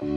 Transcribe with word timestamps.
Hello 0.00 0.12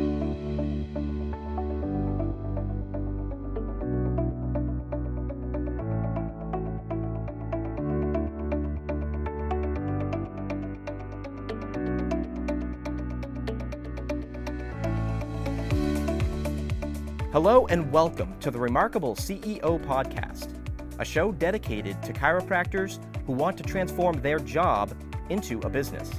and 17.70 17.92
welcome 17.92 18.38
to 18.40 18.52
the 18.52 18.60
Remarkable 18.60 19.16
CEO 19.16 19.84
Podcast, 19.84 20.54
a 21.00 21.06
show 21.06 21.32
dedicated 21.32 22.00
to 22.04 22.14
chiropractors 22.14 23.00
who 23.26 23.34
want 23.34 23.58
to 23.58 23.64
transform 23.64 24.22
their 24.22 24.38
job 24.38 24.94
into 25.30 25.58
a 25.62 25.70
business 25.70 26.12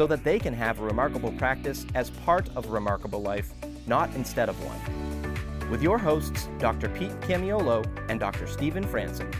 so 0.00 0.06
that 0.06 0.24
they 0.24 0.38
can 0.38 0.54
have 0.54 0.80
a 0.80 0.82
remarkable 0.82 1.30
practice 1.32 1.84
as 1.94 2.08
part 2.08 2.48
of 2.56 2.64
a 2.64 2.70
remarkable 2.70 3.20
life, 3.20 3.52
not 3.86 4.08
instead 4.14 4.48
of 4.48 4.56
one. 4.64 5.68
With 5.68 5.82
your 5.82 5.98
hosts, 5.98 6.48
Dr. 6.58 6.88
Pete 6.88 7.10
Camiolo 7.20 7.84
and 8.08 8.18
Dr. 8.18 8.46
Stephen 8.46 8.82
Franson. 8.82 9.30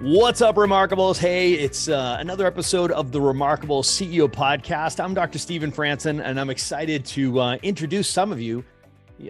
What's 0.00 0.40
up, 0.40 0.54
Remarkables? 0.54 1.18
Hey, 1.18 1.54
it's 1.54 1.88
uh, 1.88 2.18
another 2.20 2.46
episode 2.46 2.92
of 2.92 3.10
the 3.10 3.20
Remarkable 3.20 3.82
CEO 3.82 4.28
podcast. 4.28 5.02
I'm 5.02 5.14
Dr. 5.14 5.40
Stephen 5.40 5.72
Franson, 5.72 6.22
and 6.24 6.38
I'm 6.38 6.50
excited 6.50 7.04
to 7.06 7.40
uh, 7.40 7.58
introduce 7.64 8.08
some 8.08 8.30
of 8.30 8.40
you, 8.40 8.62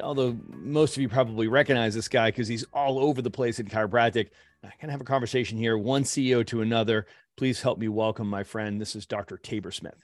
although 0.02 0.38
most 0.50 0.98
of 0.98 1.00
you 1.00 1.08
probably 1.08 1.48
recognize 1.48 1.94
this 1.94 2.08
guy 2.08 2.30
because 2.30 2.46
he's 2.46 2.64
all 2.74 2.98
over 2.98 3.22
the 3.22 3.30
place 3.30 3.58
in 3.58 3.68
chiropractic. 3.68 4.28
I 4.64 4.72
can 4.80 4.90
have 4.90 5.00
a 5.00 5.04
conversation 5.04 5.56
here, 5.56 5.78
one 5.78 6.02
CEO 6.02 6.44
to 6.46 6.62
another. 6.62 7.06
Please 7.36 7.62
help 7.62 7.78
me 7.78 7.88
welcome 7.88 8.28
my 8.28 8.42
friend. 8.42 8.80
This 8.80 8.96
is 8.96 9.06
Dr. 9.06 9.36
Tabor 9.36 9.70
Smith. 9.70 10.02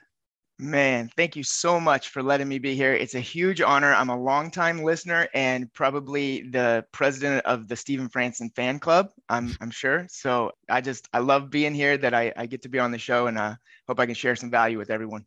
Man, 0.60 1.10
thank 1.16 1.34
you 1.34 1.42
so 1.42 1.80
much 1.80 2.10
for 2.10 2.23
letting 2.23 2.46
me 2.46 2.60
be 2.60 2.76
here. 2.76 2.92
It's 2.92 3.16
a 3.16 3.20
huge 3.20 3.60
honor. 3.60 3.92
I'm 3.92 4.10
a 4.10 4.16
longtime 4.16 4.84
listener 4.84 5.26
and 5.34 5.73
probably 5.73 6.42
the 6.42 6.84
president 6.92 7.45
of 7.45 7.66
the 7.66 7.74
Stephen 7.74 8.09
Franson 8.09 8.54
fan 8.54 8.79
club. 8.79 9.10
I'm, 9.29 9.56
I'm 9.60 9.73
sure. 9.73 10.06
So 10.09 10.52
I 10.68 10.80
just 10.80 11.09
I 11.12 11.18
love 11.18 11.51
being 11.51 11.74
here. 11.74 11.98
That 11.98 12.14
I, 12.14 12.32
I 12.36 12.46
get 12.46 12.62
to 12.62 12.68
be 12.68 12.79
on 12.79 12.92
the 12.92 12.98
show 12.98 13.26
and 13.26 13.36
uh, 13.36 13.57
hope 13.88 13.98
I 13.98 14.07
can 14.07 14.14
share 14.14 14.36
some 14.36 14.51
value 14.51 14.79
with 14.79 14.90
everyone. 14.90 15.26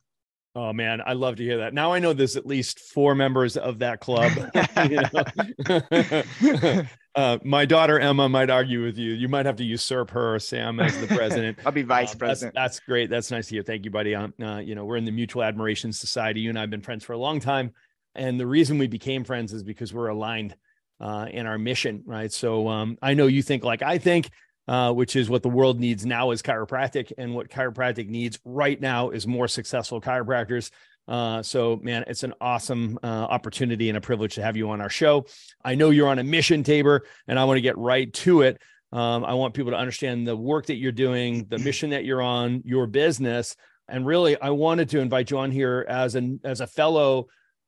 Oh 0.56 0.72
man, 0.72 1.02
I 1.06 1.14
love 1.14 1.36
to 1.36 1.44
hear 1.44 1.58
that. 1.58 1.74
Now 1.74 1.92
I 1.92 2.00
know 2.00 2.14
there's 2.14 2.38
at 2.38 2.46
least 2.46 2.80
four 2.80 3.14
members 3.14 3.58
of 3.58 3.80
that 3.80 4.00
club. 4.00 4.32
uh, 7.18 7.40
my 7.44 7.66
daughter 7.66 8.00
Emma 8.00 8.30
might 8.30 8.52
argue 8.52 8.84
with 8.84 8.96
you. 8.98 9.12
You 9.14 9.28
might 9.28 9.48
have 9.48 9.56
to 9.56 9.64
usurp 9.64 10.12
her, 10.12 10.38
Sam, 10.38 10.80
as 10.80 10.96
the 11.00 11.08
president. 11.08 11.58
I'll 11.66 11.72
be 11.72 11.82
vice 11.82 12.14
uh, 12.14 12.18
president. 12.20 12.54
That's, 12.54 12.78
that's, 12.78 12.86
great. 12.86 13.10
That's 13.10 13.32
nice 13.32 13.48
to 13.48 13.56
hear. 13.56 13.64
Thank 13.64 13.86
you, 13.86 13.92
buddy. 13.92 14.14
Um, 14.14 14.36
uh, 14.40 14.58
you 14.60 14.76
know, 14.76 14.86
we're 14.86 14.98
in 14.98 15.06
the 15.06 15.12
Mutual 15.12 15.42
Admiration 15.42 15.92
Society. 15.92 16.42
You 16.42 16.50
and 16.50 16.60
I 16.60 16.62
have 16.62 16.70
been 16.70 16.82
friends 16.82 17.04
for 17.04 17.14
a 17.14 17.18
long 17.18 17.40
time, 17.40 17.74
and 18.14 18.40
the 18.40 18.46
reason 18.46 18.78
we 18.78 18.86
became 18.86 19.24
friends 19.24 19.52
is 19.52 19.64
because 19.64 19.92
we're 19.92 20.10
aligned 20.10 20.56
uh, 21.00 21.26
in 21.32 21.48
our 21.48 21.58
mission, 21.58 22.04
right? 22.06 22.32
So 22.32 22.68
um, 22.68 23.00
I 23.02 23.16
know 23.16 23.26
you 23.26 23.42
think 23.42 23.64
like 23.64 23.82
I 23.82 23.98
think 23.98 24.30
uh, 24.68 24.92
which 24.92 25.16
is 25.16 25.30
what 25.30 25.42
the 25.42 25.50
world 25.50 25.80
needs 25.80 26.06
now 26.06 26.32
is 26.32 26.44
chiropractic, 26.44 27.12
and 27.18 27.34
what 27.34 27.50
chiropractic 27.50 28.10
needs 28.10 28.38
right 28.46 28.80
now 28.80 29.10
is 29.10 29.26
more 29.26 29.48
successful 29.48 30.02
chiropractors. 30.02 30.70
Uh, 31.08 31.42
so, 31.42 31.80
man, 31.82 32.04
it's 32.08 32.24
an 32.24 32.34
awesome 32.42 33.00
uh, 33.02 33.06
opportunity 33.06 33.90
and 33.90 33.98
a 33.98 34.02
privilege 34.02 34.36
to 34.36 34.44
have 34.44 34.58
you 34.58 34.70
on 34.70 34.82
our 34.82 34.90
show. 34.90 35.26
I 35.64 35.76
know 35.76 35.90
you're 35.90 36.10
on 36.10 36.20
a 36.20 36.24
mission, 36.24 36.64
Tabor, 36.64 37.06
and 37.28 37.40
I 37.40 37.46
want 37.46 37.58
to 37.58 37.62
get 37.62 37.78
right 37.78 38.12
to 38.14 38.42
it. 38.42 38.60
Um, 38.92 39.24
I 39.26 39.34
want 39.34 39.54
people 39.54 39.72
to 39.72 39.78
understand 39.78 40.28
the 40.28 40.36
work 40.36 40.68
that 40.68 40.76
you're 40.76 40.92
doing, 40.92 41.46
the 41.50 41.60
mission 41.60 41.90
that 41.92 42.06
you're 42.06 42.22
on, 42.22 42.62
your 42.66 42.88
business, 42.88 43.56
and 43.90 44.06
really, 44.06 44.40
I 44.40 44.50
wanted 44.50 44.90
to 44.90 45.00
invite 45.00 45.32
you 45.32 45.38
on 45.38 45.52
here 45.52 45.86
as 45.88 46.16
an 46.16 46.42
as 46.44 46.60
a 46.60 46.68
fellow 46.68 47.28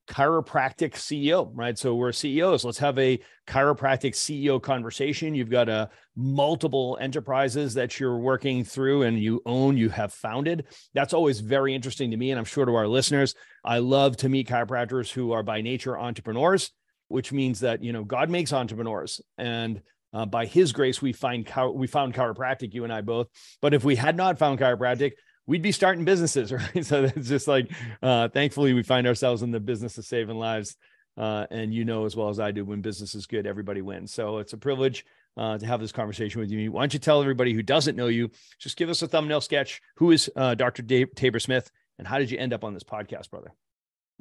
chiropractic 0.10 0.94
CEO, 0.94 1.52
right? 1.54 1.78
So 1.78 1.94
we're 1.96 2.12
CEOs. 2.12 2.66
Let's 2.66 2.80
have 2.80 2.98
a 2.98 3.20
chiropractic 3.48 4.14
CEO 4.14 4.62
conversation. 4.62 5.36
You've 5.36 5.52
got 5.52 5.70
a 5.70 5.74
uh, 5.74 5.86
multiple 6.16 6.98
enterprises 7.00 7.76
that 7.76 8.00
you're 8.00 8.18
working 8.18 8.64
through 8.64 9.04
and 9.04 9.20
you 9.20 9.42
own, 9.46 9.78
you 9.78 9.90
have 9.90 10.12
founded. 10.12 10.66
That's 10.96 11.14
always 11.14 11.40
very 11.40 11.76
interesting 11.76 12.10
to 12.12 12.18
me, 12.18 12.32
and 12.32 12.40
I'm 12.40 12.46
sure 12.46 12.66
to 12.66 12.76
our 12.76 12.88
listeners. 12.88 13.36
I 13.64 13.80
love 13.80 14.18
to 14.18 14.30
meet 14.30 14.50
chiropractors 14.50 15.12
who 15.12 15.32
are 15.32 15.44
by 15.44 15.62
nature 15.62 15.98
entrepreneurs, 15.98 16.72
which 17.08 17.32
means 17.32 17.60
that 17.60 17.84
you 17.84 17.94
know 17.94 18.04
God 18.04 18.30
makes 18.32 18.52
entrepreneurs, 18.52 19.22
and 19.38 19.82
uh, 20.12 20.26
by 20.26 20.48
His 20.48 20.72
grace, 20.72 21.02
we 21.02 21.14
find 21.14 21.48
we 21.74 21.86
found 21.86 22.16
chiropractic. 22.16 22.74
You 22.74 22.84
and 22.84 22.92
I 22.92 23.02
both. 23.02 23.28
But 23.62 23.76
if 23.76 23.84
we 23.84 23.96
had 23.96 24.18
not 24.18 24.40
found 24.40 24.60
chiropractic, 24.60 25.12
we'd 25.50 25.64
be 25.64 25.72
starting 25.72 26.06
businesses, 26.06 26.52
right? 26.76 26.86
So 26.86 27.04
it's 27.04 27.28
just 27.28 27.48
like, 27.48 27.72
uh, 28.02 28.30
thankfully, 28.30 28.74
we 28.74 28.84
find 28.84 29.08
ourselves 29.08 29.42
in 29.42 29.52
the 29.52 29.60
business 29.60 29.98
of 29.98 30.06
saving 30.06 30.38
lives. 30.38 30.78
Uh, 31.18 31.46
and 31.52 31.74
you 31.74 31.84
know 31.84 32.06
as 32.06 32.16
well 32.16 32.30
as 32.30 32.40
I 32.40 32.52
do, 32.52 32.64
when 32.64 32.80
business 32.80 33.14
is 33.14 33.28
good, 33.28 33.46
everybody 33.46 33.82
wins. 33.82 34.14
So 34.14 34.38
it's 34.38 34.54
a 34.54 34.58
privilege 34.58 35.06
uh, 35.36 35.58
to 35.58 35.66
have 35.66 35.82
this 35.82 35.92
conversation 35.92 36.40
with 36.40 36.50
you. 36.50 36.72
Why 36.72 36.84
don't 36.84 36.94
you 36.94 37.00
tell 37.00 37.20
everybody 37.20 37.52
who 37.52 37.62
doesn't 37.62 37.98
know 37.98 38.08
you, 38.08 38.32
just 38.58 38.78
give 38.78 38.90
us 38.90 39.02
a 39.02 39.08
thumbnail 39.08 39.42
sketch. 39.42 39.82
Who 39.96 40.12
is 40.12 40.32
uh, 40.38 40.56
Dr. 40.56 40.82
Dave 40.82 41.14
Tabor 41.16 41.40
Smith, 41.40 41.70
and 41.98 42.08
how 42.08 42.20
did 42.20 42.32
you 42.32 42.38
end 42.38 42.54
up 42.54 42.64
on 42.64 42.74
this 42.74 42.84
podcast, 42.84 43.32
brother? 43.32 43.52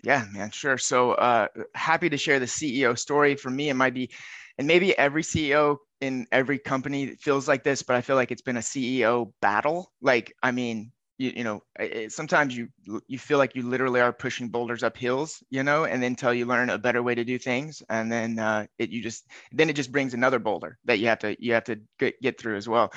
Yeah, 0.03 0.25
man, 0.33 0.51
sure. 0.51 0.77
So 0.79 1.13
uh, 1.13 1.47
happy 1.75 2.09
to 2.09 2.17
share 2.17 2.41
the 2.41 2.47
CEO 2.47 2.99
story. 2.99 3.37
For 3.37 3.51
me, 3.51 3.69
it 3.69 3.75
might 3.75 3.95
be, 3.95 4.11
and 4.57 4.67
maybe 4.67 4.97
every 4.99 5.23
CEO 5.23 5.77
in 6.01 6.27
every 6.33 6.59
company 6.59 7.15
feels 7.17 7.47
like 7.47 7.63
this, 7.63 7.83
but 7.83 7.95
I 7.95 8.01
feel 8.01 8.17
like 8.17 8.33
it's 8.33 8.43
been 8.43 8.57
a 8.57 8.61
CEO 8.61 9.33
battle. 9.41 9.93
Like, 10.01 10.35
I 10.43 10.51
mean, 10.51 10.91
you, 11.19 11.33
you 11.37 11.45
know 11.45 11.63
it, 11.79 12.13
sometimes 12.13 12.57
you 12.57 12.69
you 13.07 13.19
feel 13.19 13.39
like 13.39 13.55
you 13.55 13.63
literally 13.63 14.01
are 14.01 14.13
pushing 14.13 14.49
boulders 14.49 14.83
up 14.83 14.97
hills 14.97 15.43
you 15.51 15.63
know 15.63 15.85
and 15.85 16.03
then 16.03 16.13
until 16.13 16.33
you 16.33 16.47
learn 16.47 16.71
a 16.71 16.79
better 16.79 17.03
way 17.03 17.15
to 17.15 17.25
do 17.25 17.39
things 17.39 17.83
and 17.91 18.11
then 18.11 18.39
uh, 18.39 18.67
it 18.79 18.91
you 18.91 19.03
just 19.03 19.27
then 19.53 19.69
it 19.69 19.75
just 19.75 19.93
brings 19.93 20.15
another 20.15 20.39
boulder 20.39 20.79
that 20.85 20.99
you 20.99 21.09
have 21.09 21.19
to 21.19 21.37
you 21.39 21.53
have 21.53 21.65
to 21.65 21.79
get, 21.99 22.21
get 22.23 22.41
through 22.41 22.57
as 22.57 22.69
well. 22.69 22.93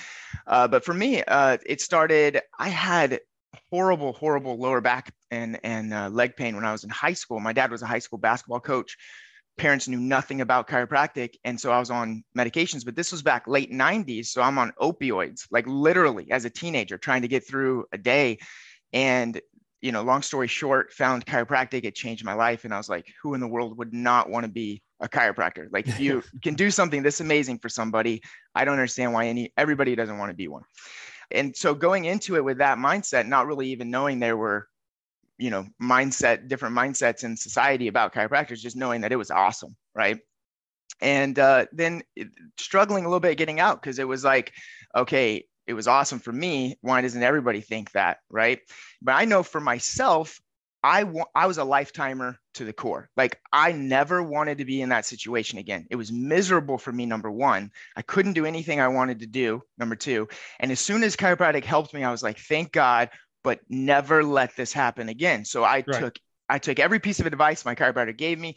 Uh, 0.48 0.68
but 0.68 0.86
for 0.86 0.94
me 0.94 1.24
uh, 1.24 1.58
it 1.66 1.82
started 1.82 2.40
i 2.58 2.70
had 2.70 3.20
horrible 3.70 4.14
horrible 4.14 4.58
lower 4.58 4.80
back 4.80 5.14
and 5.30 5.60
and 5.64 5.94
uh, 5.94 6.10
leg 6.10 6.36
pain 6.38 6.56
when 6.56 6.66
i 6.66 6.72
was 6.72 6.84
in 6.84 6.90
high 6.90 7.14
school. 7.14 7.40
My 7.40 7.54
dad 7.54 7.72
was 7.72 7.82
a 7.82 7.88
high 7.88 8.00
school 8.00 8.20
basketball 8.20 8.60
coach 8.60 8.98
parents 9.62 9.88
knew 9.88 10.00
nothing 10.00 10.42
about 10.42 10.68
chiropractic 10.68 11.36
and 11.44 11.60
so 11.60 11.72
i 11.72 11.78
was 11.78 11.92
on 11.92 12.24
medications 12.36 12.84
but 12.84 12.96
this 12.96 13.12
was 13.12 13.22
back 13.22 13.48
late 13.48 13.72
90s 13.72 14.26
so 14.26 14.42
i'm 14.42 14.58
on 14.58 14.74
opioids 14.82 15.46
like 15.52 15.68
literally 15.68 16.32
as 16.32 16.46
a 16.46 16.50
teenager 16.50 16.98
trying 16.98 17.22
to 17.22 17.28
get 17.28 17.46
through 17.46 17.86
a 17.92 17.98
day. 17.98 18.40
And 18.92 19.40
you 19.82 19.92
know 19.92 20.02
long 20.02 20.24
story 20.24 20.48
short 20.48 20.92
found 20.92 21.28
chiropractic 21.28 21.86
it 21.86 21.94
changed 21.94 22.26
my 22.26 22.34
life 22.34 22.66
and 22.66 22.74
i 22.74 22.78
was 22.78 22.90
like 22.90 23.06
who 23.22 23.36
in 23.36 23.40
the 23.40 23.48
world 23.48 23.78
would 23.78 23.94
not 23.94 24.30
want 24.32 24.46
to 24.46 24.52
be 24.52 24.82
a 25.00 25.08
chiropractor? 25.08 25.68
Like 25.72 25.88
if 25.88 26.00
you 26.00 26.24
can 26.44 26.56
do 26.56 26.72
something 26.72 27.04
this 27.04 27.22
amazing 27.22 27.60
for 27.60 27.70
somebody 27.70 28.24
i 28.56 28.66
don't 28.66 28.74
understand 28.74 29.14
why 29.14 29.28
any 29.28 29.54
everybody 29.58 29.96
doesn't 29.96 30.18
want 30.18 30.32
to 30.32 30.36
be 30.36 30.48
one. 30.48 30.64
And 31.30 31.56
so 31.56 31.76
going 31.76 32.06
into 32.06 32.36
it 32.36 32.44
with 32.44 32.58
that 32.58 32.80
mindset 32.80 33.28
not 33.28 33.46
really 33.46 33.70
even 33.70 33.92
knowing 33.92 34.20
there 34.20 34.38
were 34.38 34.68
you 35.42 35.50
know 35.50 35.66
mindset 35.82 36.48
different 36.48 36.76
mindsets 36.76 37.24
in 37.24 37.36
society 37.36 37.88
about 37.88 38.14
chiropractors 38.14 38.60
just 38.60 38.76
knowing 38.76 39.02
that 39.02 39.12
it 39.12 39.18
was 39.18 39.32
awesome 39.32 39.76
right 39.96 40.20
and 41.02 41.40
uh, 41.40 41.66
then 41.72 42.04
struggling 42.60 43.06
a 43.06 43.08
little 43.08 43.20
bit 43.20 43.38
getting 43.38 43.60
out 43.60 43.82
because 43.82 43.98
it 43.98 44.08
was 44.08 44.24
like 44.24 44.54
okay 44.96 45.44
it 45.66 45.74
was 45.74 45.88
awesome 45.88 46.20
for 46.20 46.32
me 46.32 46.78
why 46.82 47.02
doesn't 47.02 47.24
everybody 47.24 47.60
think 47.60 47.92
that 47.92 48.20
right 48.30 48.60
but 49.02 49.14
i 49.14 49.26
know 49.26 49.42
for 49.44 49.60
myself 49.60 50.40
I 50.84 51.06
I 51.36 51.46
was 51.46 51.60
a 51.60 51.64
lifetimer 51.64 52.40
to 52.56 52.66
the 52.66 52.74
core. 52.74 53.08
Like 53.16 53.40
I 53.54 53.72
never 53.72 54.24
wanted 54.24 54.58
to 54.58 54.66
be 54.66 54.82
in 54.82 54.90
that 54.90 55.06
situation 55.06 55.60
again. 55.60 55.86
It 55.92 55.96
was 55.96 56.12
miserable 56.12 56.80
for 56.80 56.92
me. 56.92 57.06
Number 57.06 57.30
one, 57.30 57.72
I 57.96 58.02
couldn't 58.02 58.34
do 58.34 58.48
anything 58.48 58.80
I 58.80 58.88
wanted 58.88 59.20
to 59.20 59.28
do. 59.28 59.62
Number 59.78 59.96
two, 59.96 60.28
and 60.60 60.72
as 60.72 60.80
soon 60.80 61.04
as 61.04 61.16
chiropractic 61.16 61.66
helped 61.66 61.94
me, 61.94 62.04
I 62.04 62.10
was 62.10 62.24
like, 62.24 62.40
thank 62.40 62.72
God 62.72 63.12
but 63.44 63.60
never 63.70 64.24
let 64.24 64.56
this 64.56 64.74
happen 64.74 65.10
again. 65.10 65.46
So 65.46 65.64
I 65.64 65.84
right. 65.88 66.00
took 66.00 66.20
I 66.50 66.60
took 66.60 66.80
every 66.80 67.00
piece 67.00 67.20
of 67.20 67.26
advice 67.26 67.64
my 67.64 67.76
chiropractor 67.76 68.16
gave 68.16 68.40
me, 68.40 68.56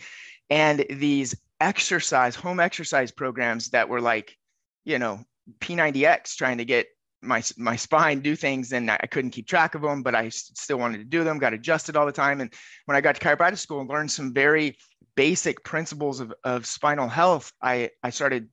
and 0.50 0.85
these 0.91 1.35
exercise 1.61 2.35
home 2.35 2.61
exercise 2.61 3.11
programs 3.11 3.70
that 3.70 3.88
were 3.88 4.00
like, 4.00 4.37
you 4.85 4.99
know, 4.99 5.25
P90X 5.61 6.37
trying 6.37 6.58
to 6.58 6.64
get 6.64 6.87
my 7.23 7.43
my 7.56 7.76
spine 7.76 8.20
do 8.20 8.37
things 8.37 8.73
and 8.73 8.91
I 8.91 9.06
couldn't 9.11 9.31
keep 9.31 9.47
track 9.47 9.75
of 9.75 9.82
them, 9.82 10.03
but 10.03 10.14
I 10.14 10.29
still 10.29 10.79
wanted 10.79 10.99
to 10.99 11.05
do 11.05 11.25
them. 11.25 11.38
Got 11.38 11.55
adjusted 11.55 11.97
all 11.97 12.06
the 12.06 12.12
time, 12.12 12.41
and 12.41 12.53
when 12.87 12.97
I 12.97 13.00
got 13.00 13.14
to 13.17 13.20
chiropractic 13.20 13.58
school 13.58 13.81
and 13.81 13.88
learned 13.88 14.11
some 14.11 14.32
very 14.32 14.76
basic 15.17 15.62
principles 15.64 16.20
of, 16.20 16.35
of 16.43 16.67
spinal 16.67 17.08
health, 17.08 17.53
I 17.62 17.91
I 18.03 18.11
started 18.11 18.49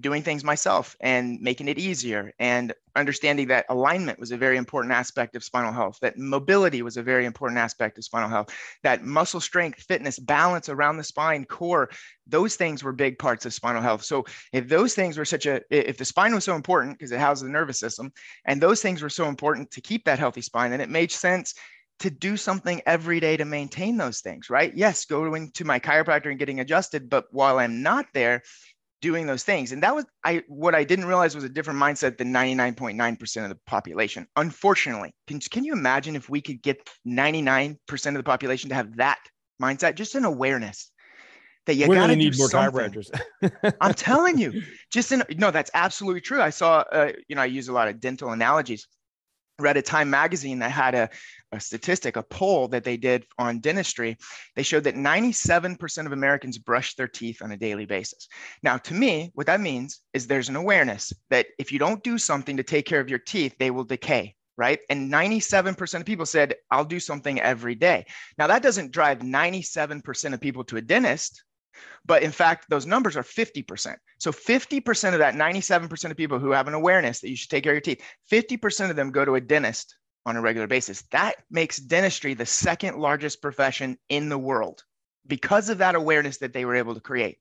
doing 0.00 0.22
things 0.22 0.42
myself 0.42 0.96
and 1.00 1.40
making 1.40 1.68
it 1.68 1.78
easier 1.78 2.32
and 2.38 2.72
understanding 2.96 3.48
that 3.48 3.66
alignment 3.68 4.18
was 4.18 4.30
a 4.30 4.36
very 4.36 4.56
important 4.56 4.92
aspect 4.92 5.34
of 5.36 5.44
spinal 5.44 5.72
health, 5.72 5.98
that 6.00 6.18
mobility 6.18 6.82
was 6.82 6.96
a 6.96 7.02
very 7.02 7.26
important 7.26 7.58
aspect 7.58 7.98
of 7.98 8.04
spinal 8.04 8.28
health, 8.28 8.54
that 8.82 9.04
muscle 9.04 9.40
strength, 9.40 9.82
fitness, 9.82 10.18
balance 10.18 10.68
around 10.68 10.96
the 10.96 11.04
spine, 11.04 11.44
core, 11.44 11.90
those 12.26 12.56
things 12.56 12.82
were 12.82 12.92
big 12.92 13.18
parts 13.18 13.44
of 13.46 13.52
spinal 13.52 13.82
health. 13.82 14.04
So 14.04 14.24
if 14.52 14.68
those 14.68 14.94
things 14.94 15.18
were 15.18 15.24
such 15.24 15.46
a, 15.46 15.60
if 15.70 15.96
the 15.96 16.04
spine 16.04 16.34
was 16.34 16.44
so 16.44 16.54
important 16.54 16.98
because 16.98 17.12
it 17.12 17.20
houses 17.20 17.42
the 17.42 17.50
nervous 17.50 17.78
system, 17.78 18.12
and 18.44 18.60
those 18.60 18.80
things 18.80 19.02
were 19.02 19.10
so 19.10 19.28
important 19.28 19.70
to 19.72 19.80
keep 19.80 20.04
that 20.04 20.18
healthy 20.18 20.40
spine, 20.40 20.70
then 20.70 20.80
it 20.80 20.88
made 20.88 21.10
sense 21.10 21.54
to 22.00 22.10
do 22.10 22.36
something 22.36 22.82
every 22.86 23.20
day 23.20 23.36
to 23.36 23.44
maintain 23.44 23.96
those 23.96 24.20
things, 24.20 24.50
right? 24.50 24.74
Yes, 24.74 25.04
going 25.04 25.50
to 25.52 25.64
my 25.64 25.78
chiropractor 25.78 26.26
and 26.26 26.38
getting 26.38 26.60
adjusted, 26.60 27.08
but 27.08 27.26
while 27.30 27.58
I'm 27.58 27.82
not 27.82 28.06
there, 28.12 28.42
doing 29.04 29.26
those 29.26 29.42
things. 29.42 29.70
And 29.70 29.82
that 29.82 29.94
was 29.94 30.06
I 30.24 30.42
what 30.48 30.74
I 30.74 30.82
didn't 30.82 31.04
realize 31.04 31.34
was 31.34 31.44
a 31.44 31.48
different 31.50 31.78
mindset 31.78 32.16
than 32.16 32.32
99.9% 32.32 33.42
of 33.42 33.50
the 33.50 33.58
population. 33.66 34.26
Unfortunately, 34.36 35.12
can, 35.26 35.38
can 35.40 35.62
you 35.62 35.74
imagine 35.74 36.16
if 36.16 36.30
we 36.30 36.40
could 36.40 36.62
get 36.62 36.88
99% 37.06 37.76
of 38.06 38.14
the 38.14 38.22
population 38.22 38.70
to 38.70 38.74
have 38.74 38.96
that 38.96 39.18
mindset, 39.60 39.96
just 39.96 40.14
an 40.14 40.24
awareness 40.24 40.90
that 41.66 41.74
you 41.74 41.86
gotta 41.86 42.16
need 42.16 42.38
more 42.38 42.48
something. 42.48 42.92
chiropractors. 42.92 43.10
I'm 43.82 43.92
telling 43.92 44.38
you, 44.38 44.62
just 44.90 45.12
in 45.12 45.22
no, 45.36 45.50
that's 45.50 45.70
absolutely 45.74 46.22
true. 46.22 46.40
I 46.40 46.48
saw, 46.48 46.84
uh, 46.90 47.12
you 47.28 47.36
know, 47.36 47.42
I 47.42 47.46
use 47.46 47.68
a 47.68 47.74
lot 47.74 47.88
of 47.88 48.00
dental 48.00 48.30
analogies 48.30 48.88
read 49.58 49.76
a 49.76 49.82
Time 49.82 50.10
magazine 50.10 50.58
that 50.60 50.70
had 50.70 50.94
a, 50.94 51.10
a 51.52 51.60
statistic, 51.60 52.16
a 52.16 52.22
poll 52.22 52.68
that 52.68 52.84
they 52.84 52.96
did 52.96 53.26
on 53.38 53.60
dentistry. 53.60 54.16
They 54.56 54.62
showed 54.62 54.84
that 54.84 54.96
97% 54.96 56.06
of 56.06 56.12
Americans 56.12 56.58
brush 56.58 56.94
their 56.94 57.08
teeth 57.08 57.42
on 57.42 57.52
a 57.52 57.56
daily 57.56 57.86
basis. 57.86 58.28
Now, 58.62 58.78
to 58.78 58.94
me, 58.94 59.30
what 59.34 59.46
that 59.46 59.60
means 59.60 60.00
is 60.12 60.26
there's 60.26 60.48
an 60.48 60.56
awareness 60.56 61.12
that 61.30 61.46
if 61.58 61.70
you 61.72 61.78
don't 61.78 62.02
do 62.02 62.18
something 62.18 62.56
to 62.56 62.62
take 62.62 62.86
care 62.86 63.00
of 63.00 63.08
your 63.08 63.18
teeth, 63.18 63.54
they 63.58 63.70
will 63.70 63.84
decay. 63.84 64.34
Right. 64.56 64.78
And 64.88 65.12
97% 65.12 65.98
of 65.98 66.06
people 66.06 66.26
said, 66.26 66.54
I'll 66.70 66.84
do 66.84 67.00
something 67.00 67.40
every 67.40 67.74
day. 67.74 68.06
Now, 68.38 68.46
that 68.46 68.62
doesn't 68.62 68.92
drive 68.92 69.18
97% 69.18 70.32
of 70.32 70.40
people 70.40 70.62
to 70.64 70.76
a 70.76 70.80
dentist, 70.80 71.42
but 72.04 72.22
in 72.22 72.30
fact, 72.30 72.66
those 72.68 72.86
numbers 72.86 73.16
are 73.16 73.22
50%. 73.22 73.96
So 74.18 74.32
50% 74.32 75.12
of 75.12 75.18
that 75.18 75.34
97% 75.34 76.10
of 76.10 76.16
people 76.16 76.38
who 76.38 76.50
have 76.50 76.68
an 76.68 76.74
awareness 76.74 77.20
that 77.20 77.30
you 77.30 77.36
should 77.36 77.50
take 77.50 77.64
care 77.64 77.72
of 77.72 77.76
your 77.76 77.80
teeth, 77.80 78.02
50% 78.30 78.90
of 78.90 78.96
them 78.96 79.10
go 79.10 79.24
to 79.24 79.34
a 79.34 79.40
dentist 79.40 79.96
on 80.26 80.36
a 80.36 80.40
regular 80.40 80.66
basis. 80.66 81.02
That 81.12 81.34
makes 81.50 81.78
dentistry 81.78 82.34
the 82.34 82.46
second 82.46 82.98
largest 82.98 83.42
profession 83.42 83.98
in 84.08 84.28
the 84.28 84.38
world 84.38 84.82
because 85.26 85.68
of 85.68 85.78
that 85.78 85.94
awareness 85.94 86.38
that 86.38 86.52
they 86.52 86.64
were 86.64 86.76
able 86.76 86.94
to 86.94 87.00
create. 87.00 87.38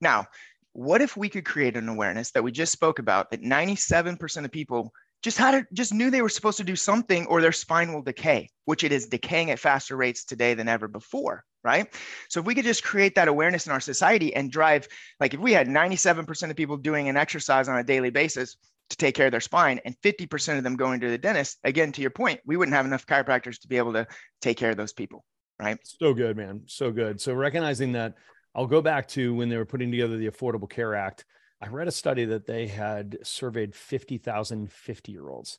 Now, 0.00 0.26
what 0.72 1.00
if 1.00 1.16
we 1.16 1.28
could 1.28 1.44
create 1.44 1.76
an 1.76 1.88
awareness 1.88 2.32
that 2.32 2.42
we 2.42 2.50
just 2.50 2.72
spoke 2.72 2.98
about 2.98 3.30
that 3.30 3.42
97% 3.42 4.44
of 4.44 4.50
people 4.50 4.92
just 5.24 5.38
had 5.38 5.54
it, 5.54 5.66
just 5.72 5.94
knew 5.94 6.10
they 6.10 6.22
were 6.22 6.28
supposed 6.28 6.58
to 6.58 6.64
do 6.64 6.76
something 6.76 7.26
or 7.26 7.40
their 7.40 7.50
spine 7.50 7.92
will 7.92 8.02
decay, 8.02 8.50
which 8.66 8.84
it 8.84 8.92
is 8.92 9.06
decaying 9.06 9.50
at 9.50 9.58
faster 9.58 9.96
rates 9.96 10.24
today 10.24 10.54
than 10.54 10.68
ever 10.68 10.86
before 10.86 11.44
right? 11.64 11.88
So 12.28 12.40
if 12.40 12.46
we 12.46 12.54
could 12.54 12.64
just 12.64 12.84
create 12.84 13.14
that 13.14 13.26
awareness 13.26 13.66
in 13.66 13.72
our 13.72 13.80
society 13.80 14.34
and 14.36 14.52
drive, 14.52 14.86
like 15.18 15.34
if 15.34 15.40
we 15.40 15.52
had 15.52 15.66
97% 15.66 16.50
of 16.50 16.56
people 16.56 16.76
doing 16.76 17.08
an 17.08 17.16
exercise 17.16 17.68
on 17.68 17.78
a 17.78 17.82
daily 17.82 18.10
basis 18.10 18.56
to 18.90 18.96
take 18.98 19.14
care 19.14 19.26
of 19.26 19.32
their 19.32 19.40
spine 19.40 19.80
and 19.84 19.96
50% 20.04 20.58
of 20.58 20.62
them 20.62 20.76
going 20.76 21.00
to 21.00 21.08
the 21.08 21.16
dentist, 21.16 21.58
again, 21.64 21.90
to 21.92 22.02
your 22.02 22.10
point, 22.10 22.40
we 22.44 22.58
wouldn't 22.58 22.76
have 22.76 22.84
enough 22.84 23.06
chiropractors 23.06 23.58
to 23.62 23.68
be 23.68 23.78
able 23.78 23.94
to 23.94 24.06
take 24.42 24.58
care 24.58 24.70
of 24.70 24.76
those 24.76 24.92
people, 24.92 25.24
right? 25.58 25.78
So 25.84 26.12
good, 26.12 26.36
man. 26.36 26.64
So 26.66 26.92
good. 26.92 27.18
So 27.18 27.32
recognizing 27.32 27.92
that, 27.92 28.12
I'll 28.54 28.66
go 28.66 28.82
back 28.82 29.08
to 29.08 29.34
when 29.34 29.48
they 29.48 29.56
were 29.56 29.64
putting 29.64 29.90
together 29.90 30.18
the 30.18 30.28
Affordable 30.28 30.68
Care 30.68 30.94
Act. 30.94 31.24
I 31.60 31.68
read 31.68 31.88
a 31.88 31.92
study 31.92 32.26
that 32.26 32.46
they 32.46 32.66
had 32.66 33.18
surveyed 33.22 33.74
50,000 33.74 34.70
50 34.70 35.12
year 35.12 35.28
olds 35.28 35.58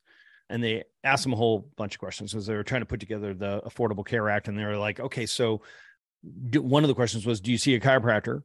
and 0.49 0.63
they 0.63 0.83
asked 1.03 1.23
them 1.23 1.33
a 1.33 1.37
whole 1.37 1.69
bunch 1.75 1.95
of 1.95 1.99
questions 1.99 2.31
because 2.31 2.45
they 2.45 2.53
were 2.53 2.63
trying 2.63 2.81
to 2.81 2.85
put 2.85 2.99
together 2.99 3.33
the 3.33 3.61
Affordable 3.65 4.05
Care 4.05 4.29
Act. 4.29 4.47
And 4.47 4.57
they 4.57 4.63
were 4.63 4.77
like, 4.77 4.99
okay, 4.99 5.25
so 5.25 5.61
one 6.53 6.83
of 6.83 6.87
the 6.87 6.93
questions 6.93 7.25
was, 7.25 7.41
do 7.41 7.51
you 7.51 7.57
see 7.57 7.75
a 7.75 7.79
chiropractor? 7.79 8.43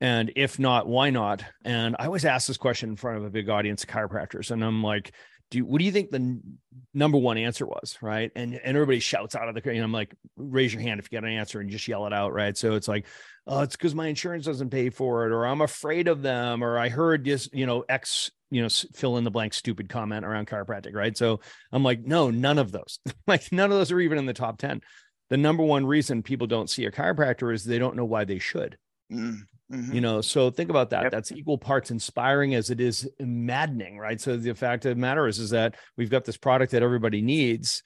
And 0.00 0.32
if 0.36 0.58
not, 0.58 0.86
why 0.86 1.10
not? 1.10 1.42
And 1.64 1.96
I 1.98 2.06
always 2.06 2.24
ask 2.24 2.46
this 2.46 2.56
question 2.56 2.90
in 2.90 2.96
front 2.96 3.18
of 3.18 3.24
a 3.24 3.30
big 3.30 3.48
audience 3.48 3.82
of 3.82 3.88
chiropractors. 3.88 4.50
And 4.50 4.64
I'm 4.64 4.82
like, 4.82 5.12
do 5.50 5.64
what 5.64 5.78
do 5.78 5.84
you 5.84 5.92
think 5.92 6.10
the 6.10 6.16
n- 6.16 6.58
number 6.92 7.18
one 7.18 7.38
answer 7.38 7.66
was? 7.66 7.98
Right. 8.02 8.30
And, 8.34 8.54
and 8.54 8.76
everybody 8.76 8.98
shouts 8.98 9.34
out 9.34 9.48
of 9.48 9.54
the, 9.54 9.70
and 9.70 9.82
I'm 9.82 9.92
like, 9.92 10.14
raise 10.36 10.72
your 10.72 10.82
hand 10.82 11.00
if 11.00 11.10
you 11.10 11.18
got 11.18 11.26
an 11.26 11.34
answer 11.34 11.60
and 11.60 11.70
just 11.70 11.86
yell 11.88 12.06
it 12.06 12.12
out. 12.12 12.32
Right. 12.32 12.56
So 12.56 12.74
it's 12.74 12.88
like, 12.88 13.06
oh, 13.46 13.60
it's 13.60 13.76
because 13.76 13.94
my 13.94 14.08
insurance 14.08 14.46
doesn't 14.46 14.70
pay 14.70 14.90
for 14.90 15.26
it, 15.26 15.32
or 15.32 15.46
I'm 15.46 15.60
afraid 15.60 16.08
of 16.08 16.22
them, 16.22 16.62
or 16.62 16.78
I 16.78 16.88
heard 16.88 17.24
this, 17.24 17.48
you 17.52 17.66
know, 17.66 17.84
X, 17.88 18.30
you 18.50 18.62
know, 18.62 18.68
fill 18.68 19.16
in 19.16 19.24
the 19.24 19.30
blank 19.30 19.54
stupid 19.54 19.88
comment 19.88 20.24
around 20.24 20.46
chiropractic. 20.48 20.94
Right. 20.94 21.16
So 21.16 21.40
I'm 21.72 21.82
like, 21.82 22.04
no, 22.04 22.30
none 22.30 22.58
of 22.58 22.72
those, 22.72 22.98
like 23.26 23.50
none 23.52 23.70
of 23.70 23.78
those 23.78 23.92
are 23.92 24.00
even 24.00 24.18
in 24.18 24.26
the 24.26 24.32
top 24.32 24.58
10 24.58 24.80
the 25.28 25.36
number 25.36 25.62
one 25.62 25.86
reason 25.86 26.22
people 26.22 26.46
don't 26.46 26.70
see 26.70 26.84
a 26.84 26.90
chiropractor 26.90 27.52
is 27.52 27.64
they 27.64 27.78
don't 27.78 27.96
know 27.96 28.04
why 28.04 28.24
they 28.24 28.38
should. 28.38 28.78
Mm-hmm. 29.12 29.92
You 29.92 30.00
know, 30.00 30.20
so 30.20 30.50
think 30.50 30.70
about 30.70 30.90
that. 30.90 31.04
Yep. 31.04 31.12
That's 31.12 31.32
equal 31.32 31.58
parts 31.58 31.90
inspiring 31.90 32.54
as 32.54 32.70
it 32.70 32.80
is 32.80 33.08
maddening, 33.18 33.98
right? 33.98 34.20
So 34.20 34.36
the 34.36 34.54
fact 34.54 34.84
of 34.86 34.90
the 34.90 35.00
matter 35.00 35.26
is, 35.26 35.40
is 35.40 35.50
that 35.50 35.74
we've 35.96 36.10
got 36.10 36.24
this 36.24 36.36
product 36.36 36.70
that 36.72 36.84
everybody 36.84 37.20
needs, 37.20 37.82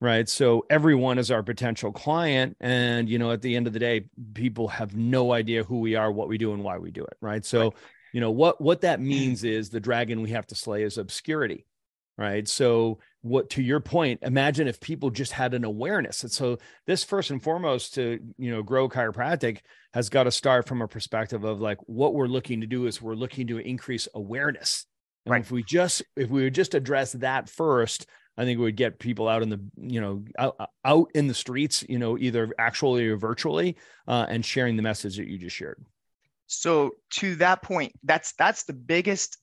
right? 0.00 0.28
So 0.28 0.66
everyone 0.70 1.18
is 1.18 1.30
our 1.30 1.42
potential 1.42 1.92
client, 1.92 2.56
and 2.60 3.08
you 3.08 3.18
know, 3.18 3.30
at 3.30 3.42
the 3.42 3.56
end 3.56 3.66
of 3.66 3.72
the 3.72 3.78
day, 3.78 4.06
people 4.34 4.68
have 4.68 4.94
no 4.96 5.32
idea 5.32 5.64
who 5.64 5.80
we 5.80 5.94
are, 5.96 6.10
what 6.10 6.28
we 6.28 6.38
do, 6.38 6.52
and 6.52 6.62
why 6.62 6.78
we 6.78 6.90
do 6.90 7.04
it, 7.04 7.16
right? 7.20 7.44
So, 7.44 7.64
right. 7.64 7.72
you 8.12 8.20
know, 8.20 8.30
what 8.30 8.60
what 8.60 8.82
that 8.82 9.00
means 9.00 9.44
is 9.44 9.70
the 9.70 9.80
dragon 9.80 10.22
we 10.22 10.30
have 10.30 10.46
to 10.48 10.54
slay 10.54 10.82
is 10.82 10.98
obscurity, 10.98 11.66
right? 12.18 12.46
So 12.46 12.98
what 13.24 13.48
to 13.48 13.62
your 13.62 13.80
point 13.80 14.20
imagine 14.22 14.68
if 14.68 14.78
people 14.80 15.08
just 15.08 15.32
had 15.32 15.54
an 15.54 15.64
awareness 15.64 16.22
and 16.22 16.30
so 16.30 16.58
this 16.86 17.02
first 17.02 17.30
and 17.30 17.42
foremost 17.42 17.94
to 17.94 18.20
you 18.36 18.50
know 18.50 18.62
grow 18.62 18.86
chiropractic 18.86 19.60
has 19.94 20.10
got 20.10 20.24
to 20.24 20.30
start 20.30 20.68
from 20.68 20.82
a 20.82 20.86
perspective 20.86 21.42
of 21.42 21.58
like 21.58 21.78
what 21.86 22.12
we're 22.12 22.26
looking 22.26 22.60
to 22.60 22.66
do 22.66 22.86
is 22.86 23.00
we're 23.00 23.14
looking 23.14 23.46
to 23.46 23.56
increase 23.56 24.06
awareness 24.14 24.84
and 25.24 25.32
right. 25.32 25.40
if 25.40 25.50
we 25.50 25.62
just 25.62 26.02
if 26.16 26.28
we 26.28 26.44
would 26.44 26.54
just 26.54 26.74
address 26.74 27.12
that 27.12 27.48
first 27.48 28.06
i 28.36 28.44
think 28.44 28.58
we 28.58 28.64
would 28.64 28.76
get 28.76 28.98
people 28.98 29.28
out 29.28 29.42
in 29.42 29.48
the 29.48 29.60
you 29.76 30.00
know 30.00 30.24
out, 30.38 30.70
out 30.84 31.10
in 31.14 31.26
the 31.26 31.34
streets 31.34 31.84
you 31.88 31.98
know 31.98 32.18
either 32.18 32.50
actually 32.58 33.06
or 33.06 33.16
virtually 33.16 33.76
uh, 34.08 34.26
and 34.28 34.44
sharing 34.44 34.76
the 34.76 34.82
message 34.82 35.16
that 35.16 35.28
you 35.28 35.38
just 35.38 35.56
shared 35.56 35.84
so 36.46 36.90
to 37.10 37.34
that 37.36 37.62
point 37.62 37.92
that's 38.02 38.32
that's 38.32 38.64
the 38.64 38.72
biggest 38.72 39.38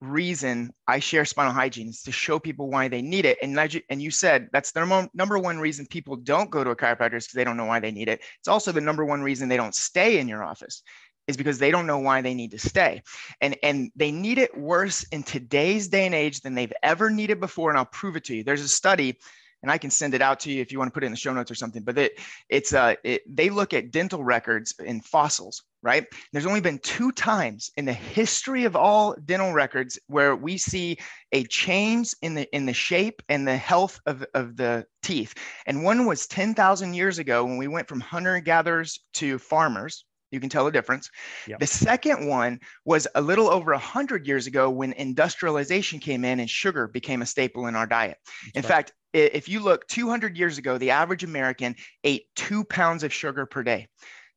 reason 0.00 0.72
I 0.86 1.00
share 1.00 1.24
spinal 1.24 1.52
hygiene 1.52 1.88
is 1.88 2.02
to 2.02 2.12
show 2.12 2.38
people 2.38 2.70
why 2.70 2.88
they 2.88 3.02
need 3.02 3.24
it. 3.24 3.38
And, 3.42 3.58
and 3.90 4.00
you 4.00 4.10
said 4.10 4.48
that's 4.52 4.70
the 4.70 4.80
number, 4.80 5.08
number 5.12 5.38
one 5.38 5.58
reason 5.58 5.86
people 5.86 6.16
don't 6.16 6.50
go 6.50 6.62
to 6.62 6.70
a 6.70 6.76
chiropractor 6.76 7.14
is 7.14 7.24
because 7.24 7.34
they 7.34 7.44
don't 7.44 7.56
know 7.56 7.64
why 7.64 7.80
they 7.80 7.90
need 7.90 8.08
it. 8.08 8.20
It's 8.38 8.48
also 8.48 8.70
the 8.70 8.80
number 8.80 9.04
one 9.04 9.22
reason 9.22 9.48
they 9.48 9.56
don't 9.56 9.74
stay 9.74 10.18
in 10.18 10.28
your 10.28 10.44
office 10.44 10.82
is 11.28 11.36
because 11.36 11.58
they 11.58 11.70
don't 11.70 11.86
know 11.86 11.98
why 11.98 12.22
they 12.22 12.34
need 12.34 12.50
to 12.50 12.58
stay. 12.58 13.02
And, 13.40 13.56
and 13.62 13.92
they 13.94 14.10
need 14.10 14.38
it 14.38 14.56
worse 14.58 15.04
in 15.12 15.22
today's 15.22 15.86
day 15.86 16.06
and 16.06 16.14
age 16.14 16.40
than 16.40 16.54
they've 16.54 16.72
ever 16.82 17.10
needed 17.10 17.38
before. 17.38 17.70
And 17.70 17.78
I'll 17.78 17.84
prove 17.84 18.16
it 18.16 18.24
to 18.24 18.34
you. 18.34 18.42
There's 18.42 18.62
a 18.62 18.68
study 18.68 19.18
and 19.62 19.70
I 19.70 19.78
can 19.78 19.90
send 19.90 20.14
it 20.14 20.22
out 20.22 20.40
to 20.40 20.52
you 20.52 20.62
if 20.62 20.70
you 20.70 20.78
want 20.78 20.88
to 20.88 20.92
put 20.92 21.02
it 21.02 21.06
in 21.06 21.12
the 21.12 21.18
show 21.18 21.32
notes 21.32 21.50
or 21.50 21.54
something. 21.54 21.82
But 21.82 21.98
it, 21.98 22.20
it's 22.48 22.72
uh, 22.72 22.94
it, 23.02 23.22
they 23.26 23.50
look 23.50 23.74
at 23.74 23.90
dental 23.90 24.22
records 24.22 24.74
in 24.78 25.00
fossils, 25.00 25.64
right? 25.82 26.06
There's 26.32 26.46
only 26.46 26.60
been 26.60 26.78
two 26.78 27.12
times 27.12 27.70
in 27.76 27.84
the 27.84 27.92
history 27.92 28.64
of 28.64 28.76
all 28.76 29.16
dental 29.24 29.52
records 29.52 29.98
where 30.06 30.36
we 30.36 30.58
see 30.58 30.98
a 31.32 31.44
change 31.44 32.14
in 32.22 32.34
the 32.34 32.54
in 32.54 32.66
the 32.66 32.72
shape 32.72 33.20
and 33.28 33.46
the 33.46 33.56
health 33.56 34.00
of, 34.06 34.24
of 34.34 34.56
the 34.56 34.86
teeth. 35.02 35.34
And 35.66 35.82
one 35.82 36.06
was 36.06 36.26
10,000 36.26 36.94
years 36.94 37.18
ago 37.18 37.44
when 37.44 37.56
we 37.56 37.68
went 37.68 37.88
from 37.88 38.00
hunter 38.00 38.38
gatherers 38.40 39.00
to 39.14 39.38
farmers, 39.38 40.04
you 40.30 40.40
can 40.40 40.48
tell 40.48 40.64
the 40.64 40.70
difference. 40.70 41.10
Yep. 41.46 41.60
The 41.60 41.66
second 41.66 42.28
one 42.28 42.60
was 42.84 43.06
a 43.14 43.20
little 43.20 43.48
over 43.48 43.72
100 43.72 44.26
years 44.26 44.46
ago 44.46 44.70
when 44.70 44.92
industrialization 44.92 46.00
came 46.00 46.24
in 46.24 46.40
and 46.40 46.48
sugar 46.48 46.88
became 46.88 47.22
a 47.22 47.26
staple 47.26 47.66
in 47.66 47.74
our 47.74 47.86
diet. 47.86 48.18
That's 48.54 48.56
in 48.56 48.62
right. 48.62 48.68
fact, 48.68 48.92
if 49.14 49.48
you 49.48 49.60
look 49.60 49.86
200 49.88 50.36
years 50.36 50.58
ago, 50.58 50.78
the 50.78 50.90
average 50.90 51.24
American 51.24 51.74
ate 52.04 52.24
two 52.36 52.64
pounds 52.64 53.02
of 53.02 53.12
sugar 53.12 53.46
per 53.46 53.62
day. 53.62 53.88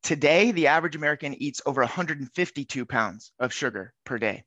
Today, 0.03 0.51
the 0.51 0.65
average 0.65 0.95
American 0.95 1.36
eats 1.41 1.62
over 1.67 1.81
152 1.81 2.86
pounds 2.88 3.33
of 3.39 3.53
sugar 3.53 3.93
per 4.03 4.17
day. 4.17 4.43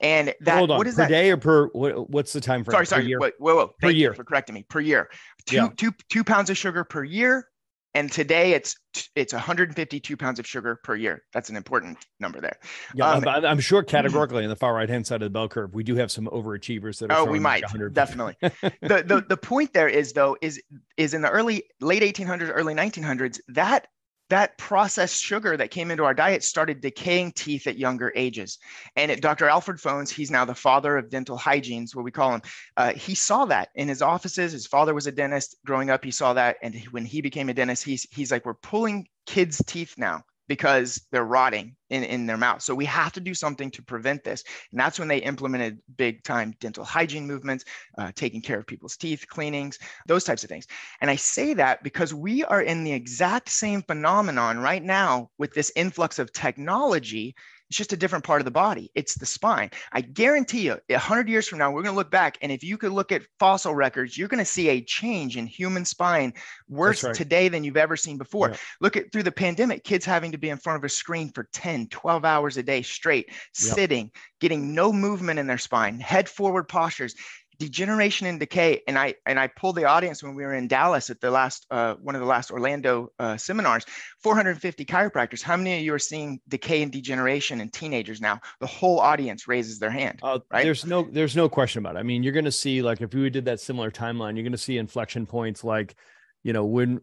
And 0.00 0.34
that 0.40 0.58
Hold 0.58 0.72
on, 0.72 0.78
what 0.78 0.86
is 0.86 0.96
per 0.96 1.02
that? 1.02 1.08
day 1.08 1.30
or 1.30 1.38
per 1.38 1.68
what, 1.68 2.10
what's 2.10 2.34
the 2.34 2.42
time 2.42 2.62
frame? 2.62 2.74
Sorry, 2.74 2.86
sorry. 2.86 3.06
Year? 3.06 3.18
Whoa, 3.18 3.30
whoa, 3.38 3.54
whoa. 3.54 3.74
Per 3.80 3.88
year. 3.88 4.12
for 4.12 4.24
correcting 4.24 4.54
me. 4.54 4.66
Per 4.68 4.80
year. 4.80 5.08
Two, 5.46 5.56
yeah. 5.56 5.68
two, 5.78 5.92
two 6.10 6.24
pounds 6.24 6.50
of 6.50 6.58
sugar 6.58 6.84
per 6.84 7.04
year 7.04 7.46
and 7.94 8.10
today 8.10 8.52
it's 8.52 8.76
it's 9.14 9.32
152 9.32 10.16
pounds 10.16 10.38
of 10.38 10.46
sugar 10.46 10.78
per 10.82 10.94
year. 10.94 11.22
That's 11.32 11.50
an 11.50 11.56
important 11.56 11.98
number 12.20 12.40
there. 12.40 12.58
Yeah, 12.94 13.10
um, 13.10 13.26
I'm 13.26 13.60
sure 13.60 13.82
categorically 13.84 14.44
on 14.44 14.50
the 14.50 14.56
far 14.56 14.74
right 14.74 14.88
hand 14.88 15.06
side 15.06 15.22
of 15.22 15.26
the 15.26 15.30
bell 15.30 15.48
curve, 15.48 15.74
we 15.74 15.84
do 15.84 15.94
have 15.96 16.10
some 16.10 16.26
overachievers 16.26 16.98
that. 16.98 17.10
Are 17.10 17.20
oh, 17.20 17.24
we 17.24 17.38
might 17.38 17.62
like 17.62 17.92
definitely. 17.92 18.36
the, 18.40 19.02
the 19.06 19.24
the 19.28 19.36
point 19.36 19.72
there 19.72 19.88
is 19.88 20.12
though 20.12 20.36
is 20.40 20.60
is 20.96 21.14
in 21.14 21.22
the 21.22 21.30
early 21.30 21.64
late 21.80 22.02
1800s, 22.02 22.50
early 22.52 22.74
1900s 22.74 23.40
that 23.48 23.86
that 24.30 24.56
processed 24.58 25.22
sugar 25.22 25.56
that 25.56 25.70
came 25.70 25.90
into 25.90 26.04
our 26.04 26.14
diet 26.14 26.44
started 26.44 26.80
decaying 26.80 27.32
teeth 27.32 27.66
at 27.66 27.78
younger 27.78 28.12
ages. 28.14 28.58
And 28.96 29.20
Dr. 29.20 29.48
Alfred 29.48 29.78
Fones, 29.78 30.10
he's 30.10 30.30
now 30.30 30.44
the 30.44 30.54
father 30.54 30.96
of 30.96 31.10
dental 31.10 31.36
hygiene, 31.36 31.84
is 31.84 31.94
what 31.94 32.04
we 32.04 32.10
call 32.10 32.34
him. 32.34 32.42
Uh, 32.76 32.92
he 32.92 33.14
saw 33.14 33.44
that 33.46 33.70
in 33.74 33.88
his 33.88 34.02
offices. 34.02 34.52
His 34.52 34.66
father 34.66 34.94
was 34.94 35.06
a 35.06 35.12
dentist. 35.12 35.56
Growing 35.64 35.90
up, 35.90 36.04
he 36.04 36.10
saw 36.10 36.32
that. 36.34 36.56
And 36.62 36.74
when 36.90 37.04
he 37.04 37.20
became 37.20 37.48
a 37.48 37.54
dentist, 37.54 37.84
he's, 37.84 38.06
he's 38.10 38.30
like, 38.30 38.44
we're 38.44 38.54
pulling 38.54 39.08
kids' 39.26 39.62
teeth 39.66 39.94
now 39.96 40.24
because 40.48 41.06
they're 41.12 41.24
rotting 41.24 41.76
in, 41.90 42.02
in 42.04 42.26
their 42.26 42.36
mouth. 42.36 42.62
So 42.62 42.74
we 42.74 42.86
have 42.86 43.12
to 43.12 43.20
do 43.20 43.34
something 43.34 43.70
to 43.72 43.82
prevent 43.82 44.24
this. 44.24 44.42
And 44.72 44.80
that's 44.80 44.98
when 44.98 45.08
they 45.08 45.18
implemented 45.18 45.78
big 45.96 46.24
time 46.24 46.54
dental 46.60 46.84
hygiene 46.84 47.26
movements, 47.26 47.64
uh, 47.96 48.12
taking 48.14 48.40
care 48.40 48.58
of 48.58 48.66
people's 48.66 48.96
teeth, 48.96 49.26
cleanings, 49.28 49.78
those 50.06 50.24
types 50.24 50.42
of 50.42 50.48
things. 50.48 50.66
And 51.00 51.10
I 51.10 51.16
say 51.16 51.54
that 51.54 51.82
because 51.82 52.12
we 52.12 52.44
are 52.44 52.62
in 52.62 52.82
the 52.82 52.92
exact 52.92 53.50
same 53.50 53.82
phenomenon 53.82 54.58
right 54.58 54.82
now 54.82 55.30
with 55.38 55.54
this 55.54 55.70
influx 55.76 56.18
of 56.18 56.32
technology 56.32 57.34
it's 57.68 57.76
just 57.76 57.92
a 57.92 57.96
different 57.96 58.24
part 58.24 58.40
of 58.40 58.44
the 58.46 58.50
body. 58.50 58.90
It's 58.94 59.14
the 59.14 59.26
spine. 59.26 59.70
I 59.92 60.00
guarantee 60.00 60.62
you, 60.62 60.78
100 60.88 61.28
years 61.28 61.46
from 61.46 61.58
now, 61.58 61.70
we're 61.70 61.82
going 61.82 61.92
to 61.92 61.98
look 61.98 62.10
back. 62.10 62.38
And 62.40 62.50
if 62.50 62.64
you 62.64 62.78
could 62.78 62.92
look 62.92 63.12
at 63.12 63.22
fossil 63.38 63.74
records, 63.74 64.16
you're 64.16 64.28
going 64.28 64.38
to 64.38 64.44
see 64.44 64.68
a 64.70 64.80
change 64.80 65.36
in 65.36 65.46
human 65.46 65.84
spine 65.84 66.32
worse 66.68 67.04
right. 67.04 67.14
today 67.14 67.48
than 67.48 67.64
you've 67.64 67.76
ever 67.76 67.96
seen 67.96 68.16
before. 68.16 68.50
Yeah. 68.50 68.56
Look 68.80 68.96
at 68.96 69.12
through 69.12 69.24
the 69.24 69.32
pandemic, 69.32 69.84
kids 69.84 70.06
having 70.06 70.32
to 70.32 70.38
be 70.38 70.48
in 70.48 70.56
front 70.56 70.78
of 70.78 70.84
a 70.84 70.88
screen 70.88 71.30
for 71.30 71.48
10, 71.52 71.88
12 71.88 72.24
hours 72.24 72.56
a 72.56 72.62
day 72.62 72.82
straight, 72.82 73.26
yep. 73.28 73.38
sitting, 73.52 74.10
getting 74.40 74.74
no 74.74 74.92
movement 74.92 75.38
in 75.38 75.46
their 75.46 75.58
spine, 75.58 76.00
head 76.00 76.28
forward 76.28 76.68
postures 76.68 77.14
degeneration 77.58 78.26
and 78.26 78.38
decay 78.38 78.82
and 78.86 78.96
i 78.98 79.14
and 79.26 79.38
i 79.38 79.46
pulled 79.48 79.74
the 79.74 79.84
audience 79.84 80.22
when 80.22 80.34
we 80.34 80.44
were 80.44 80.54
in 80.54 80.68
dallas 80.68 81.10
at 81.10 81.20
the 81.20 81.30
last 81.30 81.66
uh, 81.70 81.94
one 81.94 82.14
of 82.14 82.20
the 82.20 82.26
last 82.26 82.50
orlando 82.50 83.10
uh, 83.18 83.36
seminars 83.36 83.84
450 84.20 84.84
chiropractors. 84.84 85.42
How 85.42 85.56
many 85.56 85.76
of 85.76 85.82
you 85.82 85.92
are 85.94 85.98
seeing 85.98 86.40
decay 86.48 86.82
and 86.82 86.92
degeneration 86.92 87.60
in 87.60 87.70
teenagers 87.70 88.20
now? 88.20 88.40
The 88.60 88.66
whole 88.66 89.00
audience 89.00 89.48
raises 89.48 89.78
their 89.78 89.90
hand 89.90 90.20
uh, 90.22 90.38
right? 90.50 90.64
there's 90.64 90.86
no 90.86 91.02
there's 91.02 91.36
no 91.36 91.48
question 91.48 91.80
about 91.80 91.96
it. 91.96 91.98
I 91.98 92.02
mean 92.02 92.22
you're 92.22 92.32
going 92.32 92.44
to 92.44 92.52
see 92.52 92.82
like 92.82 93.00
if 93.00 93.12
we 93.12 93.28
did 93.30 93.46
that 93.46 93.60
similar 93.60 93.90
timeline 93.90 94.34
you're 94.34 94.44
going 94.44 94.52
to 94.52 94.58
see 94.58 94.78
inflection 94.78 95.26
points 95.26 95.64
like 95.64 95.96
you 96.44 96.52
know 96.52 96.64
when 96.64 97.00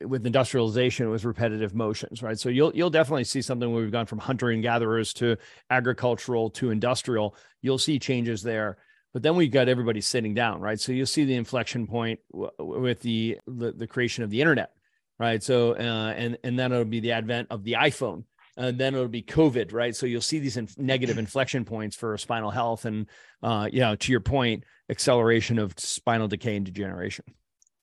with 0.00 0.26
industrialization 0.26 1.06
it 1.06 1.10
was 1.10 1.24
repetitive 1.24 1.74
motions 1.74 2.22
right? 2.22 2.38
So 2.38 2.48
you'll 2.48 2.74
you'll 2.74 2.90
definitely 2.90 3.24
see 3.24 3.42
something 3.42 3.72
where 3.72 3.82
we've 3.82 3.92
gone 3.92 4.06
from 4.06 4.18
hunter 4.18 4.50
and 4.50 4.62
gatherers 4.62 5.12
to 5.14 5.36
agricultural 5.70 6.50
to 6.50 6.70
industrial. 6.70 7.36
You'll 7.60 7.78
see 7.78 8.00
changes 8.00 8.42
there 8.42 8.78
but 9.12 9.22
then 9.22 9.36
we 9.36 9.48
got 9.48 9.68
everybody 9.68 10.00
sitting 10.00 10.34
down, 10.34 10.60
right? 10.60 10.80
So 10.80 10.92
you'll 10.92 11.06
see 11.06 11.24
the 11.24 11.34
inflection 11.34 11.86
point 11.86 12.20
w- 12.32 12.50
with 12.58 13.00
the, 13.00 13.38
the, 13.46 13.72
the 13.72 13.86
creation 13.86 14.24
of 14.24 14.30
the 14.30 14.40
internet, 14.40 14.70
right? 15.18 15.42
So 15.42 15.72
uh, 15.72 16.14
and 16.16 16.38
and 16.44 16.58
then 16.58 16.72
it'll 16.72 16.84
be 16.84 17.00
the 17.00 17.12
advent 17.12 17.48
of 17.50 17.64
the 17.64 17.74
iPhone, 17.74 18.24
and 18.56 18.78
then 18.78 18.94
it'll 18.94 19.08
be 19.08 19.22
COVID, 19.22 19.72
right? 19.72 19.94
So 19.94 20.06
you'll 20.06 20.20
see 20.20 20.38
these 20.38 20.56
inf- 20.56 20.78
negative 20.78 21.18
inflection 21.18 21.64
points 21.64 21.94
for 21.94 22.16
spinal 22.16 22.50
health, 22.50 22.84
and 22.84 23.06
uh, 23.42 23.68
you 23.70 23.80
know, 23.80 23.96
to 23.96 24.12
your 24.12 24.20
point, 24.20 24.64
acceleration 24.88 25.58
of 25.58 25.74
spinal 25.78 26.28
decay 26.28 26.56
and 26.56 26.64
degeneration. 26.64 27.24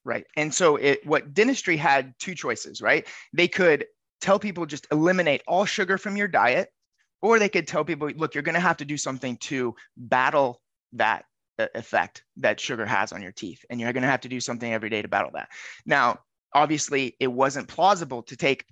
Right, 0.04 0.24
and 0.36 0.52
so 0.52 0.76
it 0.76 1.06
what 1.06 1.32
dentistry 1.34 1.76
had 1.76 2.14
two 2.18 2.34
choices, 2.34 2.82
right? 2.82 3.06
They 3.32 3.48
could 3.48 3.86
tell 4.20 4.38
people 4.38 4.66
just 4.66 4.86
eliminate 4.90 5.42
all 5.46 5.64
sugar 5.64 5.96
from 5.96 6.16
your 6.16 6.28
diet, 6.28 6.70
or 7.22 7.38
they 7.38 7.48
could 7.48 7.68
tell 7.68 7.84
people, 7.84 8.10
look, 8.16 8.34
you're 8.34 8.42
going 8.42 8.54
to 8.54 8.60
have 8.60 8.78
to 8.78 8.84
do 8.84 8.96
something 8.96 9.36
to 9.38 9.74
battle 9.96 10.60
that 10.94 11.24
uh, 11.58 11.66
effect 11.74 12.24
that 12.38 12.60
sugar 12.60 12.86
has 12.86 13.12
on 13.12 13.22
your 13.22 13.32
teeth. 13.32 13.64
And 13.70 13.80
you're 13.80 13.92
going 13.92 14.02
to 14.02 14.08
have 14.08 14.22
to 14.22 14.28
do 14.28 14.40
something 14.40 14.72
every 14.72 14.90
day 14.90 15.02
to 15.02 15.08
battle 15.08 15.30
that. 15.34 15.48
Now, 15.84 16.20
obviously, 16.54 17.16
it 17.20 17.28
wasn't 17.28 17.68
plausible 17.68 18.22
to 18.24 18.36
take 18.36 18.64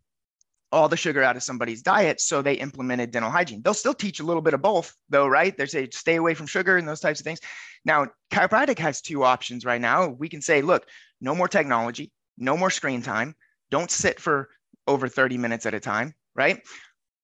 all 0.71 0.89
the 0.89 0.97
sugar 0.97 1.23
out 1.23 1.37
of 1.37 1.43
somebody's 1.43 1.83
diet. 1.83 2.21
So 2.21 2.43
they 2.43 2.55
implemented 2.55 3.11
dental 3.11 3.31
hygiene. 3.31 3.63
They'll 3.63 3.75
still 3.75 3.95
teach 3.95 4.21
a 4.21 4.25
little 4.25 4.43
bit 4.43 4.55
of 4.55 4.63
both, 4.63 4.95
though, 5.09 5.27
right? 5.27 5.57
They 5.57 5.67
say 5.67 5.89
stay 5.91 6.17
away 6.17 6.35
from 6.35 6.47
sugar 6.47 6.77
and 6.77 6.87
those 6.87 7.01
types 7.01 7.21
of 7.21 7.25
things. 7.25 7.41
Now, 7.85 8.09
chiropractic 8.31 8.79
has 8.79 9.01
two 9.01 9.25
options 9.25 9.65
right 9.65 9.81
now. 9.81 10.09
We 10.09 10.29
can 10.29 10.43
say, 10.43 10.63
look, 10.63 10.87
no 11.21 11.35
more 11.35 11.49
technology, 11.49 12.13
no 12.37 12.57
more 12.57 12.71
screen 12.71 13.03
time. 13.03 13.35
Don't 13.71 13.91
sit 13.91 14.21
for 14.21 14.51
over 14.87 15.09
30 15.09 15.39
minutes 15.39 15.67
at 15.67 15.75
a 15.75 15.81
time, 15.81 16.15
right? 16.35 16.61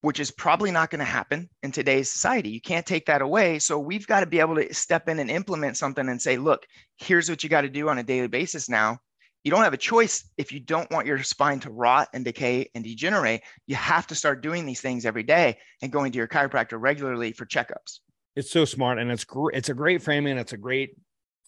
Which 0.01 0.19
is 0.19 0.31
probably 0.31 0.71
not 0.71 0.89
going 0.89 0.99
to 0.99 1.05
happen 1.05 1.49
in 1.63 1.71
today's 1.71 2.11
society. 2.11 2.49
You 2.49 2.61
can't 2.61 2.85
take 2.85 3.07
that 3.07 3.21
away. 3.21 3.59
So 3.59 3.79
we've 3.79 4.07
got 4.07 4.19
to 4.19 4.25
be 4.25 4.39
able 4.39 4.55
to 4.55 4.73
step 4.73 5.09
in 5.09 5.19
and 5.19 5.31
implement 5.31 5.77
something 5.77 6.07
and 6.07 6.21
say, 6.21 6.37
look, 6.37 6.65
here's 6.97 7.29
what 7.29 7.43
you 7.43 7.49
got 7.49 7.61
to 7.61 7.69
do 7.69 7.89
on 7.89 7.97
a 7.97 8.03
daily 8.03 8.27
basis 8.27 8.69
now. 8.69 8.99
You 9.43 9.51
don't 9.51 9.63
have 9.63 9.73
a 9.73 9.77
choice 9.77 10.27
if 10.37 10.51
you 10.51 10.59
don't 10.59 10.89
want 10.89 11.05
your 11.05 11.21
spine 11.21 11.59
to 11.61 11.69
rot 11.69 12.09
and 12.13 12.25
decay 12.25 12.69
and 12.73 12.83
degenerate. 12.83 13.41
You 13.67 13.75
have 13.75 14.07
to 14.07 14.15
start 14.15 14.41
doing 14.41 14.65
these 14.65 14.81
things 14.81 15.05
every 15.05 15.23
day 15.23 15.57
and 15.83 15.91
going 15.91 16.11
to 16.11 16.17
your 16.17 16.27
chiropractor 16.27 16.81
regularly 16.81 17.31
for 17.31 17.45
checkups. 17.45 17.99
It's 18.35 18.51
so 18.51 18.65
smart 18.65 18.97
and 18.97 19.11
it's 19.11 19.23
great. 19.23 19.55
It's 19.55 19.69
a 19.69 19.75
great 19.75 20.01
framing. 20.01 20.37
It's 20.37 20.53
a 20.53 20.57
great 20.57 20.97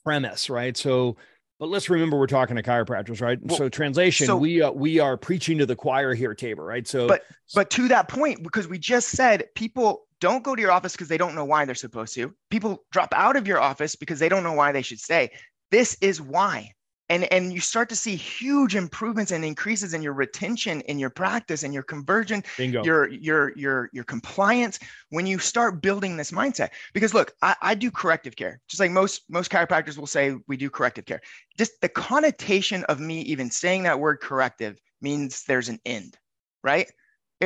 premise, 0.04 0.50
right? 0.50 0.78
So 0.78 1.18
but 1.60 1.70
let's 1.70 1.90
remember 1.90 2.18
we're 2.18 2.28
talking 2.28 2.56
to 2.56 2.64
chiropractors, 2.64 3.22
right? 3.22 3.40
Well, 3.42 3.58
so 3.58 3.70
translation, 3.70 4.28
so, 4.28 4.38
we 4.38 4.62
uh, 4.62 4.72
we 4.72 5.00
are 5.00 5.18
preaching 5.18 5.58
to 5.58 5.66
the 5.66 5.76
choir 5.76 6.14
here, 6.14 6.34
Tabor, 6.34 6.64
right? 6.64 6.88
So, 6.88 7.08
but 7.08 7.24
but 7.56 7.70
to 7.72 7.88
that 7.88 8.08
point, 8.08 8.44
because 8.44 8.68
we 8.68 8.78
just 8.78 9.10
said 9.10 9.46
people 9.56 10.08
don't 10.20 10.44
go 10.44 10.56
to 10.56 10.62
your 10.62 10.72
office 10.72 10.94
because 10.94 11.08
they 11.08 11.18
don't 11.18 11.36
know 11.36 11.46
why 11.46 11.66
they're 11.66 11.76
supposed 11.76 12.14
to. 12.16 12.34
People 12.50 12.84
drop 12.92 13.14
out 13.14 13.36
of 13.36 13.48
your 13.48 13.60
office 13.60 13.96
because 13.96 14.20
they 14.20 14.30
don't 14.30 14.44
know 14.44 14.54
why 14.54 14.72
they 14.72 14.82
should 14.82 15.00
stay. 15.00 15.32
This 15.72 15.98
is 16.02 16.22
why 16.22 16.72
and 17.10 17.32
and 17.32 17.54
you 17.54 17.60
start 17.60 17.90
to 17.90 17.96
see 17.96 18.16
huge 18.16 18.76
improvements 18.76 19.32
and 19.32 19.44
increases 19.44 19.94
in 19.94 20.02
your 20.02 20.14
retention 20.14 20.82
in 20.82 21.00
your 21.00 21.10
practice 21.10 21.64
and 21.64 21.74
your 21.74 21.84
conversion 21.84 22.44
Bingo. 22.58 22.84
your 22.84 23.10
your 23.10 23.54
your 23.58 23.90
your 23.94 24.04
compliance 24.04 24.80
when 25.10 25.26
you 25.26 25.40
start 25.40 25.82
building 25.82 26.18
this 26.18 26.32
mindset. 26.32 26.70
Because 26.94 27.14
look 27.14 27.34
I, 27.42 27.56
I 27.62 27.76
do 27.76 27.92
corrective 27.92 28.36
care 28.36 28.60
just 28.68 28.80
like 28.80 28.92
most 28.92 29.24
most 29.30 29.52
chiropractors 29.52 29.98
will 29.98 30.08
say 30.08 30.36
we 30.48 30.58
do 30.58 30.70
corrective 30.70 31.06
care. 31.06 31.22
Just 31.58 31.80
the 31.82 31.90
connotation 31.90 32.84
of 32.86 33.00
me 33.00 33.22
even 33.22 33.50
saying 33.50 33.84
that 33.84 34.00
word 34.00 34.20
corrective 34.22 34.80
means 35.02 35.44
there's 35.46 35.70
an 35.70 35.80
end 35.86 36.18
right? 36.64 36.92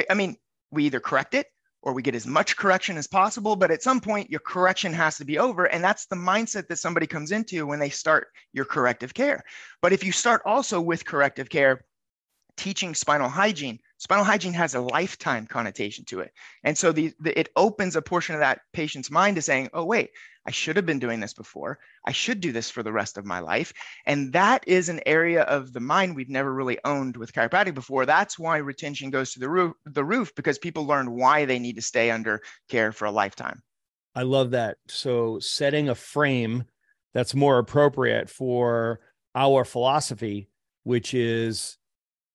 I 0.10 0.13
mean 0.13 0.38
we 0.72 0.86
either 0.86 1.00
correct 1.00 1.34
it 1.34 1.48
or 1.83 1.93
we 1.93 2.01
get 2.01 2.15
as 2.15 2.27
much 2.27 2.57
correction 2.57 2.97
as 2.97 3.07
possible. 3.07 3.55
But 3.55 3.71
at 3.71 3.83
some 3.83 4.00
point, 4.00 4.29
your 4.29 4.39
correction 4.39 4.93
has 4.93 5.17
to 5.17 5.25
be 5.25 5.39
over. 5.39 5.65
And 5.65 5.83
that's 5.83 6.05
the 6.05 6.15
mindset 6.15 6.67
that 6.67 6.77
somebody 6.77 7.07
comes 7.07 7.31
into 7.31 7.65
when 7.65 7.79
they 7.79 7.89
start 7.89 8.27
your 8.53 8.65
corrective 8.65 9.13
care. 9.13 9.43
But 9.81 9.93
if 9.93 10.03
you 10.03 10.11
start 10.11 10.41
also 10.45 10.79
with 10.79 11.05
corrective 11.05 11.50
care, 11.50 11.83
teaching 12.57 12.93
spinal 12.93 13.29
hygiene, 13.29 13.79
spinal 13.97 14.25
hygiene 14.25 14.53
has 14.53 14.75
a 14.75 14.81
lifetime 14.81 15.47
connotation 15.47 16.05
to 16.05 16.19
it. 16.19 16.31
And 16.63 16.77
so 16.77 16.91
the, 16.91 17.13
the, 17.19 17.38
it 17.39 17.50
opens 17.55 17.95
a 17.95 18.01
portion 18.01 18.35
of 18.35 18.41
that 18.41 18.61
patient's 18.73 19.09
mind 19.09 19.35
to 19.38 19.41
saying, 19.41 19.69
oh, 19.73 19.85
wait, 19.85 20.11
I 20.45 20.51
should 20.51 20.75
have 20.75 20.86
been 20.86 21.00
doing 21.00 21.19
this 21.19 21.33
before. 21.33 21.79
I 22.05 22.12
should 22.12 22.41
do 22.41 22.51
this 22.51 22.69
for 22.69 22.81
the 22.83 22.91
rest 22.91 23.17
of 23.17 23.25
my 23.25 23.39
life. 23.39 23.74
And 24.05 24.33
that 24.33 24.63
is 24.67 24.89
an 24.89 25.01
area 25.05 25.43
of 25.43 25.71
the 25.71 25.79
mind 25.79 26.15
we've 26.15 26.29
never 26.29 26.53
really 26.53 26.79
owned 26.83 27.15
with 27.15 27.33
chiropractic 27.33 27.75
before. 27.75 28.05
That's 28.05 28.39
why 28.39 28.57
retention 28.57 29.12
goes 29.12 29.33
to 29.33 29.39
the 29.39 29.50
roof, 29.50 29.74
the 29.86 30.03
roof 30.03 30.33
because 30.36 30.57
people 30.57 30.86
learn 30.86 31.12
why 31.12 31.45
they 31.45 31.60
need 31.60 31.75
to 31.75 31.81
stay 31.81 32.10
under 32.10 32.41
care 32.69 32.91
for 32.91 33.05
a 33.05 33.12
lifetime. 33.12 33.62
I 34.15 34.24
love 34.24 34.51
that. 34.51 34.77
So 34.88 35.39
setting 35.39 35.89
a 35.89 35.95
frame 35.95 36.65
that's 37.13 37.36
more 37.36 37.60
appropriate 37.60 38.29
for 38.29 39.00
our 39.36 39.63
philosophy, 39.63 40.50
which 40.83 41.13
is 41.13 41.77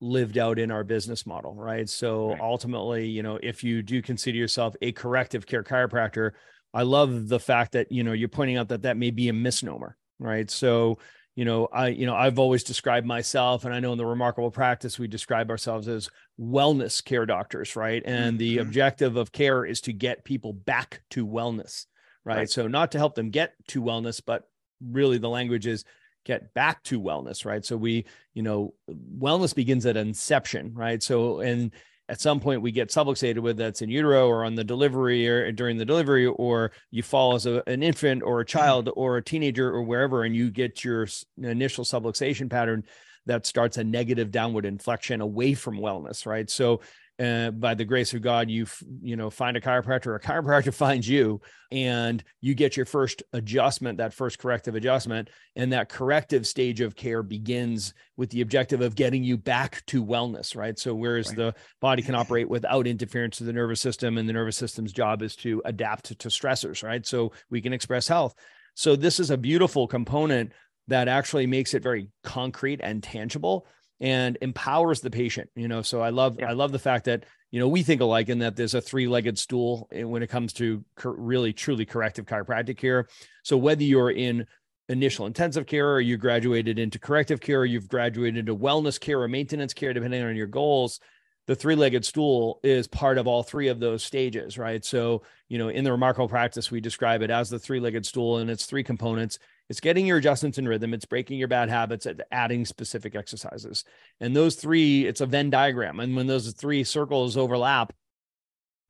lived 0.01 0.39
out 0.39 0.59
in 0.59 0.71
our 0.71 0.85
business 0.85 1.27
model, 1.27 1.55
right? 1.55 1.89
So 1.89 2.31
right. 2.31 2.41
ultimately, 2.41 3.09
you 3.09 3.23
know, 3.23 3.39
if 3.43 3.65
you 3.65 3.83
do 3.83 4.03
consider 4.03 4.37
yourself 4.37 4.75
a 4.83 4.93
corrective 4.93 5.47
care 5.47 5.63
chiropractor, 5.63 6.33
I 6.75 6.83
love 6.83 7.29
the 7.29 7.41
fact 7.41 7.73
that, 7.73 7.91
you 7.91 8.05
know, 8.05 8.13
you're 8.13 8.29
pointing 8.29 8.57
out 8.57 8.69
that 8.69 8.83
that 8.83 8.97
may 8.97 9.11
be 9.11 9.29
a 9.29 9.33
misnomer, 9.33 9.97
right? 10.19 10.51
So, 10.51 10.99
you 11.35 11.45
know, 11.45 11.69
I, 11.73 11.89
you 11.89 12.07
know, 12.07 12.15
I've 12.15 12.39
always 12.39 12.65
described 12.65 13.07
myself, 13.07 13.65
and 13.65 13.75
I 13.75 13.81
know 13.81 13.93
in 13.93 13.99
the 13.99 14.07
remarkable 14.07 14.51
practice, 14.51 14.99
we 14.99 15.07
describe 15.07 15.51
ourselves 15.51 15.87
as 15.89 16.09
wellness 16.41 17.05
care 17.05 17.27
doctors, 17.27 17.77
right? 17.77 18.03
And 18.05 18.33
mm-hmm. 18.33 18.39
the 18.39 18.59
objective 18.59 19.17
of 19.17 19.33
care 19.33 19.65
is 19.65 19.81
to 19.83 19.93
get 19.93 20.25
people 20.25 20.53
back 20.53 21.03
to 21.11 21.27
wellness, 21.27 21.87
right? 22.25 22.37
right? 22.37 22.51
So, 22.51 22.69
not 22.69 22.93
to 22.93 22.99
help 22.99 23.15
them 23.15 23.31
get 23.31 23.55
to 23.69 23.83
wellness, 23.83 24.23
but 24.25 24.49
really 24.81 25.19
the 25.19 25.29
language 25.29 25.67
is 25.67 25.85
get 26.27 26.53
back 26.53 26.83
to 26.83 27.01
wellness, 27.01 27.47
right? 27.47 27.65
So 27.65 27.77
we, 27.77 28.05
you 28.35 28.43
know, 28.43 28.75
wellness 28.91 29.55
begins 29.55 29.87
at 29.87 29.97
inception, 29.97 30.75
right? 30.75 31.03
So, 31.03 31.41
and 31.41 31.73
at 32.09 32.21
some 32.21 32.41
point 32.41 32.63
we 32.63 32.71
get 32.71 32.89
subluxated 32.89 33.41
with 33.41 33.57
that's 33.57 33.83
in 33.83 33.91
utero 33.91 34.29
or 34.29 34.45
on 34.45 34.55
the 34.55 34.65
delivery 34.65 35.29
or 35.29 35.51
during 35.53 35.77
the 35.77 35.85
delivery 35.85 36.27
or 36.27 36.73
you 36.91 37.03
fall 37.03 37.35
as 37.35 37.47
a, 37.47 37.63
an 37.67 37.83
infant 37.83 38.23
or 38.23 38.41
a 38.41 38.45
mm-hmm. 38.45 38.59
child 38.59 38.91
or 38.95 39.17
a 39.17 39.25
teenager 39.25 39.69
or 39.69 39.83
wherever 39.83 40.25
and 40.25 40.35
you 40.35 40.51
get 40.51 40.85
your 40.85 41.07
initial 41.43 41.85
subluxation 41.85 42.51
pattern 42.51 42.85
that 43.27 43.45
starts 43.45 43.77
a 43.77 43.85
negative 43.85 44.31
downward 44.31 44.65
inflection 44.65 45.21
away 45.21 45.55
from 45.55 45.79
wellness 45.79 46.27
right 46.27 46.49
so 46.49 46.81
uh, 47.19 47.51
by 47.51 47.75
the 47.75 47.85
grace 47.85 48.13
of 48.13 48.21
God, 48.21 48.51
you 48.51 48.67
you 49.01 49.17
know 49.17 49.31
find 49.31 49.57
a 49.57 49.61
chiropractor, 49.61 50.15
a 50.15 50.21
chiropractor 50.21 50.73
finds 50.87 51.09
you, 51.09 51.41
and 51.73 52.23
you 52.41 52.55
get 52.55 52.77
your 52.77 52.87
first 52.87 53.23
adjustment, 53.33 53.99
that 53.99 54.13
first 54.13 54.39
corrective 54.39 54.75
adjustment, 54.75 55.31
and 55.55 55.73
that 55.73 55.89
corrective 55.89 56.47
stage 56.47 56.81
of 56.81 56.95
care 56.95 57.23
begins 57.23 57.95
with 58.17 58.31
the 58.31 58.43
objective 58.43 58.83
of 58.83 58.95
getting 58.95 59.25
you 59.25 59.39
back 59.39 59.83
to 59.87 60.05
wellness, 60.05 60.55
right? 60.55 60.79
So 60.79 60.95
whereas 60.95 61.29
right. 61.29 61.37
the 61.37 61.55
body 61.81 62.03
can 62.03 62.15
operate 62.15 62.49
without 62.49 62.87
interference 62.87 63.39
to 63.39 63.45
the 63.45 63.53
nervous 63.53 63.81
system, 63.81 64.19
and 64.19 64.29
the 64.29 64.35
nervous 64.35 64.57
system's 64.57 64.93
job 64.93 65.23
is 65.23 65.37
to 65.37 65.63
adapt 65.65 66.19
to 66.19 66.29
stressors, 66.29 66.83
right? 66.83 67.07
So 67.07 67.33
we 67.51 67.63
can 67.63 67.73
express 67.73 68.07
health. 68.07 68.35
So 68.75 68.95
this 68.95 69.21
is 69.21 69.31
a 69.31 69.39
beautiful 69.39 69.87
component 69.87 70.53
that 70.89 71.09
actually 71.09 71.47
makes 71.47 71.73
it 71.73 71.83
very 71.83 72.09
concrete 72.23 72.81
and 72.83 73.03
tangible 73.03 73.67
and 74.01 74.37
empowers 74.43 75.01
the 75.01 75.11
patient 75.11 75.51
you 75.55 75.69
know? 75.69 75.83
So 75.83 76.01
i 76.01 76.11
love 76.11 76.37
yeah. 76.39 76.51
i 76.51 76.53
love 76.53 76.73
the 76.73 76.79
fact 76.79 77.07
that 77.07 77.25
you 77.51 77.61
know 77.61 77.69
we 77.69 77.83
think 77.83 78.01
alike 78.01 78.29
in 78.29 78.41
that 78.41 78.57
there's 78.57 78.75
a 78.75 78.81
three-legged 78.81 79.39
stool 79.39 79.89
when 79.93 80.23
it 80.23 80.29
comes 80.29 80.53
to 80.55 80.85
really 81.05 81.53
truly 81.53 81.85
corrective 81.85 82.27
chiropractic 82.27 82.77
care. 82.77 83.09
So 83.45 83.57
whether 83.57 83.83
you're 83.83 84.11
in 84.11 84.47
initial 84.89 85.27
intensive 85.27 85.67
care 85.67 85.93
or 85.93 86.01
you 86.01 86.17
graduated 86.17 86.79
into 86.79 86.99
corrective 86.99 87.41
care 87.41 87.61
or 87.61 87.65
you've 87.65 87.89
graduated 87.89 88.39
into 88.39 88.55
wellness 88.55 89.01
care 89.01 89.21
or 89.21 89.27
maintenance 89.27 89.73
care 89.73 89.93
depending 89.93 90.23
on 90.23 90.37
your 90.37 90.47
goals 90.47 91.01
the 91.47 91.57
three-legged 91.57 92.05
stool 92.05 92.61
is 92.63 92.87
part 92.87 93.19
of 93.19 93.27
all 93.27 93.43
three 93.43 93.69
of 93.69 93.81
those 93.81 94.05
stages 94.05 94.59
right? 94.59 94.85
So 94.85 95.23
you 95.49 95.59
know 95.59 95.69
in 95.69 95.85
the 95.85 95.93
remarkable 95.93 96.29
practice 96.29 96.71
we 96.71 96.81
describe 96.81 97.23
it 97.23 97.31
as 97.31 97.49
the 97.49 97.59
three-legged 97.59 98.05
stool 98.05 98.39
and 98.39 98.51
its 98.51 98.67
three 98.67 98.85
components 98.85 99.39
it's 99.69 99.81
getting 99.81 100.07
your 100.07 100.19
adjustments 100.19 100.59
in 100.59 100.69
rhythm. 100.69 100.95
It's 100.95 101.05
breaking 101.05 101.39
your 101.39 101.49
bad 101.49 101.69
habits 101.69 102.07
at 102.07 102.27
adding 102.31 102.65
specific 102.65 103.17
exercises. 103.17 103.85
And 104.21 104.35
those 104.35 104.57
three 104.57 105.07
it's 105.07 105.21
a 105.21 105.27
venn 105.27 105.51
diagram. 105.51 106.01
And 106.01 106.17
when 106.17 106.27
those 106.27 106.53
three 106.53 106.85
circles 106.85 107.37
overlap 107.37 107.93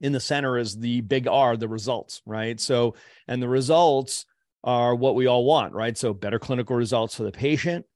in 0.01 0.13
the 0.13 0.21
center 0.21 0.59
is 0.59 0.79
the 0.79 1.01
big 1.01 1.27
r 1.27 1.57
the 1.57 1.69
results 1.69 2.23
right? 2.27 2.61
So 2.61 2.95
and 3.27 3.43
the 3.43 3.49
results 3.49 4.27
are 4.65 4.95
what 4.95 5.15
we 5.15 5.27
all 5.27 5.45
want 5.45 5.73
right? 5.73 5.97
So 5.97 6.13
better 6.13 6.39
clinical 6.39 6.77
results 6.77 7.15
for 7.15 7.23
the 7.23 7.33
patient 7.33 7.87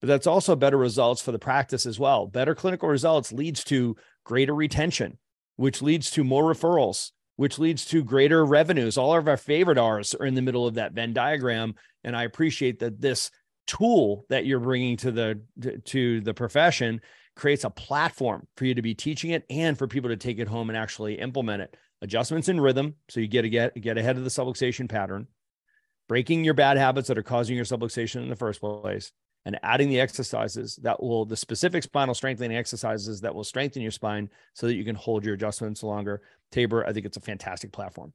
but 0.00 0.08
that's 0.08 0.26
also 0.26 0.54
better 0.54 0.76
results 0.76 1.20
for 1.20 1.32
the 1.32 1.38
practice 1.38 1.86
as 1.86 1.98
well. 1.98 2.26
Better 2.26 2.54
clinical 2.54 2.88
results 2.88 3.32
leads 3.32 3.64
to 3.64 3.96
greater 4.24 4.54
retention, 4.54 5.18
which 5.56 5.82
leads 5.82 6.10
to 6.12 6.24
more 6.24 6.44
referrals, 6.44 7.10
which 7.38 7.60
leads 7.60 7.84
to 7.84 8.02
greater 8.02 8.44
revenues. 8.44 8.98
All 8.98 9.14
of 9.14 9.28
our 9.28 9.36
favorite 9.36 9.78
R's 9.78 10.12
are 10.12 10.26
in 10.26 10.34
the 10.34 10.42
middle 10.42 10.66
of 10.66 10.74
that 10.74 10.92
Venn 10.92 11.12
diagram. 11.12 11.76
And 12.02 12.16
I 12.16 12.24
appreciate 12.24 12.80
that 12.80 13.00
this 13.00 13.30
tool 13.68 14.26
that 14.28 14.44
you're 14.44 14.58
bringing 14.58 14.96
to 14.96 15.12
the 15.12 15.40
to 15.84 16.20
the 16.20 16.34
profession 16.34 17.00
creates 17.36 17.62
a 17.62 17.70
platform 17.70 18.48
for 18.56 18.64
you 18.64 18.74
to 18.74 18.82
be 18.82 18.96
teaching 18.96 19.30
it 19.30 19.44
and 19.48 19.78
for 19.78 19.86
people 19.86 20.10
to 20.10 20.16
take 20.16 20.40
it 20.40 20.48
home 20.48 20.68
and 20.68 20.76
actually 20.76 21.20
implement 21.20 21.62
it. 21.62 21.76
Adjustments 22.02 22.48
in 22.48 22.60
rhythm, 22.60 22.96
so 23.08 23.20
you 23.20 23.28
get 23.28 23.42
to 23.42 23.48
get 23.48 23.80
get 23.80 23.98
ahead 23.98 24.16
of 24.16 24.24
the 24.24 24.30
subluxation 24.30 24.88
pattern, 24.88 25.28
breaking 26.08 26.42
your 26.42 26.54
bad 26.54 26.76
habits 26.76 27.06
that 27.06 27.18
are 27.18 27.22
causing 27.22 27.54
your 27.54 27.64
subluxation 27.64 28.16
in 28.16 28.30
the 28.30 28.36
first 28.36 28.60
place, 28.60 29.12
and 29.44 29.58
adding 29.62 29.88
the 29.88 30.00
exercises 30.00 30.76
that 30.82 31.02
will 31.02 31.24
the 31.24 31.36
specific 31.36 31.82
spinal 31.82 32.14
strengthening 32.14 32.56
exercises 32.56 33.20
that 33.20 33.34
will 33.34 33.44
strengthen 33.44 33.82
your 33.82 33.90
spine 33.90 34.28
so 34.54 34.66
that 34.66 34.74
you 34.74 34.84
can 34.84 34.94
hold 34.94 35.24
your 35.24 35.34
adjustments 35.34 35.82
longer. 35.82 36.22
Tabor 36.50 36.86
i 36.86 36.92
think 36.92 37.06
it's 37.06 37.16
a 37.16 37.20
fantastic 37.20 37.72
platform. 37.72 38.12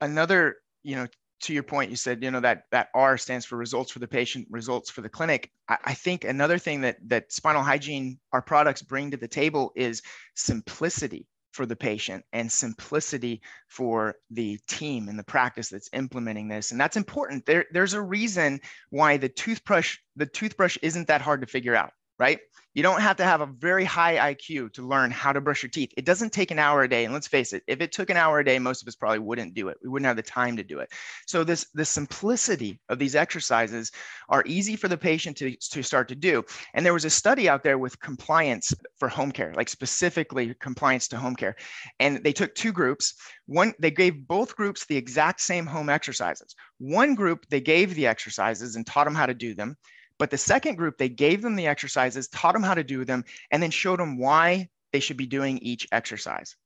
Another 0.00 0.56
you 0.82 0.96
know 0.96 1.06
to 1.42 1.52
your 1.52 1.62
point 1.62 1.90
you 1.90 1.96
said 1.96 2.22
you 2.22 2.30
know 2.30 2.40
that 2.40 2.64
that 2.70 2.88
r 2.94 3.18
stands 3.18 3.44
for 3.44 3.56
results 3.56 3.90
for 3.90 3.98
the 3.98 4.08
patient 4.08 4.46
results 4.50 4.90
for 4.90 5.02
the 5.02 5.08
clinic. 5.08 5.50
I, 5.68 5.78
I 5.84 5.94
think 5.94 6.24
another 6.24 6.58
thing 6.58 6.80
that 6.82 6.96
that 7.08 7.32
spinal 7.32 7.62
hygiene 7.62 8.18
our 8.32 8.42
products 8.42 8.82
bring 8.82 9.10
to 9.10 9.16
the 9.16 9.28
table 9.28 9.72
is 9.76 10.02
simplicity 10.34 11.26
for 11.56 11.66
the 11.66 11.74
patient 11.74 12.24
and 12.32 12.52
simplicity 12.52 13.40
for 13.66 14.14
the 14.30 14.58
team 14.68 15.08
and 15.08 15.18
the 15.18 15.24
practice 15.24 15.70
that's 15.70 15.90
implementing 15.92 16.46
this. 16.48 16.70
And 16.70 16.80
that's 16.80 16.96
important. 16.96 17.46
There, 17.46 17.64
there's 17.72 17.94
a 17.94 18.00
reason 18.02 18.60
why 18.90 19.16
the 19.16 19.28
toothbrush 19.28 19.96
the 20.14 20.26
toothbrush 20.26 20.76
isn't 20.82 21.08
that 21.08 21.22
hard 21.22 21.40
to 21.40 21.46
figure 21.46 21.74
out 21.74 21.92
right? 22.18 22.38
You 22.76 22.82
don't 22.82 23.00
have 23.00 23.16
to 23.16 23.24
have 23.24 23.40
a 23.40 23.46
very 23.46 23.84
high 23.84 24.34
IQ 24.34 24.74
to 24.74 24.86
learn 24.86 25.10
how 25.10 25.32
to 25.32 25.40
brush 25.40 25.62
your 25.62 25.70
teeth. 25.70 25.92
It 25.96 26.04
doesn't 26.04 26.34
take 26.34 26.50
an 26.50 26.58
hour 26.58 26.82
a 26.82 26.88
day. 26.88 27.06
And 27.06 27.14
let's 27.14 27.26
face 27.26 27.54
it, 27.54 27.62
if 27.66 27.80
it 27.80 27.90
took 27.90 28.10
an 28.10 28.18
hour 28.18 28.40
a 28.40 28.44
day, 28.44 28.58
most 28.58 28.82
of 28.82 28.88
us 28.88 28.94
probably 28.94 29.18
wouldn't 29.18 29.54
do 29.54 29.68
it. 29.68 29.78
We 29.82 29.88
wouldn't 29.88 30.06
have 30.06 30.16
the 30.16 30.22
time 30.22 30.58
to 30.58 30.62
do 30.62 30.80
it. 30.80 30.92
So 31.26 31.42
this 31.42 31.68
the 31.72 31.86
simplicity 31.86 32.78
of 32.90 32.98
these 32.98 33.14
exercises 33.14 33.90
are 34.28 34.44
easy 34.44 34.76
for 34.76 34.88
the 34.88 34.98
patient 34.98 35.38
to, 35.38 35.56
to 35.56 35.82
start 35.82 36.06
to 36.08 36.14
do. 36.14 36.44
And 36.74 36.84
there 36.84 36.92
was 36.92 37.06
a 37.06 37.10
study 37.10 37.48
out 37.48 37.62
there 37.62 37.78
with 37.78 37.98
compliance 38.00 38.74
for 38.98 39.08
home 39.08 39.32
care, 39.32 39.54
like 39.56 39.70
specifically 39.70 40.54
compliance 40.60 41.08
to 41.08 41.16
home 41.16 41.34
care. 41.34 41.56
And 41.98 42.22
they 42.22 42.34
took 42.34 42.54
two 42.54 42.72
groups. 42.72 43.14
One, 43.46 43.72
they 43.78 43.90
gave 43.90 44.28
both 44.28 44.54
groups 44.54 44.84
the 44.84 44.98
exact 44.98 45.40
same 45.40 45.64
home 45.64 45.88
exercises. 45.88 46.54
One 46.76 47.14
group, 47.14 47.46
they 47.48 47.62
gave 47.62 47.94
the 47.94 48.06
exercises 48.06 48.76
and 48.76 48.86
taught 48.86 49.04
them 49.04 49.14
how 49.14 49.24
to 49.24 49.34
do 49.34 49.54
them. 49.54 49.78
But 50.18 50.30
the 50.30 50.38
second 50.38 50.76
group, 50.76 50.98
they 50.98 51.08
gave 51.08 51.42
them 51.42 51.56
the 51.56 51.66
exercises, 51.66 52.28
taught 52.28 52.54
them 52.54 52.62
how 52.62 52.74
to 52.74 52.84
do 52.84 53.04
them, 53.04 53.24
and 53.50 53.62
then 53.62 53.70
showed 53.70 54.00
them 54.00 54.18
why 54.18 54.68
they 54.92 55.00
should 55.00 55.16
be 55.16 55.26
doing 55.26 55.58
each 55.58 55.86
exercise 55.92 56.56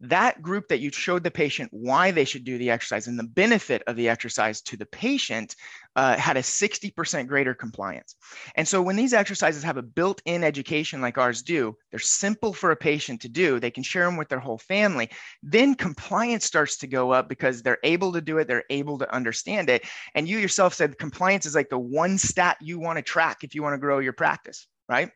that 0.00 0.40
group 0.42 0.68
that 0.68 0.80
you 0.80 0.90
showed 0.92 1.24
the 1.24 1.30
patient 1.30 1.68
why 1.72 2.10
they 2.10 2.24
should 2.24 2.44
do 2.44 2.58
the 2.58 2.70
exercise 2.70 3.08
and 3.08 3.18
the 3.18 3.24
benefit 3.24 3.82
of 3.86 3.96
the 3.96 4.08
exercise 4.08 4.60
to 4.62 4.76
the 4.76 4.86
patient 4.86 5.56
uh, 5.96 6.16
had 6.16 6.36
a 6.36 6.42
60% 6.42 7.26
greater 7.26 7.54
compliance. 7.54 8.14
And 8.54 8.66
so 8.66 8.80
when 8.80 8.94
these 8.94 9.12
exercises 9.12 9.64
have 9.64 9.76
a 9.76 9.82
built 9.82 10.22
in 10.24 10.44
education 10.44 11.00
like 11.00 11.18
ours 11.18 11.42
do, 11.42 11.76
they're 11.90 11.98
simple 11.98 12.52
for 12.52 12.70
a 12.70 12.76
patient 12.76 13.20
to 13.22 13.28
do, 13.28 13.58
they 13.58 13.72
can 13.72 13.82
share 13.82 14.04
them 14.04 14.16
with 14.16 14.28
their 14.28 14.38
whole 14.38 14.58
family, 14.58 15.10
then 15.42 15.74
compliance 15.74 16.44
starts 16.44 16.76
to 16.78 16.86
go 16.86 17.10
up 17.10 17.28
because 17.28 17.62
they're 17.62 17.78
able 17.82 18.12
to 18.12 18.20
do 18.20 18.38
it, 18.38 18.46
they're 18.46 18.64
able 18.70 18.98
to 18.98 19.12
understand 19.12 19.68
it. 19.68 19.84
And 20.14 20.28
you 20.28 20.38
yourself 20.38 20.74
said 20.74 20.98
compliance 20.98 21.46
is 21.46 21.56
like 21.56 21.70
the 21.70 21.78
one 21.78 22.18
stat 22.18 22.58
you 22.60 22.78
want 22.78 22.98
to 22.98 23.02
track 23.02 23.38
if 23.42 23.54
you 23.54 23.62
want 23.62 23.74
to 23.74 23.78
grow 23.78 23.98
your 23.98 24.12
practice 24.12 24.68
right? 24.88 25.10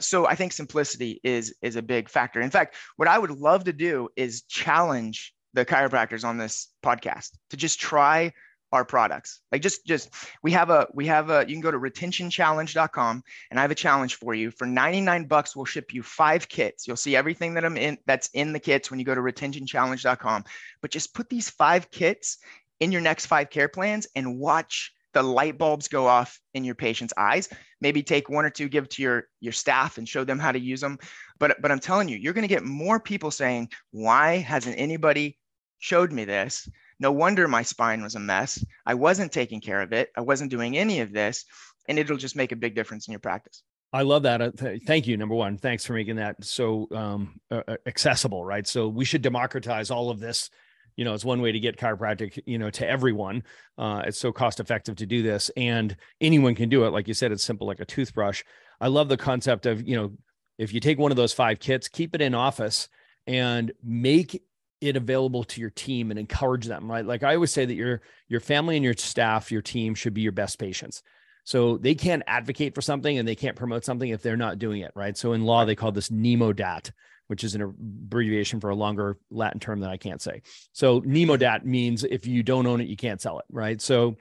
So 0.00 0.26
i 0.26 0.34
think 0.34 0.52
simplicity 0.52 1.20
is 1.22 1.54
is 1.62 1.76
a 1.76 1.82
big 1.82 2.08
factor. 2.08 2.40
In 2.40 2.50
fact 2.50 2.76
what 2.96 3.08
i 3.08 3.18
would 3.18 3.30
love 3.30 3.64
to 3.64 3.72
do 3.72 4.08
is 4.16 4.42
challenge 4.42 5.34
the 5.54 5.64
chiropractors 5.64 6.24
on 6.24 6.38
this 6.38 6.68
podcast 6.82 7.30
to 7.50 7.56
just 7.56 7.78
try 7.78 8.32
our 8.72 8.84
products. 8.86 9.40
Like 9.52 9.60
just 9.60 9.86
just 9.86 10.08
we 10.42 10.52
have 10.52 10.70
a 10.70 10.88
we 10.94 11.06
have 11.06 11.30
a 11.30 11.44
you 11.46 11.54
can 11.54 11.60
go 11.60 11.70
to 11.70 11.78
retentionchallenge.com 11.78 13.22
and 13.50 13.58
i 13.58 13.62
have 13.62 13.70
a 13.70 13.76
challenge 13.76 14.14
for 14.16 14.34
you. 14.34 14.50
For 14.50 14.66
99 14.66 15.26
bucks 15.26 15.54
we'll 15.54 15.66
ship 15.66 15.92
you 15.92 16.02
five 16.02 16.48
kits. 16.48 16.86
You'll 16.86 16.96
see 16.96 17.14
everything 17.14 17.54
that 17.54 17.64
i'm 17.64 17.76
in 17.76 17.98
that's 18.06 18.30
in 18.32 18.52
the 18.52 18.58
kits 18.58 18.90
when 18.90 18.98
you 18.98 19.04
go 19.04 19.14
to 19.14 19.20
retentionchallenge.com 19.20 20.44
but 20.80 20.90
just 20.90 21.14
put 21.14 21.28
these 21.28 21.50
five 21.50 21.90
kits 21.90 22.38
in 22.80 22.90
your 22.90 23.02
next 23.02 23.26
five 23.26 23.50
care 23.50 23.68
plans 23.68 24.06
and 24.16 24.38
watch 24.38 24.92
the 25.14 25.22
light 25.22 25.58
bulbs 25.58 25.88
go 25.88 26.06
off 26.06 26.40
in 26.54 26.64
your 26.64 26.74
patient's 26.74 27.12
eyes. 27.16 27.48
Maybe 27.80 28.02
take 28.02 28.28
one 28.28 28.44
or 28.44 28.50
two 28.50 28.68
give 28.68 28.88
to 28.90 29.02
your 29.02 29.28
your 29.40 29.52
staff 29.52 29.98
and 29.98 30.08
show 30.08 30.24
them 30.24 30.38
how 30.38 30.52
to 30.52 30.60
use 30.60 30.80
them. 30.80 30.98
But 31.38 31.60
but 31.60 31.70
i'm 31.70 31.80
telling 31.80 32.08
you 32.08 32.16
you're 32.16 32.32
going 32.32 32.42
to 32.42 32.54
get 32.54 32.64
more 32.64 33.00
people 33.00 33.30
saying 33.30 33.70
why 33.90 34.38
hasn't 34.38 34.78
anybody 34.78 35.38
showed 35.78 36.12
me 36.12 36.24
this? 36.24 36.68
No 37.00 37.10
wonder 37.10 37.48
my 37.48 37.62
spine 37.62 38.02
was 38.02 38.14
a 38.14 38.20
mess. 38.20 38.64
I 38.86 38.94
wasn't 38.94 39.32
taking 39.32 39.60
care 39.60 39.82
of 39.82 39.92
it. 39.92 40.10
I 40.16 40.20
wasn't 40.20 40.50
doing 40.50 40.76
any 40.76 41.00
of 41.00 41.12
this. 41.12 41.44
And 41.88 41.98
it'll 41.98 42.16
just 42.16 42.36
make 42.36 42.52
a 42.52 42.56
big 42.56 42.76
difference 42.76 43.08
in 43.08 43.12
your 43.12 43.18
practice. 43.18 43.64
I 43.92 44.02
love 44.02 44.22
that. 44.22 44.40
Uh, 44.40 44.50
thank 44.86 45.06
you. 45.08 45.16
Number 45.16 45.34
one, 45.34 45.58
thanks 45.58 45.84
for 45.84 45.92
making 45.94 46.16
that 46.16 46.42
so 46.44 46.88
um, 46.94 47.40
accessible, 47.86 48.44
right? 48.44 48.66
So 48.66 48.88
we 48.88 49.04
should 49.04 49.20
democratize 49.20 49.90
all 49.90 50.10
of 50.10 50.20
this 50.20 50.48
you 50.96 51.04
know 51.04 51.14
it's 51.14 51.24
one 51.24 51.40
way 51.40 51.52
to 51.52 51.60
get 51.60 51.76
chiropractic 51.76 52.38
you 52.46 52.58
know 52.58 52.70
to 52.70 52.88
everyone. 52.88 53.42
Uh, 53.78 54.02
it's 54.06 54.18
so 54.18 54.32
cost 54.32 54.60
effective 54.60 54.96
to 54.96 55.06
do 55.06 55.22
this 55.22 55.50
and 55.56 55.96
anyone 56.20 56.54
can 56.54 56.68
do 56.68 56.84
it. 56.84 56.90
Like 56.90 57.08
you 57.08 57.14
said 57.14 57.32
it's 57.32 57.44
simple 57.44 57.66
like 57.66 57.80
a 57.80 57.84
toothbrush. 57.84 58.42
I 58.80 58.88
love 58.88 59.08
the 59.08 59.16
concept 59.16 59.66
of 59.66 59.86
you 59.86 59.96
know 59.96 60.12
if 60.58 60.72
you 60.72 60.80
take 60.80 60.98
one 60.98 61.10
of 61.10 61.16
those 61.16 61.32
five 61.32 61.58
kits 61.58 61.88
keep 61.88 62.14
it 62.14 62.20
in 62.20 62.34
office 62.34 62.88
and 63.26 63.72
make 63.82 64.42
it 64.80 64.96
available 64.96 65.44
to 65.44 65.60
your 65.60 65.70
team 65.70 66.10
and 66.10 66.18
encourage 66.18 66.66
them 66.66 66.90
right? 66.90 67.06
Like 67.06 67.22
i 67.22 67.34
always 67.34 67.52
say 67.52 67.64
that 67.64 67.74
your 67.74 68.02
your 68.28 68.40
family 68.40 68.76
and 68.76 68.84
your 68.84 68.94
staff 68.96 69.52
your 69.52 69.62
team 69.62 69.94
should 69.94 70.14
be 70.14 70.22
your 70.22 70.32
best 70.32 70.58
patients. 70.58 71.02
So 71.44 71.76
they 71.76 71.96
can't 71.96 72.22
advocate 72.28 72.74
for 72.74 72.82
something 72.82 73.18
and 73.18 73.26
they 73.26 73.34
can't 73.34 73.56
promote 73.56 73.84
something 73.84 74.08
if 74.08 74.22
they're 74.22 74.36
not 74.36 74.58
doing 74.58 74.82
it 74.82 74.92
right? 74.94 75.16
So 75.16 75.32
in 75.32 75.44
law 75.44 75.64
they 75.64 75.76
call 75.76 75.92
this 75.92 76.10
nemo 76.10 76.52
dat 76.52 76.90
which 77.32 77.44
is 77.44 77.54
an 77.54 77.62
abbreviation 77.62 78.60
for 78.60 78.68
a 78.68 78.74
longer 78.74 79.16
Latin 79.30 79.58
term 79.58 79.80
that 79.80 79.88
I 79.88 79.96
can't 79.96 80.20
say. 80.20 80.42
So 80.74 81.00
nemo 81.02 81.38
dat 81.38 81.64
means 81.64 82.04
if 82.04 82.26
you 82.26 82.42
don't 82.42 82.66
own 82.66 82.82
it, 82.82 82.88
you 82.88 82.96
can't 82.96 83.22
sell 83.22 83.38
it, 83.38 83.46
right? 83.50 83.80
So 83.80 84.16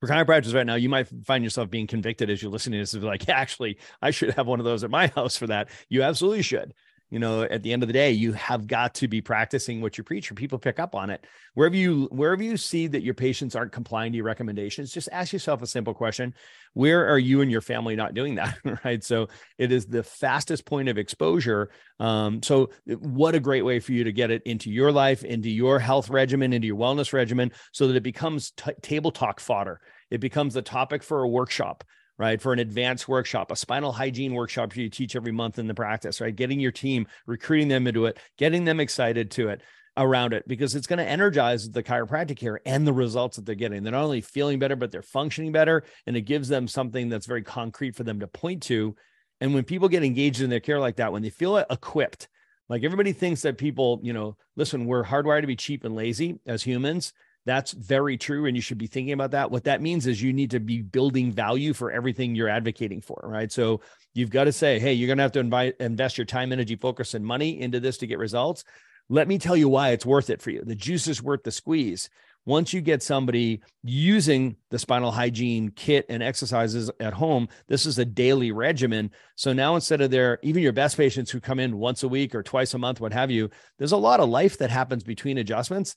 for 0.00 0.06
chiropractors 0.06 0.54
right 0.54 0.66
now, 0.66 0.74
you 0.74 0.90
might 0.90 1.08
find 1.24 1.42
yourself 1.42 1.70
being 1.70 1.86
convicted 1.86 2.28
as 2.28 2.42
you're 2.42 2.52
listening 2.52 2.84
to 2.84 2.98
this. 2.98 3.02
Like, 3.02 3.30
actually, 3.30 3.78
I 4.02 4.10
should 4.10 4.34
have 4.34 4.46
one 4.46 4.60
of 4.60 4.66
those 4.66 4.84
at 4.84 4.90
my 4.90 5.06
house 5.14 5.38
for 5.38 5.46
that. 5.46 5.70
You 5.88 6.02
absolutely 6.02 6.42
should. 6.42 6.74
You 7.10 7.18
know 7.18 7.42
at 7.42 7.62
the 7.62 7.72
end 7.72 7.82
of 7.82 7.86
the 7.86 7.92
day 7.92 8.10
you 8.10 8.32
have 8.32 8.66
got 8.66 8.94
to 8.94 9.08
be 9.08 9.20
practicing 9.20 9.80
what 9.80 9.96
you 9.96 10.04
preach 10.04 10.30
or 10.30 10.34
people 10.34 10.58
pick 10.58 10.78
up 10.78 10.94
on 10.94 11.10
it. 11.10 11.26
Wherever 11.54 11.76
you 11.76 12.08
wherever 12.10 12.42
you 12.42 12.56
see 12.56 12.86
that 12.88 13.02
your 13.02 13.14
patients 13.14 13.54
aren't 13.54 13.72
complying 13.72 14.12
to 14.12 14.16
your 14.16 14.24
recommendations 14.24 14.92
just 14.92 15.08
ask 15.12 15.32
yourself 15.32 15.62
a 15.62 15.66
simple 15.66 15.94
question 15.94 16.34
where 16.74 17.08
are 17.08 17.18
you 17.18 17.40
and 17.40 17.50
your 17.50 17.62
family 17.62 17.96
not 17.96 18.12
doing 18.12 18.34
that? 18.34 18.58
Right? 18.84 19.02
So 19.02 19.28
it 19.56 19.72
is 19.72 19.86
the 19.86 20.02
fastest 20.02 20.66
point 20.66 20.88
of 20.88 20.98
exposure. 20.98 21.70
Um, 21.98 22.42
so 22.42 22.70
what 22.86 23.34
a 23.34 23.40
great 23.40 23.64
way 23.64 23.80
for 23.80 23.92
you 23.92 24.04
to 24.04 24.12
get 24.12 24.30
it 24.30 24.42
into 24.44 24.70
your 24.70 24.92
life 24.92 25.24
into 25.24 25.48
your 25.48 25.78
health 25.78 26.10
regimen 26.10 26.52
into 26.52 26.66
your 26.66 26.76
wellness 26.76 27.12
regimen 27.12 27.52
so 27.72 27.88
that 27.88 27.96
it 27.96 28.02
becomes 28.02 28.50
t- 28.50 28.72
table 28.82 29.10
talk 29.10 29.40
fodder. 29.40 29.80
It 30.10 30.18
becomes 30.18 30.54
the 30.54 30.62
topic 30.62 31.02
for 31.02 31.22
a 31.22 31.28
workshop 31.28 31.84
right? 32.18 32.40
For 32.40 32.52
an 32.52 32.58
advanced 32.58 33.08
workshop, 33.08 33.50
a 33.50 33.56
spinal 33.56 33.92
hygiene 33.92 34.34
workshop 34.34 34.76
you 34.76 34.88
teach 34.88 35.16
every 35.16 35.32
month 35.32 35.58
in 35.58 35.66
the 35.66 35.74
practice, 35.74 36.20
right? 36.20 36.34
Getting 36.34 36.60
your 36.60 36.72
team, 36.72 37.06
recruiting 37.26 37.68
them 37.68 37.86
into 37.86 38.06
it, 38.06 38.18
getting 38.38 38.64
them 38.64 38.80
excited 38.80 39.30
to 39.32 39.48
it 39.48 39.62
around 39.98 40.34
it 40.34 40.46
because 40.46 40.74
it's 40.74 40.86
going 40.86 40.98
to 40.98 41.08
energize 41.08 41.70
the 41.70 41.82
chiropractic 41.82 42.36
care 42.36 42.60
and 42.66 42.86
the 42.86 42.92
results 42.92 43.36
that 43.36 43.46
they're 43.46 43.54
getting. 43.54 43.82
They're 43.82 43.92
not 43.92 44.04
only 44.04 44.20
feeling 44.20 44.58
better, 44.58 44.76
but 44.76 44.90
they're 44.90 45.02
functioning 45.02 45.52
better. 45.52 45.84
And 46.06 46.16
it 46.16 46.22
gives 46.22 46.48
them 46.48 46.68
something 46.68 47.08
that's 47.08 47.26
very 47.26 47.42
concrete 47.42 47.96
for 47.96 48.04
them 48.04 48.20
to 48.20 48.26
point 48.26 48.62
to. 48.64 48.94
And 49.40 49.54
when 49.54 49.64
people 49.64 49.88
get 49.88 50.04
engaged 50.04 50.40
in 50.40 50.50
their 50.50 50.60
care 50.60 50.80
like 50.80 50.96
that, 50.96 51.12
when 51.12 51.22
they 51.22 51.30
feel 51.30 51.56
equipped, 51.56 52.28
like 52.68 52.84
everybody 52.84 53.12
thinks 53.12 53.42
that 53.42 53.58
people, 53.58 54.00
you 54.02 54.12
know, 54.12 54.36
listen, 54.56 54.86
we're 54.86 55.04
hardwired 55.04 55.42
to 55.42 55.46
be 55.46 55.56
cheap 55.56 55.84
and 55.84 55.94
lazy 55.94 56.38
as 56.46 56.62
humans. 56.62 57.12
That's 57.46 57.72
very 57.72 58.18
true. 58.18 58.46
And 58.46 58.56
you 58.56 58.60
should 58.60 58.76
be 58.76 58.88
thinking 58.88 59.12
about 59.12 59.30
that. 59.30 59.50
What 59.50 59.64
that 59.64 59.80
means 59.80 60.06
is 60.06 60.20
you 60.20 60.32
need 60.32 60.50
to 60.50 60.60
be 60.60 60.82
building 60.82 61.32
value 61.32 61.72
for 61.72 61.92
everything 61.92 62.34
you're 62.34 62.48
advocating 62.48 63.00
for, 63.00 63.20
right? 63.22 63.50
So 63.50 63.80
you've 64.14 64.30
got 64.30 64.44
to 64.44 64.52
say, 64.52 64.80
hey, 64.80 64.92
you're 64.92 65.06
going 65.06 65.18
to 65.18 65.22
have 65.22 65.32
to 65.32 65.40
invite, 65.40 65.76
invest 65.78 66.18
your 66.18 66.24
time, 66.24 66.52
energy, 66.52 66.74
focus, 66.74 67.14
and 67.14 67.24
money 67.24 67.60
into 67.60 67.78
this 67.80 67.98
to 67.98 68.06
get 68.06 68.18
results. 68.18 68.64
Let 69.08 69.28
me 69.28 69.38
tell 69.38 69.56
you 69.56 69.68
why 69.68 69.90
it's 69.90 70.04
worth 70.04 70.28
it 70.28 70.42
for 70.42 70.50
you. 70.50 70.62
The 70.64 70.74
juice 70.74 71.06
is 71.06 71.22
worth 71.22 71.44
the 71.44 71.52
squeeze. 71.52 72.10
Once 72.46 72.72
you 72.72 72.80
get 72.80 73.02
somebody 73.02 73.60
using 73.82 74.54
the 74.70 74.78
spinal 74.78 75.10
hygiene 75.10 75.68
kit 75.70 76.06
and 76.08 76.22
exercises 76.22 76.90
at 77.00 77.12
home, 77.12 77.48
this 77.66 77.86
is 77.86 77.98
a 77.98 78.04
daily 78.04 78.52
regimen. 78.52 79.10
So 79.34 79.52
now 79.52 79.74
instead 79.74 80.00
of 80.00 80.12
their, 80.12 80.38
even 80.42 80.62
your 80.62 80.72
best 80.72 80.96
patients 80.96 81.28
who 81.30 81.40
come 81.40 81.58
in 81.58 81.76
once 81.76 82.04
a 82.04 82.08
week 82.08 82.36
or 82.36 82.44
twice 82.44 82.74
a 82.74 82.78
month, 82.78 83.00
what 83.00 83.12
have 83.12 83.32
you, 83.32 83.50
there's 83.78 83.92
a 83.92 83.96
lot 83.96 84.20
of 84.20 84.28
life 84.28 84.58
that 84.58 84.70
happens 84.70 85.02
between 85.02 85.38
adjustments 85.38 85.96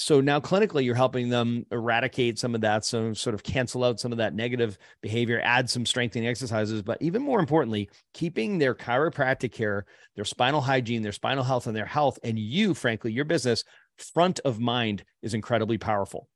so 0.00 0.20
now 0.20 0.38
clinically 0.38 0.84
you're 0.84 0.94
helping 0.94 1.28
them 1.28 1.66
eradicate 1.72 2.38
some 2.38 2.54
of 2.54 2.60
that 2.60 2.84
so 2.84 3.12
sort 3.12 3.34
of 3.34 3.42
cancel 3.42 3.82
out 3.82 3.98
some 3.98 4.12
of 4.12 4.18
that 4.18 4.32
negative 4.32 4.78
behavior 5.00 5.40
add 5.42 5.68
some 5.68 5.84
strengthening 5.84 6.28
exercises 6.28 6.82
but 6.82 7.02
even 7.02 7.20
more 7.20 7.40
importantly 7.40 7.90
keeping 8.14 8.58
their 8.58 8.76
chiropractic 8.76 9.50
care 9.50 9.84
their 10.14 10.24
spinal 10.24 10.60
hygiene 10.60 11.02
their 11.02 11.10
spinal 11.10 11.42
health 11.42 11.66
and 11.66 11.74
their 11.74 11.84
health 11.84 12.16
and 12.22 12.38
you 12.38 12.74
frankly 12.74 13.10
your 13.10 13.24
business 13.24 13.64
front 13.96 14.38
of 14.44 14.60
mind 14.60 15.02
is 15.20 15.34
incredibly 15.34 15.76
powerful 15.76 16.28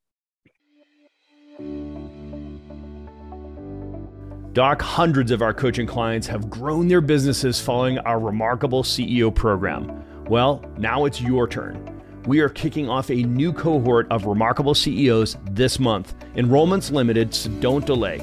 Doc, 4.53 4.83
hundreds 4.83 5.31
of 5.31 5.40
our 5.40 5.55
coaching 5.55 5.87
clients 5.87 6.27
have 6.27 6.51
grown 6.51 6.87
their 6.88 7.01
businesses 7.01 7.59
following 7.59 7.98
our 8.01 8.18
remarkable 8.18 8.83
CEO 8.83 9.35
program. 9.35 10.05
Well, 10.27 10.62
now 10.77 11.07
it's 11.07 11.22
your 11.22 11.48
turn 11.48 11.91
we 12.26 12.40
are 12.40 12.48
kicking 12.48 12.88
off 12.88 13.11
a 13.11 13.22
new 13.22 13.52
cohort 13.52 14.06
of 14.11 14.24
remarkable 14.26 14.74
CEOs 14.74 15.37
this 15.50 15.78
month. 15.78 16.14
Enrollment's 16.37 16.90
limited, 16.90 17.35
so 17.35 17.50
don't 17.61 17.85
delay. 17.85 18.22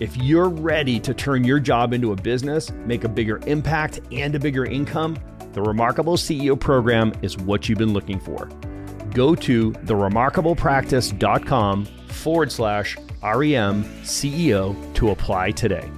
If 0.00 0.16
you're 0.16 0.48
ready 0.48 1.00
to 1.00 1.12
turn 1.12 1.42
your 1.44 1.58
job 1.58 1.92
into 1.92 2.12
a 2.12 2.16
business, 2.16 2.70
make 2.70 3.02
a 3.04 3.08
bigger 3.08 3.40
impact, 3.46 4.00
and 4.12 4.32
a 4.34 4.38
bigger 4.38 4.64
income, 4.64 5.18
the 5.52 5.62
Remarkable 5.62 6.16
CEO 6.16 6.60
program 6.60 7.12
is 7.22 7.36
what 7.36 7.68
you've 7.68 7.78
been 7.78 7.92
looking 7.92 8.20
for. 8.20 8.48
Go 9.12 9.34
to 9.34 9.72
theremarkablepractice.com 9.72 11.84
forward 11.86 12.52
slash 12.52 12.96
REM 13.22 13.84
CEO 14.04 14.94
to 14.94 15.10
apply 15.10 15.50
today. 15.52 15.90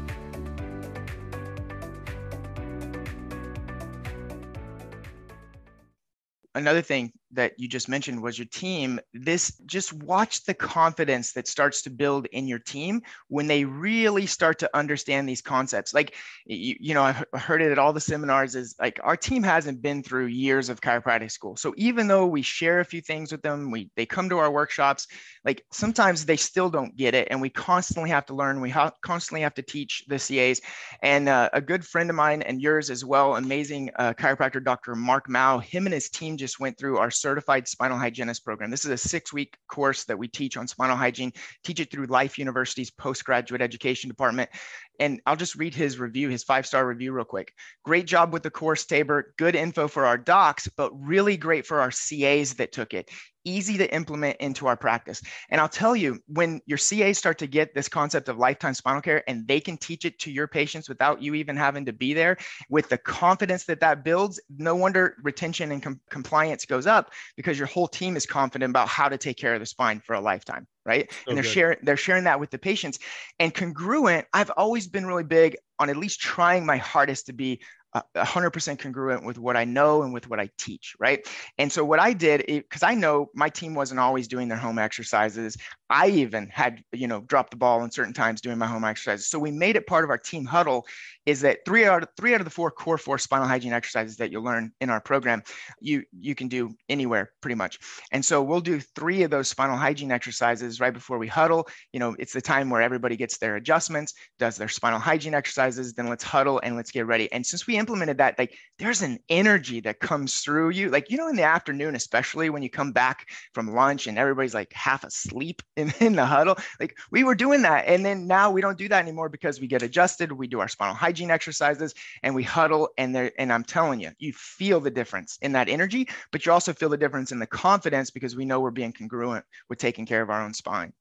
Another 6.54 6.82
thing 6.82 7.12
that 7.32 7.52
you 7.58 7.68
just 7.68 7.88
mentioned 7.88 8.22
was 8.22 8.38
your 8.38 8.46
team 8.46 9.00
this 9.14 9.56
just 9.66 9.92
watch 9.92 10.44
the 10.44 10.54
confidence 10.54 11.32
that 11.32 11.46
starts 11.46 11.82
to 11.82 11.90
build 11.90 12.26
in 12.26 12.48
your 12.48 12.58
team 12.58 13.02
when 13.28 13.46
they 13.46 13.64
really 13.64 14.26
start 14.26 14.58
to 14.58 14.70
understand 14.76 15.28
these 15.28 15.42
concepts. 15.42 15.94
Like 15.94 16.14
you, 16.46 16.76
you 16.80 16.94
know 16.94 17.02
i've 17.02 17.24
heard 17.34 17.62
it 17.62 17.70
at 17.70 17.78
all 17.78 17.92
the 17.92 18.00
seminars 18.00 18.54
is 18.54 18.74
like 18.80 19.00
our 19.02 19.16
team 19.16 19.42
hasn't 19.42 19.82
been 19.82 20.02
through 20.02 20.26
years 20.26 20.68
of 20.68 20.80
chiropractic 20.80 21.30
school. 21.30 21.56
So 21.56 21.74
even 21.76 22.06
though 22.06 22.26
we 22.26 22.42
share 22.42 22.80
a 22.80 22.84
few 22.84 23.00
things 23.00 23.32
with 23.32 23.42
them 23.42 23.70
we 23.70 23.90
they 23.96 24.06
come 24.06 24.28
to 24.28 24.38
our 24.38 24.50
workshops 24.50 25.06
like 25.44 25.64
sometimes 25.72 26.24
they 26.24 26.36
still 26.36 26.70
don't 26.70 26.96
get 26.96 27.14
it 27.14 27.28
and 27.30 27.40
we 27.40 27.50
constantly 27.50 28.10
have 28.10 28.26
to 28.26 28.34
learn. 28.34 28.60
We 28.60 28.70
ha- 28.70 28.92
constantly 29.02 29.42
have 29.42 29.54
to 29.54 29.62
teach 29.62 30.04
the 30.08 30.18
CAs 30.18 30.60
and 31.02 31.28
uh, 31.28 31.48
a 31.52 31.60
good 31.60 31.86
friend 31.86 32.10
of 32.10 32.16
mine 32.16 32.42
and 32.42 32.60
yours 32.60 32.90
as 32.90 33.04
well 33.04 33.36
amazing 33.36 33.90
uh, 33.96 34.12
chiropractor 34.14 34.62
dr 34.62 34.94
mark 34.94 35.28
mao 35.28 35.58
him 35.58 35.86
and 35.86 35.94
his 35.94 36.08
team 36.08 36.36
just 36.36 36.60
went 36.60 36.78
through 36.78 36.98
our 36.98 37.10
certified 37.20 37.68
spinal 37.68 37.98
hygienist 37.98 38.44
program. 38.44 38.70
This 38.70 38.84
is 38.84 38.90
a 38.90 38.96
six 38.96 39.32
week 39.32 39.56
course 39.68 40.04
that 40.04 40.18
we 40.18 40.28
teach 40.28 40.56
on 40.56 40.66
spinal 40.66 40.96
hygiene, 40.96 41.32
teach 41.64 41.80
it 41.80 41.90
through 41.90 42.06
Life 42.06 42.38
University's 42.38 42.90
postgraduate 42.90 43.62
education 43.62 44.08
department. 44.08 44.50
And 44.98 45.20
I'll 45.26 45.36
just 45.36 45.56
read 45.56 45.74
his 45.74 45.98
review, 45.98 46.28
his 46.28 46.44
five 46.44 46.66
star 46.66 46.86
review, 46.86 47.12
real 47.12 47.24
quick. 47.24 47.52
Great 47.84 48.06
job 48.06 48.32
with 48.32 48.42
the 48.42 48.50
course, 48.50 48.84
Tabor. 48.84 49.34
Good 49.38 49.54
info 49.54 49.88
for 49.88 50.06
our 50.06 50.18
docs, 50.18 50.68
but 50.68 50.92
really 50.94 51.36
great 51.36 51.66
for 51.66 51.80
our 51.80 51.90
CAs 51.90 52.54
that 52.54 52.72
took 52.72 52.94
it 52.94 53.10
easy 53.44 53.78
to 53.78 53.94
implement 53.94 54.36
into 54.38 54.66
our 54.66 54.76
practice. 54.76 55.22
And 55.48 55.60
I'll 55.60 55.68
tell 55.68 55.96
you, 55.96 56.20
when 56.26 56.60
your 56.66 56.78
CAs 56.78 57.18
start 57.18 57.38
to 57.38 57.46
get 57.46 57.74
this 57.74 57.88
concept 57.88 58.28
of 58.28 58.38
lifetime 58.38 58.74
spinal 58.74 59.02
care 59.02 59.22
and 59.28 59.46
they 59.46 59.60
can 59.60 59.76
teach 59.76 60.04
it 60.04 60.18
to 60.20 60.30
your 60.30 60.46
patients 60.46 60.88
without 60.88 61.22
you 61.22 61.34
even 61.34 61.56
having 61.56 61.86
to 61.86 61.92
be 61.92 62.14
there, 62.14 62.36
with 62.68 62.88
the 62.88 62.98
confidence 62.98 63.64
that 63.64 63.80
that 63.80 64.04
builds, 64.04 64.40
no 64.56 64.74
wonder 64.74 65.16
retention 65.22 65.72
and 65.72 65.82
com- 65.82 66.00
compliance 66.10 66.64
goes 66.64 66.86
up 66.86 67.10
because 67.36 67.58
your 67.58 67.68
whole 67.68 67.88
team 67.88 68.16
is 68.16 68.26
confident 68.26 68.70
about 68.70 68.88
how 68.88 69.08
to 69.08 69.18
take 69.18 69.36
care 69.36 69.54
of 69.54 69.60
the 69.60 69.66
spine 69.66 70.00
for 70.00 70.14
a 70.14 70.20
lifetime 70.20 70.66
right 70.86 71.12
so 71.12 71.18
and 71.28 71.36
they're 71.36 71.42
good. 71.42 71.50
sharing 71.50 71.78
they're 71.82 71.96
sharing 71.96 72.24
that 72.24 72.40
with 72.40 72.50
the 72.50 72.58
patients 72.58 72.98
and 73.38 73.54
congruent 73.54 74.26
i've 74.32 74.50
always 74.56 74.88
been 74.88 75.06
really 75.06 75.24
big 75.24 75.56
on 75.78 75.90
at 75.90 75.96
least 75.96 76.20
trying 76.20 76.64
my 76.64 76.76
hardest 76.76 77.26
to 77.26 77.32
be 77.32 77.60
100% 77.94 78.78
congruent 78.78 79.24
with 79.24 79.38
what 79.38 79.56
I 79.56 79.64
know 79.64 80.02
and 80.02 80.12
with 80.12 80.28
what 80.28 80.40
I 80.40 80.48
teach, 80.58 80.94
right? 80.98 81.26
And 81.58 81.72
so 81.72 81.84
what 81.84 82.00
I 82.00 82.12
did, 82.12 82.44
because 82.46 82.82
I 82.82 82.94
know 82.94 83.30
my 83.34 83.48
team 83.48 83.74
wasn't 83.74 84.00
always 84.00 84.28
doing 84.28 84.48
their 84.48 84.58
home 84.58 84.78
exercises. 84.78 85.56
I 85.90 86.06
even 86.08 86.48
had, 86.48 86.84
you 86.92 87.08
know, 87.08 87.20
dropped 87.22 87.50
the 87.50 87.56
ball 87.56 87.82
in 87.82 87.90
certain 87.90 88.14
times 88.14 88.40
doing 88.40 88.58
my 88.58 88.66
home 88.66 88.84
exercises. 88.84 89.26
So 89.28 89.40
we 89.40 89.50
made 89.50 89.74
it 89.74 89.88
part 89.88 90.04
of 90.04 90.10
our 90.10 90.18
team 90.18 90.44
huddle 90.44 90.86
is 91.26 91.40
that 91.40 91.58
three 91.66 91.84
out 91.84 92.02
of 92.02 92.08
three 92.16 92.32
out 92.32 92.40
of 92.40 92.44
the 92.44 92.50
four 92.50 92.70
core 92.70 92.96
four 92.96 93.18
spinal 93.18 93.46
hygiene 93.46 93.72
exercises 93.72 94.16
that 94.16 94.30
you'll 94.30 94.44
learn 94.44 94.72
in 94.80 94.88
our 94.88 95.00
program, 95.00 95.42
you 95.80 96.02
you 96.18 96.34
can 96.34 96.48
do 96.48 96.74
anywhere 96.88 97.32
pretty 97.40 97.56
much. 97.56 97.78
And 98.12 98.24
so 98.24 98.42
we'll 98.42 98.60
do 98.60 98.80
three 98.80 99.22
of 99.22 99.30
those 99.30 99.48
spinal 99.48 99.76
hygiene 99.76 100.12
exercises 100.12 100.80
right 100.80 100.94
before 100.94 101.18
we 101.18 101.26
huddle. 101.26 101.68
You 101.92 102.00
know, 102.00 102.16
it's 102.18 102.32
the 102.32 102.40
time 102.40 102.70
where 102.70 102.82
everybody 102.82 103.16
gets 103.16 103.38
their 103.38 103.56
adjustments, 103.56 104.14
does 104.38 104.56
their 104.56 104.68
spinal 104.68 105.00
hygiene 105.00 105.34
exercises, 105.34 105.92
then 105.92 106.08
let's 106.08 106.24
huddle 106.24 106.60
and 106.62 106.76
let's 106.76 106.90
get 106.90 107.06
ready. 107.06 107.30
And 107.32 107.44
since 107.44 107.66
we 107.66 107.76
implemented 107.76 108.18
that, 108.18 108.38
like 108.38 108.56
there's 108.78 109.02
an 109.02 109.18
energy 109.28 109.80
that 109.80 110.00
comes 110.00 110.40
through 110.40 110.70
you. 110.70 110.88
Like, 110.88 111.10
you 111.10 111.16
know, 111.16 111.28
in 111.28 111.36
the 111.36 111.42
afternoon, 111.42 111.96
especially 111.96 112.48
when 112.48 112.62
you 112.62 112.70
come 112.70 112.92
back 112.92 113.26
from 113.54 113.74
lunch 113.74 114.06
and 114.06 114.18
everybody's 114.18 114.54
like 114.54 114.72
half 114.72 115.04
asleep 115.04 115.62
in, 115.80 115.92
in 116.00 116.14
the 116.14 116.24
huddle. 116.24 116.56
Like 116.78 116.96
we 117.10 117.24
were 117.24 117.34
doing 117.34 117.62
that. 117.62 117.86
And 117.86 118.04
then 118.04 118.26
now 118.26 118.50
we 118.50 118.60
don't 118.60 118.78
do 118.78 118.88
that 118.88 119.02
anymore 119.02 119.28
because 119.28 119.60
we 119.60 119.66
get 119.66 119.82
adjusted. 119.82 120.32
We 120.32 120.46
do 120.46 120.60
our 120.60 120.68
spinal 120.68 120.94
hygiene 120.94 121.30
exercises 121.30 121.94
and 122.22 122.34
we 122.34 122.42
huddle 122.42 122.90
and 122.98 123.14
there 123.14 123.32
and 123.38 123.52
I'm 123.52 123.64
telling 123.64 124.00
you, 124.00 124.10
you 124.18 124.32
feel 124.32 124.80
the 124.80 124.90
difference 124.90 125.38
in 125.42 125.52
that 125.52 125.68
energy, 125.68 126.08
but 126.30 126.46
you 126.46 126.52
also 126.52 126.72
feel 126.72 126.88
the 126.88 126.96
difference 126.96 127.32
in 127.32 127.38
the 127.38 127.46
confidence 127.46 128.10
because 128.10 128.36
we 128.36 128.44
know 128.44 128.60
we're 128.60 128.70
being 128.70 128.92
congruent 128.92 129.44
with 129.68 129.78
taking 129.78 130.06
care 130.06 130.22
of 130.22 130.30
our 130.30 130.42
own 130.42 130.54
spine. 130.54 130.92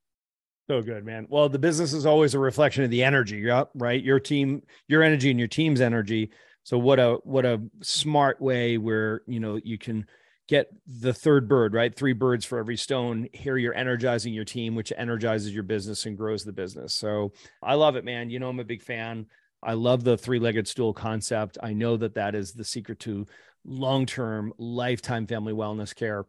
So 0.69 0.83
good, 0.83 1.03
man. 1.03 1.25
Well, 1.29 1.49
the 1.49 1.57
business 1.57 1.93
is 1.93 2.05
always 2.05 2.35
a 2.35 2.39
reflection 2.39 2.83
of 2.83 2.91
the 2.91 3.03
energy, 3.03 3.43
right? 3.73 4.03
Your 4.03 4.19
team, 4.19 4.61
your 4.87 5.01
energy 5.01 5.31
and 5.31 5.39
your 5.39 5.47
team's 5.47 5.81
energy. 5.81 6.29
So 6.63 6.77
what 6.77 6.99
a 6.99 7.17
what 7.23 7.43
a 7.43 7.59
smart 7.81 8.39
way 8.39 8.77
where, 8.77 9.23
you 9.25 9.39
know, 9.39 9.59
you 9.63 9.79
can 9.79 10.05
get 10.49 10.67
the 10.87 11.13
third 11.13 11.47
bird, 11.47 11.75
right? 11.75 11.95
Three 11.95 12.13
birds 12.13 12.43
for 12.43 12.57
every 12.57 12.75
stone. 12.75 13.27
Here 13.33 13.55
you're 13.55 13.75
energizing 13.75 14.33
your 14.33 14.45
team, 14.45 14.73
which 14.73 14.91
energizes 14.97 15.53
your 15.53 15.63
business 15.63 16.07
and 16.07 16.17
grows 16.17 16.43
the 16.43 16.51
business. 16.51 16.95
So 16.95 17.33
I 17.61 17.75
love 17.75 17.95
it, 17.95 18.03
man. 18.03 18.31
You 18.31 18.39
know, 18.39 18.49
I'm 18.49 18.59
a 18.59 18.65
big 18.65 18.81
fan. 18.81 19.27
I 19.61 19.73
love 19.73 20.03
the 20.03 20.17
three 20.17 20.39
legged 20.39 20.67
stool 20.67 20.91
concept. 20.91 21.59
I 21.61 21.73
know 21.73 21.97
that 21.97 22.15
that 22.15 22.33
is 22.33 22.53
the 22.53 22.65
secret 22.65 22.99
to 23.01 23.27
long 23.63 24.07
term, 24.07 24.51
lifetime 24.57 25.27
family 25.27 25.53
wellness 25.53 25.93
care. 25.93 26.25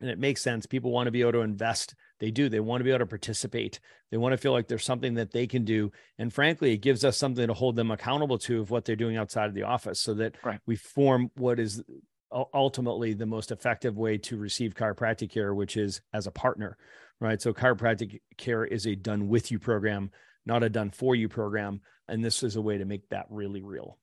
And 0.00 0.10
it 0.10 0.18
makes 0.18 0.42
sense. 0.42 0.66
People 0.66 0.92
want 0.92 1.06
to 1.06 1.10
be 1.10 1.22
able 1.22 1.32
to 1.32 1.40
invest 1.40 1.94
they 2.20 2.30
do. 2.30 2.48
They 2.48 2.60
want 2.60 2.80
to 2.80 2.84
be 2.84 2.90
able 2.90 3.00
to 3.00 3.06
participate. 3.06 3.80
They 4.10 4.16
want 4.16 4.32
to 4.32 4.38
feel 4.38 4.52
like 4.52 4.68
there's 4.68 4.84
something 4.84 5.14
that 5.14 5.32
they 5.32 5.46
can 5.46 5.64
do. 5.64 5.92
And 6.18 6.32
frankly, 6.32 6.72
it 6.72 6.78
gives 6.78 7.04
us 7.04 7.16
something 7.16 7.46
to 7.46 7.54
hold 7.54 7.76
them 7.76 7.90
accountable 7.90 8.38
to 8.38 8.60
of 8.60 8.70
what 8.70 8.84
they're 8.84 8.96
doing 8.96 9.16
outside 9.16 9.46
of 9.46 9.54
the 9.54 9.62
office 9.62 10.00
so 10.00 10.14
that 10.14 10.36
right. 10.44 10.60
we 10.66 10.76
form 10.76 11.30
what 11.36 11.60
is 11.60 11.82
ultimately 12.32 13.14
the 13.14 13.26
most 13.26 13.50
effective 13.50 13.96
way 13.96 14.18
to 14.18 14.36
receive 14.36 14.74
chiropractic 14.74 15.30
care, 15.30 15.54
which 15.54 15.76
is 15.76 16.00
as 16.12 16.26
a 16.26 16.32
partner, 16.32 16.76
right? 17.20 17.40
So 17.40 17.52
chiropractic 17.52 18.20
care 18.36 18.64
is 18.64 18.86
a 18.86 18.94
done 18.94 19.28
with 19.28 19.50
you 19.50 19.58
program, 19.58 20.10
not 20.46 20.62
a 20.62 20.68
done 20.68 20.90
for 20.90 21.14
you 21.14 21.28
program. 21.28 21.80
And 22.08 22.24
this 22.24 22.42
is 22.42 22.56
a 22.56 22.62
way 22.62 22.78
to 22.78 22.84
make 22.84 23.08
that 23.10 23.26
really 23.28 23.62
real 23.62 23.98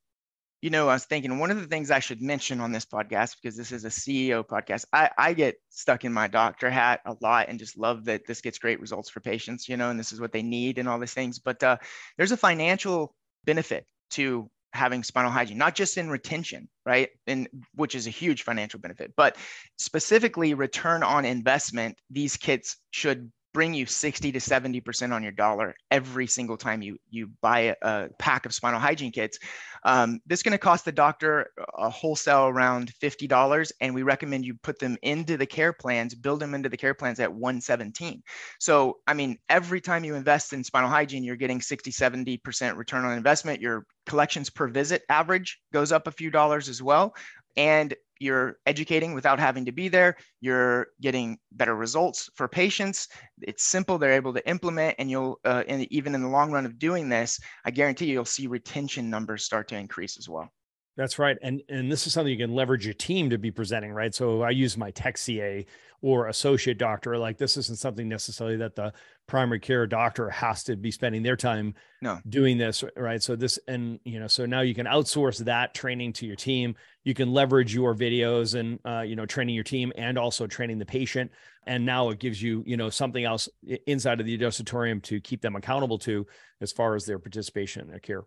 you 0.66 0.72
know, 0.72 0.90
I 0.90 0.94
was 0.94 1.06
thinking 1.06 1.38
one 1.38 1.52
of 1.52 1.62
the 1.62 1.68
things 1.68 1.92
I 1.92 2.00
should 2.00 2.24
mention 2.24 2.60
on 2.60 2.72
this 2.72 2.88
podcast, 2.88 3.36
because 3.36 3.56
this 3.56 3.72
is 3.72 3.86
a 3.86 3.90
CEO 3.90 4.44
podcast, 4.44 4.86
I, 4.92 5.12
I 5.16 5.34
get 5.34 5.58
stuck 5.70 6.06
in 6.06 6.12
my 6.12 6.28
doctor 6.28 6.72
hat 6.72 7.02
a 7.06 7.16
lot 7.22 7.50
and 7.50 7.60
just 7.60 7.78
love 7.78 8.06
that 8.06 8.26
this 8.26 8.42
gets 8.42 8.58
great 8.58 8.80
results 8.80 9.08
for 9.08 9.20
patients, 9.20 9.70
you 9.70 9.78
know, 9.78 9.92
and 9.92 10.00
this 10.00 10.12
is 10.12 10.20
what 10.20 10.32
they 10.32 10.42
need 10.42 10.80
and 10.80 10.90
all 10.90 10.98
these 10.98 11.14
things. 11.14 11.38
But 11.38 11.62
uh, 11.62 11.78
there's 12.18 12.32
a 12.32 12.38
financial 12.38 13.14
benefit 13.44 13.86
to 14.12 14.50
having 14.76 15.04
spinal 15.04 15.32
hygiene, 15.32 15.58
not 15.58 15.76
just 15.76 15.98
in 15.98 16.10
retention, 16.10 16.68
right? 16.86 17.10
And 17.28 17.48
which 17.74 17.96
is 17.96 18.08
a 18.08 18.12
huge 18.12 18.44
financial 18.44 18.80
benefit, 18.80 19.14
but 19.16 19.38
specifically 19.78 20.54
return 20.54 21.02
on 21.04 21.26
investment. 21.26 21.98
These 22.10 22.38
kits 22.38 22.78
should 22.92 23.32
bring 23.56 23.74
you 23.74 23.86
60 23.86 24.34
to 24.34 24.40
70% 24.40 25.14
on 25.14 25.24
your 25.24 25.32
dollar 25.32 25.78
every 25.90 26.28
single 26.28 26.58
time 26.58 26.82
you, 26.82 26.98
you 27.10 27.30
buy 27.42 27.74
a, 27.82 28.10
pack 28.20 28.46
of 28.46 28.54
spinal 28.54 28.82
hygiene 28.82 29.14
kits. 29.14 29.40
Um, 29.86 30.20
this 30.26 30.40
is 30.40 30.44
going 30.44 30.52
to 30.52 30.58
cost 30.58 30.84
the 30.84 30.92
doctor 30.92 31.52
a 31.78 31.90
wholesale 31.90 32.48
around 32.48 32.92
$50, 33.02 33.72
and 33.80 33.96
we 33.96 34.04
recommend 34.04 34.44
you 34.44 34.56
put 34.62 34.78
them 34.78 34.98
into 35.04 35.38
the 35.38 35.46
care 35.46 35.72
plans, 35.72 36.14
build 36.14 36.42
them 36.42 36.54
into 36.54 36.68
the 36.68 36.76
care 36.76 36.94
plans 36.94 37.22
at 37.22 37.34
117. 37.34 38.22
So, 38.60 38.98
I 39.08 39.14
mean, 39.14 39.38
every 39.48 39.80
time 39.80 40.04
you 40.04 40.16
invest 40.16 40.52
in 40.52 40.62
spinal 40.62 40.90
hygiene, 40.90 41.24
you're 41.24 41.38
getting 41.38 41.62
60, 41.62 41.92
70% 41.92 42.76
return 42.76 43.06
on 43.06 43.16
investment. 43.16 43.62
Your 43.62 43.86
collections 44.06 44.50
per 44.50 44.68
visit 44.68 45.04
average 45.08 45.62
goes 45.72 45.94
up 45.94 46.08
a 46.08 46.12
few 46.12 46.30
dollars 46.30 46.68
as 46.68 46.84
well. 46.84 47.16
And 47.56 47.96
you're 48.20 48.58
educating 48.66 49.14
without 49.14 49.40
having 49.40 49.66
to 49.66 49.72
be 49.72 49.88
there 49.88 50.16
you're 50.42 50.88
getting 51.02 51.38
better 51.52 51.76
results 51.76 52.30
for 52.36 52.48
patients 52.48 53.08
it's 53.42 53.64
simple 53.64 53.98
they're 53.98 54.14
able 54.14 54.34
to 54.34 54.48
implement 54.48 54.96
and 55.00 55.10
you'll 55.10 55.40
uh, 55.46 55.64
even 55.90 56.16
in 56.16 56.22
the 56.22 56.28
long 56.28 56.52
run 56.52 56.66
of 56.66 56.80
doing 56.80 57.10
this 57.10 57.40
i 57.66 57.72
guarantee 57.72 58.06
you, 58.06 58.14
you'll 58.14 58.26
see 58.26 58.48
retention 58.48 59.10
numbers 59.10 59.44
start 59.44 59.68
to 59.68 59.76
increase 59.76 60.18
as 60.18 60.30
well 60.30 60.50
that's 60.98 61.20
right. 61.20 61.38
And 61.42 61.62
and 61.68 61.92
this 61.92 62.08
is 62.08 62.14
something 62.14 62.32
you 62.32 62.46
can 62.46 62.56
leverage 62.56 62.86
your 62.86 62.94
team 62.94 63.30
to 63.30 63.38
be 63.38 63.52
presenting, 63.52 63.92
right? 63.92 64.16
So 64.16 64.44
I 64.44 64.52
use 64.52 64.78
my 64.78 64.92
tech 64.92 65.18
CA 65.18 65.66
or 66.02 66.28
associate 66.28 66.78
doctor. 66.78 67.18
Like 67.18 67.38
this 67.38 67.58
isn't 67.58 67.78
something 67.78 68.08
necessarily 68.08 68.58
that 68.58 68.76
the 68.76 68.94
primary 69.28 69.60
care 69.60 69.88
doctor 69.88 70.30
has 70.30 70.64
to 70.66 70.76
be 70.76 70.92
spending 70.92 71.24
their 71.24 71.36
time 71.36 71.74
no. 72.02 72.20
doing 72.30 72.58
this, 72.58 72.84
right? 72.96 73.22
So 73.22 73.36
this 73.36 73.60
and 73.68 74.00
you 74.04 74.20
know, 74.20 74.28
so 74.28 74.46
now 74.46 74.62
you 74.62 74.76
can 74.76 74.86
outsource 74.86 75.40
that 75.46 75.74
training 75.74 76.14
to 76.14 76.26
your 76.26 76.36
team. 76.36 76.76
You 77.04 77.14
can 77.14 77.32
leverage 77.32 77.74
your 77.74 77.96
videos 77.96 78.60
and 78.60 78.80
uh, 78.86 79.02
you 79.02 79.16
know, 79.16 79.26
training 79.26 79.56
your 79.56 79.64
team 79.64 79.92
and 79.98 80.18
also 80.18 80.48
training 80.48 80.80
the 80.80 80.86
patient. 80.86 81.32
And 81.68 81.86
now 81.86 82.10
it 82.10 82.20
gives 82.20 82.42
you, 82.42 82.64
you 82.68 82.78
know, 82.78 82.90
something 82.90 83.24
else 83.24 83.50
inside 83.88 84.20
of 84.20 84.26
the 84.26 84.38
adjustatorium 84.38 85.02
to 85.04 85.20
keep 85.20 85.42
them 85.42 85.56
accountable 85.56 85.98
to 86.00 86.28
as 86.62 86.72
far 86.72 86.96
as 86.96 87.06
their 87.06 87.20
participation 87.20 87.82
in 87.82 87.88
their 87.88 88.00
care. 88.00 88.24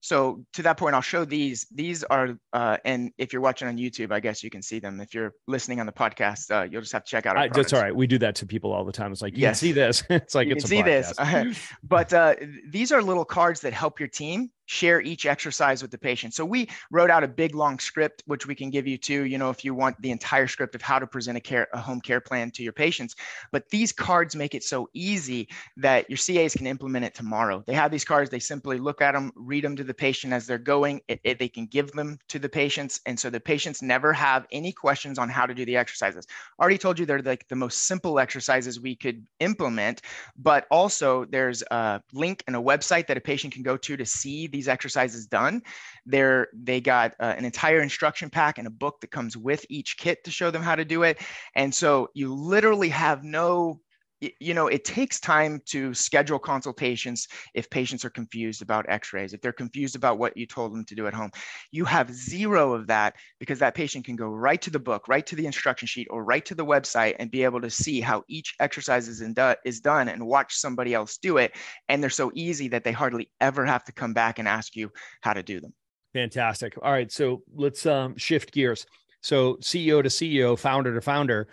So 0.00 0.44
to 0.52 0.62
that 0.62 0.76
point, 0.76 0.94
I'll 0.94 1.00
show 1.00 1.24
these. 1.24 1.66
These 1.74 2.04
are, 2.04 2.38
uh, 2.52 2.76
and 2.84 3.10
if 3.18 3.32
you're 3.32 3.42
watching 3.42 3.68
on 3.68 3.76
YouTube, 3.76 4.12
I 4.12 4.20
guess 4.20 4.42
you 4.42 4.50
can 4.50 4.62
see 4.62 4.78
them. 4.78 5.00
If 5.00 5.14
you're 5.14 5.32
listening 5.46 5.80
on 5.80 5.86
the 5.86 5.92
podcast, 5.92 6.50
uh, 6.50 6.68
you'll 6.70 6.82
just 6.82 6.92
have 6.92 7.04
to 7.04 7.10
check 7.10 7.26
out. 7.26 7.36
Our 7.36 7.44
I, 7.44 7.48
that's 7.48 7.72
all 7.72 7.80
right. 7.80 7.94
We 7.94 8.06
do 8.06 8.18
that 8.18 8.34
to 8.36 8.46
people 8.46 8.72
all 8.72 8.84
the 8.84 8.92
time. 8.92 9.12
It's 9.12 9.22
like 9.22 9.34
you 9.34 9.42
yes. 9.42 9.60
can 9.60 9.68
see 9.68 9.72
this. 9.72 10.04
it's 10.10 10.34
like 10.34 10.48
you 10.48 10.54
it's 10.54 10.64
can 10.64 10.68
see 10.68 10.82
podcast. 10.82 11.44
this. 11.44 11.68
but 11.82 12.12
uh, 12.12 12.34
these 12.68 12.92
are 12.92 13.02
little 13.02 13.24
cards 13.24 13.60
that 13.62 13.72
help 13.72 13.98
your 13.98 14.08
team 14.08 14.50
share 14.66 15.00
each 15.00 15.26
exercise 15.26 15.80
with 15.80 15.90
the 15.90 15.98
patient. 15.98 16.34
So 16.34 16.44
we 16.44 16.68
wrote 16.90 17.10
out 17.10 17.24
a 17.24 17.28
big 17.28 17.54
long 17.54 17.78
script, 17.78 18.22
which 18.26 18.46
we 18.46 18.54
can 18.54 18.70
give 18.70 18.86
you 18.86 18.98
too, 18.98 19.24
you 19.24 19.38
know, 19.38 19.50
if 19.50 19.64
you 19.64 19.74
want 19.74 20.00
the 20.02 20.10
entire 20.10 20.46
script 20.46 20.74
of 20.74 20.82
how 20.82 20.98
to 20.98 21.06
present 21.06 21.38
a 21.38 21.40
care, 21.40 21.68
a 21.72 21.80
home 21.80 22.00
care 22.00 22.20
plan 22.20 22.50
to 22.52 22.62
your 22.62 22.72
patients. 22.72 23.14
But 23.52 23.68
these 23.70 23.92
cards 23.92 24.36
make 24.36 24.54
it 24.54 24.64
so 24.64 24.88
easy 24.92 25.48
that 25.76 26.08
your 26.10 26.18
CAs 26.18 26.54
can 26.54 26.66
implement 26.66 27.04
it 27.04 27.14
tomorrow. 27.14 27.62
They 27.66 27.74
have 27.74 27.90
these 27.90 28.04
cards, 28.04 28.28
they 28.28 28.38
simply 28.38 28.78
look 28.78 29.00
at 29.00 29.12
them, 29.12 29.32
read 29.36 29.64
them 29.64 29.76
to 29.76 29.84
the 29.84 29.94
patient 29.94 30.32
as 30.32 30.46
they're 30.46 30.58
going. 30.58 31.00
It, 31.08 31.20
it, 31.24 31.38
they 31.38 31.48
can 31.48 31.66
give 31.66 31.92
them 31.92 32.18
to 32.28 32.38
the 32.38 32.48
patients. 32.48 33.00
And 33.06 33.18
so 33.18 33.30
the 33.30 33.40
patients 33.40 33.82
never 33.82 34.12
have 34.12 34.46
any 34.50 34.72
questions 34.72 35.18
on 35.18 35.28
how 35.28 35.46
to 35.46 35.54
do 35.54 35.64
the 35.64 35.76
exercises. 35.76 36.26
Already 36.60 36.78
told 36.78 36.98
you 36.98 37.06
they're 37.06 37.22
like 37.22 37.46
the 37.48 37.56
most 37.56 37.86
simple 37.86 38.18
exercises 38.18 38.80
we 38.80 38.96
could 38.96 39.26
implement, 39.40 40.02
but 40.36 40.66
also 40.70 41.24
there's 41.26 41.62
a 41.70 42.02
link 42.12 42.42
and 42.46 42.56
a 42.56 42.60
website 42.60 43.06
that 43.06 43.16
a 43.16 43.20
patient 43.20 43.52
can 43.52 43.62
go 43.62 43.76
to 43.76 43.96
to 43.96 44.04
see 44.04 44.46
these 44.56 44.68
exercises 44.68 45.26
done. 45.26 45.62
They're, 46.06 46.48
they 46.54 46.80
got 46.80 47.12
uh, 47.20 47.34
an 47.36 47.44
entire 47.44 47.80
instruction 47.80 48.30
pack 48.30 48.58
and 48.58 48.66
a 48.66 48.70
book 48.70 49.00
that 49.00 49.10
comes 49.10 49.36
with 49.36 49.66
each 49.68 49.98
kit 49.98 50.24
to 50.24 50.30
show 50.30 50.50
them 50.50 50.62
how 50.62 50.76
to 50.76 50.84
do 50.84 51.02
it. 51.02 51.18
And 51.54 51.74
so 51.74 52.08
you 52.14 52.34
literally 52.34 52.88
have 52.88 53.22
no 53.22 53.80
you 54.20 54.54
know, 54.54 54.66
it 54.66 54.84
takes 54.84 55.20
time 55.20 55.60
to 55.66 55.92
schedule 55.92 56.38
consultations 56.38 57.28
if 57.54 57.68
patients 57.68 58.04
are 58.04 58.10
confused 58.10 58.62
about 58.62 58.86
x 58.88 59.12
rays, 59.12 59.34
if 59.34 59.40
they're 59.40 59.52
confused 59.52 59.94
about 59.94 60.18
what 60.18 60.36
you 60.36 60.46
told 60.46 60.72
them 60.72 60.84
to 60.86 60.94
do 60.94 61.06
at 61.06 61.14
home. 61.14 61.30
You 61.70 61.84
have 61.84 62.12
zero 62.12 62.72
of 62.72 62.86
that 62.86 63.16
because 63.38 63.58
that 63.58 63.74
patient 63.74 64.06
can 64.06 64.16
go 64.16 64.28
right 64.28 64.60
to 64.62 64.70
the 64.70 64.78
book, 64.78 65.06
right 65.08 65.26
to 65.26 65.36
the 65.36 65.44
instruction 65.44 65.86
sheet, 65.86 66.08
or 66.10 66.24
right 66.24 66.44
to 66.46 66.54
the 66.54 66.64
website 66.64 67.16
and 67.18 67.30
be 67.30 67.44
able 67.44 67.60
to 67.60 67.70
see 67.70 68.00
how 68.00 68.24
each 68.28 68.54
exercise 68.58 69.08
is, 69.08 69.20
do- 69.20 69.54
is 69.64 69.80
done 69.80 70.08
and 70.08 70.26
watch 70.26 70.56
somebody 70.56 70.94
else 70.94 71.18
do 71.18 71.36
it. 71.36 71.54
And 71.88 72.02
they're 72.02 72.10
so 72.10 72.30
easy 72.34 72.68
that 72.68 72.84
they 72.84 72.92
hardly 72.92 73.30
ever 73.40 73.66
have 73.66 73.84
to 73.84 73.92
come 73.92 74.14
back 74.14 74.38
and 74.38 74.48
ask 74.48 74.76
you 74.76 74.90
how 75.20 75.34
to 75.34 75.42
do 75.42 75.60
them. 75.60 75.74
Fantastic. 76.14 76.74
All 76.80 76.92
right. 76.92 77.12
So 77.12 77.42
let's 77.54 77.84
um, 77.84 78.16
shift 78.16 78.52
gears. 78.52 78.86
So, 79.22 79.54
CEO 79.54 80.04
to 80.04 80.08
CEO, 80.08 80.56
founder 80.56 80.94
to 80.94 81.00
founder 81.00 81.48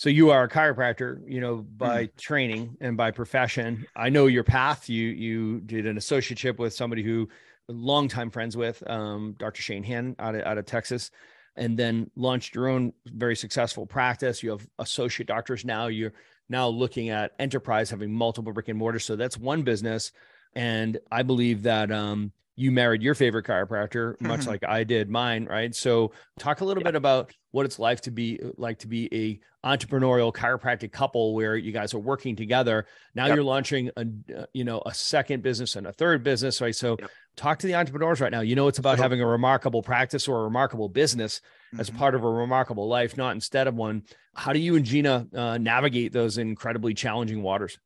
so 0.00 0.08
you 0.08 0.30
are 0.30 0.44
a 0.44 0.48
chiropractor 0.48 1.20
you 1.26 1.42
know 1.42 1.56
by 1.56 2.06
mm. 2.06 2.16
training 2.16 2.78
and 2.80 2.96
by 2.96 3.10
profession. 3.10 3.84
I 3.94 4.08
know 4.08 4.28
your 4.28 4.44
path. 4.44 4.88
You 4.88 5.08
you 5.08 5.60
did 5.60 5.86
an 5.86 5.98
associateship 5.98 6.58
with 6.58 6.72
somebody 6.72 7.02
who 7.02 7.28
longtime 7.68 8.30
friends 8.30 8.56
with 8.56 8.82
um, 8.88 9.34
dr 9.38 9.60
shane 9.60 9.82
Hand 9.82 10.16
out 10.18 10.34
of, 10.34 10.40
out 10.46 10.56
of 10.56 10.64
texas 10.64 11.10
and 11.54 11.78
then 11.78 12.10
launched 12.16 12.54
your 12.54 12.68
own 12.68 12.94
very 13.04 13.36
successful 13.36 13.84
practice. 13.84 14.42
You 14.42 14.52
have 14.52 14.66
associate 14.78 15.26
doctors 15.26 15.66
now. 15.66 15.88
You're 15.88 16.14
now 16.48 16.68
looking 16.68 17.10
at 17.10 17.32
enterprise 17.38 17.90
having 17.90 18.10
multiple 18.10 18.54
brick 18.54 18.68
and 18.68 18.78
mortar. 18.78 19.00
So 19.00 19.16
that's 19.16 19.36
one 19.36 19.64
business. 19.64 20.12
And 20.54 20.98
i 21.12 21.22
believe 21.22 21.64
that 21.64 21.92
um, 21.92 22.32
you 22.60 22.70
married 22.70 23.02
your 23.02 23.14
favorite 23.14 23.46
chiropractor 23.46 24.20
much 24.20 24.40
mm-hmm. 24.40 24.50
like 24.50 24.64
i 24.64 24.84
did 24.84 25.08
mine 25.08 25.46
right 25.46 25.74
so 25.74 26.12
talk 26.38 26.60
a 26.60 26.64
little 26.64 26.82
bit 26.82 26.94
about 26.94 27.32
what 27.52 27.64
it's 27.64 27.78
like 27.78 28.02
to 28.02 28.10
be 28.10 28.38
like 28.58 28.78
to 28.78 28.86
be 28.86 29.08
a 29.12 29.66
entrepreneurial 29.66 30.32
chiropractic 30.32 30.92
couple 30.92 31.34
where 31.34 31.56
you 31.56 31.72
guys 31.72 31.94
are 31.94 31.98
working 31.98 32.36
together 32.36 32.86
now 33.14 33.26
yep. 33.26 33.34
you're 33.34 33.44
launching 33.44 33.90
a 33.96 34.04
uh, 34.36 34.44
you 34.52 34.64
know 34.64 34.82
a 34.84 34.92
second 34.92 35.42
business 35.42 35.74
and 35.74 35.86
a 35.86 35.92
third 35.92 36.22
business 36.22 36.60
right 36.60 36.76
so 36.76 36.96
yep. 37.00 37.10
talk 37.34 37.58
to 37.58 37.66
the 37.66 37.74
entrepreneurs 37.74 38.20
right 38.20 38.32
now 38.32 38.40
you 38.40 38.54
know 38.54 38.68
it's 38.68 38.78
about 38.78 38.98
having 38.98 39.20
a 39.22 39.26
remarkable 39.26 39.82
practice 39.82 40.28
or 40.28 40.40
a 40.40 40.44
remarkable 40.44 40.88
business 40.88 41.40
mm-hmm. 41.72 41.80
as 41.80 41.88
part 41.88 42.14
of 42.14 42.24
a 42.24 42.28
remarkable 42.28 42.88
life 42.88 43.16
not 43.16 43.34
instead 43.34 43.66
of 43.66 43.74
one 43.74 44.02
how 44.34 44.52
do 44.52 44.58
you 44.58 44.76
and 44.76 44.84
gina 44.84 45.26
uh, 45.34 45.56
navigate 45.56 46.12
those 46.12 46.36
incredibly 46.36 46.92
challenging 46.92 47.42
waters 47.42 47.78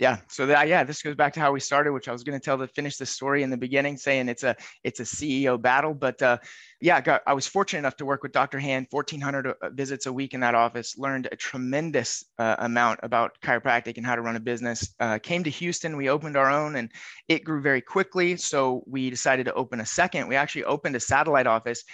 yeah 0.00 0.16
so 0.28 0.46
that 0.46 0.66
yeah 0.66 0.82
this 0.82 1.02
goes 1.02 1.14
back 1.14 1.34
to 1.34 1.40
how 1.40 1.52
we 1.52 1.60
started 1.60 1.92
which 1.92 2.08
i 2.08 2.12
was 2.12 2.24
going 2.24 2.38
to 2.38 2.42
tell 2.42 2.56
to 2.56 2.66
finish 2.66 2.96
the 2.96 3.04
story 3.04 3.42
in 3.42 3.50
the 3.50 3.56
beginning 3.56 3.98
saying 3.98 4.28
it's 4.28 4.42
a 4.42 4.56
it's 4.82 4.98
a 4.98 5.02
ceo 5.02 5.60
battle 5.60 5.92
but 5.92 6.20
uh, 6.22 6.38
yeah 6.80 6.96
I, 6.96 7.00
got, 7.02 7.22
I 7.26 7.34
was 7.34 7.46
fortunate 7.46 7.80
enough 7.80 7.96
to 7.96 8.06
work 8.06 8.22
with 8.22 8.32
dr 8.32 8.58
hand 8.58 8.86
1400 8.90 9.46
uh, 9.46 9.68
visits 9.70 10.06
a 10.06 10.12
week 10.12 10.32
in 10.32 10.40
that 10.40 10.54
office 10.54 10.96
learned 10.96 11.28
a 11.30 11.36
tremendous 11.36 12.24
uh, 12.38 12.56
amount 12.60 13.00
about 13.02 13.36
chiropractic 13.42 13.98
and 13.98 14.06
how 14.06 14.16
to 14.16 14.22
run 14.22 14.36
a 14.36 14.40
business 14.40 14.94
uh, 15.00 15.18
came 15.18 15.44
to 15.44 15.50
houston 15.50 15.96
we 15.98 16.08
opened 16.08 16.36
our 16.36 16.50
own 16.50 16.76
and 16.76 16.90
it 17.28 17.44
grew 17.44 17.60
very 17.60 17.82
quickly 17.82 18.36
so 18.36 18.82
we 18.86 19.10
decided 19.10 19.44
to 19.44 19.54
open 19.54 19.80
a 19.80 19.86
second 19.86 20.26
we 20.26 20.34
actually 20.34 20.64
opened 20.64 20.96
a 20.96 21.00
satellite 21.00 21.46
office 21.46 21.84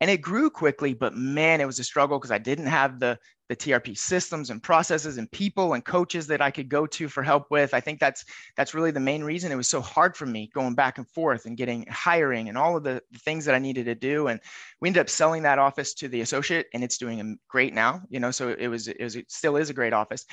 and 0.00 0.10
it 0.10 0.20
grew 0.20 0.50
quickly 0.50 0.94
but 0.94 1.14
man 1.14 1.60
it 1.60 1.66
was 1.66 1.78
a 1.78 1.84
struggle 1.84 2.18
because 2.18 2.32
i 2.32 2.38
didn't 2.38 2.66
have 2.66 2.98
the 2.98 3.16
the 3.52 3.72
trp 3.72 3.94
systems 3.98 4.48
and 4.48 4.62
processes 4.62 5.18
and 5.18 5.30
people 5.30 5.74
and 5.74 5.84
coaches 5.84 6.26
that 6.26 6.40
i 6.40 6.50
could 6.50 6.70
go 6.70 6.86
to 6.86 7.06
for 7.06 7.22
help 7.22 7.50
with 7.50 7.74
i 7.74 7.80
think 7.80 8.00
that's 8.00 8.24
that's 8.56 8.72
really 8.72 8.90
the 8.90 8.98
main 8.98 9.22
reason 9.22 9.52
it 9.52 9.56
was 9.56 9.68
so 9.68 9.80
hard 9.80 10.16
for 10.16 10.24
me 10.24 10.50
going 10.54 10.74
back 10.74 10.96
and 10.96 11.06
forth 11.08 11.44
and 11.44 11.58
getting 11.58 11.84
hiring 11.90 12.48
and 12.48 12.56
all 12.56 12.78
of 12.78 12.82
the, 12.82 13.02
the 13.10 13.18
things 13.18 13.44
that 13.44 13.54
i 13.54 13.58
needed 13.58 13.84
to 13.84 13.94
do 13.94 14.28
and 14.28 14.40
we 14.80 14.88
ended 14.88 15.02
up 15.02 15.10
selling 15.10 15.42
that 15.42 15.58
office 15.58 15.92
to 15.92 16.08
the 16.08 16.22
associate 16.22 16.66
and 16.72 16.82
it's 16.82 16.96
doing 16.96 17.38
great 17.46 17.74
now 17.74 18.00
you 18.08 18.18
know 18.18 18.30
so 18.30 18.48
it 18.48 18.68
was 18.68 18.88
it 18.88 19.02
was 19.02 19.16
it 19.16 19.30
still 19.30 19.56
is 19.56 19.68
a 19.68 19.74
great 19.74 19.92
office 19.92 20.24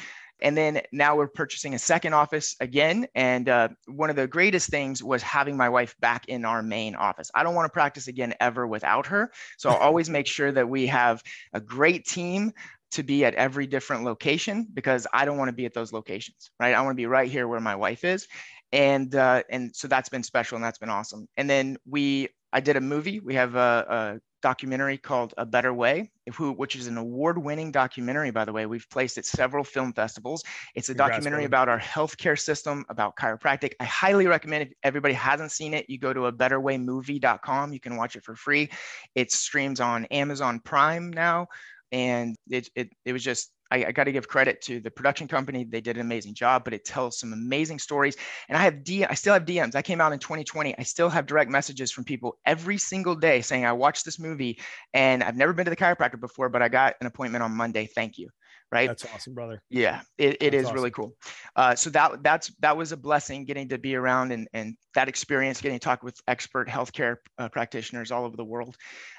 and 0.41 0.55
then 0.55 0.81
now 0.91 1.15
we're 1.15 1.27
purchasing 1.27 1.73
a 1.73 1.79
second 1.79 2.13
office 2.13 2.55
again. 2.59 3.07
And 3.15 3.49
uh, 3.49 3.69
one 3.87 4.09
of 4.09 4.15
the 4.15 4.27
greatest 4.27 4.69
things 4.69 5.03
was 5.03 5.21
having 5.21 5.57
my 5.57 5.69
wife 5.69 5.95
back 5.99 6.27
in 6.27 6.45
our 6.45 6.63
main 6.63 6.95
office. 6.95 7.29
I 7.33 7.43
don't 7.43 7.55
want 7.55 7.65
to 7.65 7.73
practice 7.73 8.07
again 8.07 8.33
ever 8.39 8.65
without 8.65 9.07
her. 9.07 9.31
So 9.57 9.69
I'll 9.69 9.77
always 9.77 10.09
make 10.09 10.27
sure 10.27 10.51
that 10.51 10.69
we 10.69 10.87
have 10.87 11.23
a 11.53 11.59
great 11.59 12.05
team 12.05 12.53
to 12.91 13.03
be 13.03 13.25
at 13.25 13.35
every 13.35 13.67
different 13.67 14.03
location 14.03 14.67
because 14.73 15.05
I 15.13 15.25
don't 15.25 15.37
want 15.37 15.49
to 15.49 15.55
be 15.55 15.65
at 15.65 15.73
those 15.73 15.93
locations, 15.93 16.51
right? 16.59 16.73
I 16.73 16.81
want 16.81 16.91
to 16.91 17.01
be 17.01 17.05
right 17.05 17.29
here 17.29 17.47
where 17.47 17.59
my 17.59 17.75
wife 17.75 18.03
is. 18.03 18.27
And 18.71 19.13
uh, 19.15 19.43
and 19.49 19.75
so 19.75 19.87
that's 19.87 20.09
been 20.09 20.23
special 20.23 20.55
and 20.55 20.63
that's 20.63 20.77
been 20.77 20.89
awesome. 20.89 21.27
And 21.37 21.49
then 21.49 21.77
we 21.85 22.29
I 22.51 22.59
did 22.59 22.77
a 22.77 22.81
movie. 22.81 23.19
We 23.19 23.35
have 23.35 23.55
a, 23.55 23.85
a 24.17 24.19
documentary 24.41 24.97
called 24.97 25.33
A 25.37 25.45
Better 25.45 25.73
Way, 25.73 26.11
who, 26.33 26.51
which 26.51 26.75
is 26.75 26.87
an 26.87 26.97
award-winning 26.97 27.71
documentary, 27.71 28.31
by 28.31 28.45
the 28.45 28.53
way. 28.53 28.65
We've 28.65 28.89
placed 28.89 29.17
at 29.17 29.25
several 29.25 29.63
film 29.63 29.93
festivals. 29.93 30.43
It's 30.75 30.89
a 30.89 30.93
Congrats, 30.93 31.17
documentary 31.17 31.45
about 31.45 31.69
our 31.69 31.79
healthcare 31.79 32.39
system, 32.39 32.85
about 32.89 33.15
chiropractic. 33.15 33.73
I 33.79 33.85
highly 33.85 34.27
recommend 34.27 34.63
if 34.63 34.73
everybody 34.83 35.13
hasn't 35.13 35.51
seen 35.51 35.73
it, 35.73 35.89
you 35.89 35.99
go 35.99 36.13
to 36.13 36.25
a 36.25 36.33
betterwaymovie.com. 36.33 37.73
You 37.73 37.79
can 37.79 37.97
watch 37.97 38.15
it 38.15 38.23
for 38.23 38.35
free. 38.35 38.69
It 39.15 39.31
streams 39.31 39.79
on 39.79 40.05
Amazon 40.05 40.59
Prime 40.59 41.11
now. 41.11 41.47
And 41.91 42.35
it, 42.49 42.69
it, 42.75 42.89
it 43.05 43.13
was 43.13 43.23
just 43.23 43.51
I, 43.71 43.85
I 43.85 43.91
got 43.91 44.05
to 44.05 44.11
give 44.11 44.27
credit 44.27 44.61
to 44.63 44.79
the 44.79 44.91
production 44.91 45.27
company. 45.27 45.63
They 45.63 45.81
did 45.81 45.97
an 45.97 46.01
amazing 46.01 46.33
job, 46.33 46.63
but 46.63 46.73
it 46.73 46.85
tells 46.85 47.19
some 47.19 47.33
amazing 47.33 47.79
stories. 47.79 48.15
And 48.47 48.57
I 48.57 48.61
have 48.61 48.83
D, 48.83 49.05
I 49.05 49.13
still 49.13 49.33
have 49.33 49.45
DMs. 49.45 49.75
I 49.75 49.81
came 49.81 50.01
out 50.01 50.11
in 50.11 50.19
2020. 50.19 50.77
I 50.77 50.83
still 50.83 51.09
have 51.09 51.25
direct 51.25 51.51
messages 51.51 51.91
from 51.91 52.03
people 52.03 52.37
every 52.45 52.77
single 52.77 53.15
day 53.15 53.41
saying, 53.41 53.65
I 53.65 53.73
watched 53.73 54.05
this 54.05 54.19
movie 54.19 54.59
and 54.93 55.23
I've 55.23 55.37
never 55.37 55.53
been 55.53 55.65
to 55.65 55.69
the 55.69 55.77
chiropractor 55.77 56.19
before, 56.19 56.49
but 56.49 56.61
I 56.61 56.69
got 56.69 56.95
an 57.01 57.07
appointment 57.07 57.43
on 57.43 57.55
Monday. 57.55 57.87
Thank 57.93 58.17
you. 58.17 58.29
Right. 58.71 58.87
That's 58.87 59.03
awesome, 59.15 59.33
brother. 59.33 59.63
Yeah, 59.71 60.01
it, 60.19 60.37
it 60.41 60.53
is 60.53 60.65
awesome. 60.65 60.75
really 60.75 60.91
cool. 60.91 61.15
Uh, 61.55 61.73
so 61.73 61.89
that 61.89 62.21
that's 62.21 62.53
that 62.59 62.77
was 62.77 62.91
a 62.91 62.97
blessing 62.97 63.43
getting 63.43 63.67
to 63.69 63.79
be 63.79 63.95
around 63.95 64.31
and 64.31 64.47
and 64.53 64.75
that 64.93 65.09
experience, 65.09 65.59
getting 65.59 65.79
to 65.79 65.83
talk 65.83 66.03
with 66.03 66.15
expert 66.27 66.69
healthcare 66.69 67.15
uh, 67.39 67.49
practitioners 67.49 68.11
all 68.11 68.25
over 68.25 68.37
the 68.37 68.45
world. 68.45 68.75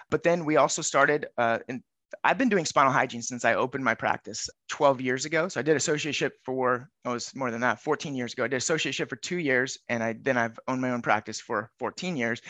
But 0.09 0.23
then 0.23 0.45
we 0.45 0.57
also 0.57 0.83
started 0.83 1.27
uh, 1.37 1.59
in 1.69 1.83
I've 2.25 2.39
been 2.39 2.49
doing 2.49 2.65
spinal 2.65 2.93
hygiene 2.93 3.23
since 3.23 3.45
I 3.45 3.55
opened 3.55 3.85
my 3.85 3.95
practice 3.95 4.49
12 4.69 5.01
years 5.01 5.25
ago. 5.25 5.49
So 5.49 5.61
I 5.61 5.63
did 5.63 5.77
associateship 5.77 6.31
for, 6.45 6.89
oh, 7.05 7.11
it 7.11 7.15
was 7.15 7.35
more 7.35 7.51
than 7.51 7.61
that, 7.61 7.81
14 7.81 8.15
years 8.15 8.33
ago. 8.33 8.45
I 8.45 8.49
did 8.49 8.61
associateship 8.61 9.09
for 9.09 9.17
two 9.17 9.39
years, 9.39 9.79
and 9.89 10.03
I 10.03 10.15
then 10.21 10.37
I've 10.37 10.59
owned 10.69 10.81
my 10.81 10.91
own 10.91 11.03
practice 11.03 11.41
for 11.41 11.71
14 11.79 12.17
years, 12.17 12.41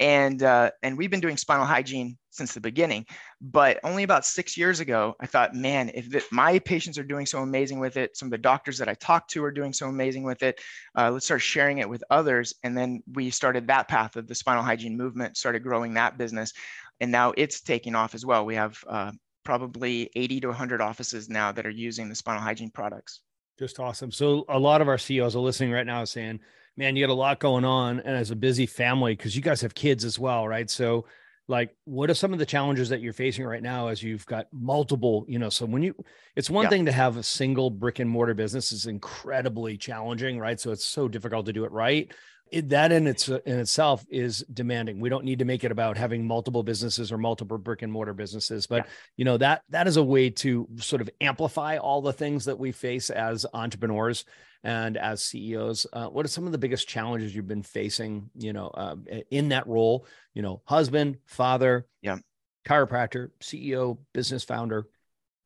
and 0.00 0.42
uh, 0.42 0.70
and 0.82 0.96
we've 0.96 1.10
been 1.10 1.20
doing 1.20 1.36
spinal 1.36 1.66
hygiene 1.66 2.16
since 2.30 2.54
the 2.54 2.60
beginning. 2.60 3.04
But 3.40 3.80
only 3.84 4.04
about 4.04 4.24
six 4.24 4.56
years 4.56 4.80
ago, 4.80 5.14
I 5.20 5.26
thought, 5.26 5.54
man, 5.54 5.90
if 5.94 6.08
the, 6.08 6.22
my 6.30 6.58
patients 6.60 6.98
are 6.98 7.04
doing 7.04 7.26
so 7.26 7.40
amazing 7.40 7.80
with 7.80 7.96
it, 7.96 8.16
some 8.16 8.28
of 8.28 8.30
the 8.30 8.38
doctors 8.38 8.78
that 8.78 8.88
I 8.88 8.94
talk 8.94 9.28
to 9.28 9.44
are 9.44 9.50
doing 9.50 9.72
so 9.72 9.88
amazing 9.88 10.22
with 10.22 10.42
it, 10.42 10.60
uh, 10.96 11.10
let's 11.10 11.26
start 11.26 11.42
sharing 11.42 11.78
it 11.78 11.88
with 11.88 12.02
others. 12.10 12.54
And 12.62 12.76
then 12.76 13.02
we 13.12 13.30
started 13.30 13.66
that 13.66 13.88
path 13.88 14.16
of 14.16 14.26
the 14.26 14.34
spinal 14.34 14.62
hygiene 14.62 14.96
movement, 14.96 15.36
started 15.36 15.62
growing 15.62 15.94
that 15.94 16.16
business 16.16 16.52
and 17.00 17.10
now 17.10 17.32
it's 17.36 17.60
taking 17.60 17.94
off 17.94 18.14
as 18.14 18.24
well. 18.24 18.44
We 18.44 18.54
have 18.54 18.82
uh, 18.88 19.12
probably 19.44 20.10
80 20.14 20.40
to 20.40 20.48
100 20.48 20.80
offices 20.80 21.28
now 21.28 21.52
that 21.52 21.66
are 21.66 21.70
using 21.70 22.08
the 22.08 22.14
spinal 22.14 22.42
hygiene 22.42 22.70
products. 22.70 23.20
Just 23.58 23.80
awesome. 23.80 24.10
So 24.10 24.44
a 24.48 24.58
lot 24.58 24.80
of 24.80 24.88
our 24.88 24.98
CEOs 24.98 25.34
are 25.34 25.40
listening 25.40 25.72
right 25.72 25.86
now 25.86 26.04
saying, 26.04 26.40
man, 26.76 26.94
you 26.94 27.06
got 27.06 27.12
a 27.12 27.14
lot 27.14 27.40
going 27.40 27.64
on 27.64 28.00
and 28.00 28.16
as 28.16 28.30
a 28.30 28.36
busy 28.36 28.66
family, 28.66 29.16
because 29.16 29.34
you 29.34 29.42
guys 29.42 29.60
have 29.60 29.74
kids 29.74 30.04
as 30.04 30.18
well, 30.18 30.46
right? 30.46 30.70
So 30.70 31.06
like 31.48 31.74
what 31.84 32.10
are 32.10 32.14
some 32.14 32.32
of 32.32 32.38
the 32.38 32.46
challenges 32.46 32.90
that 32.90 33.00
you're 33.00 33.12
facing 33.12 33.44
right 33.44 33.62
now 33.62 33.88
as 33.88 34.02
you've 34.02 34.26
got 34.26 34.46
multiple 34.52 35.24
you 35.26 35.38
know 35.38 35.48
so 35.48 35.64
when 35.64 35.82
you 35.82 35.94
it's 36.36 36.50
one 36.50 36.64
yeah. 36.64 36.68
thing 36.68 36.84
to 36.84 36.92
have 36.92 37.16
a 37.16 37.22
single 37.22 37.70
brick 37.70 37.98
and 37.98 38.08
mortar 38.08 38.34
business 38.34 38.70
is 38.70 38.86
incredibly 38.86 39.76
challenging 39.76 40.38
right 40.38 40.60
so 40.60 40.70
it's 40.70 40.84
so 40.84 41.08
difficult 41.08 41.46
to 41.46 41.52
do 41.52 41.64
it 41.64 41.72
right 41.72 42.12
it, 42.50 42.68
that 42.70 42.92
in 42.92 43.06
its 43.06 43.28
in 43.28 43.58
itself 43.58 44.04
is 44.08 44.44
demanding. 44.52 45.00
We 45.00 45.08
don't 45.08 45.24
need 45.24 45.40
to 45.40 45.44
make 45.44 45.64
it 45.64 45.72
about 45.72 45.96
having 45.96 46.26
multiple 46.26 46.62
businesses 46.62 47.12
or 47.12 47.18
multiple 47.18 47.58
brick 47.58 47.82
and 47.82 47.92
mortar 47.92 48.14
businesses, 48.14 48.66
but 48.66 48.84
yeah. 48.84 48.90
you 49.16 49.24
know 49.24 49.36
that 49.38 49.62
that 49.70 49.86
is 49.86 49.96
a 49.96 50.02
way 50.02 50.30
to 50.30 50.68
sort 50.76 51.02
of 51.02 51.10
amplify 51.20 51.76
all 51.76 52.02
the 52.02 52.12
things 52.12 52.44
that 52.46 52.58
we 52.58 52.72
face 52.72 53.10
as 53.10 53.46
entrepreneurs 53.52 54.24
and 54.64 54.96
as 54.96 55.22
CEOs. 55.22 55.86
Uh, 55.92 56.06
what 56.06 56.24
are 56.24 56.28
some 56.28 56.46
of 56.46 56.52
the 56.52 56.58
biggest 56.58 56.88
challenges 56.88 57.34
you've 57.34 57.48
been 57.48 57.62
facing? 57.62 58.30
You 58.34 58.52
know, 58.52 58.68
uh, 58.68 58.96
in 59.30 59.50
that 59.50 59.66
role, 59.66 60.06
you 60.34 60.42
know, 60.42 60.62
husband, 60.64 61.18
father, 61.26 61.86
yeah, 62.02 62.18
chiropractor, 62.66 63.30
CEO, 63.40 63.98
business 64.12 64.44
founder. 64.44 64.86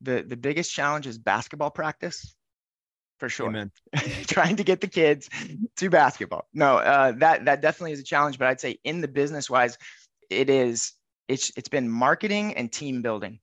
The 0.01 0.23
the 0.27 0.37
biggest 0.37 0.73
challenge 0.73 1.07
is 1.07 1.17
basketball 1.17 1.71
practice 1.71 2.35
for 3.23 3.29
sure. 3.29 3.71
Trying 4.27 4.57
to 4.57 4.65
get 4.65 4.81
the 4.81 4.87
kids 4.87 5.29
to 5.77 5.89
basketball. 5.89 6.45
No, 6.53 6.79
uh, 6.79 7.13
that 7.19 7.45
that 7.45 7.61
definitely 7.61 7.93
is 7.93 8.01
a 8.01 8.03
challenge. 8.03 8.37
But 8.37 8.49
I'd 8.49 8.59
say 8.59 8.79
in 8.83 8.99
the 8.99 9.07
business 9.07 9.49
wise, 9.49 9.77
it 10.29 10.49
is 10.49 10.91
it's 11.29 11.49
it's 11.55 11.69
been 11.69 11.89
marketing 11.89 12.55
and 12.55 12.69
team 12.69 13.01
building. 13.01 13.39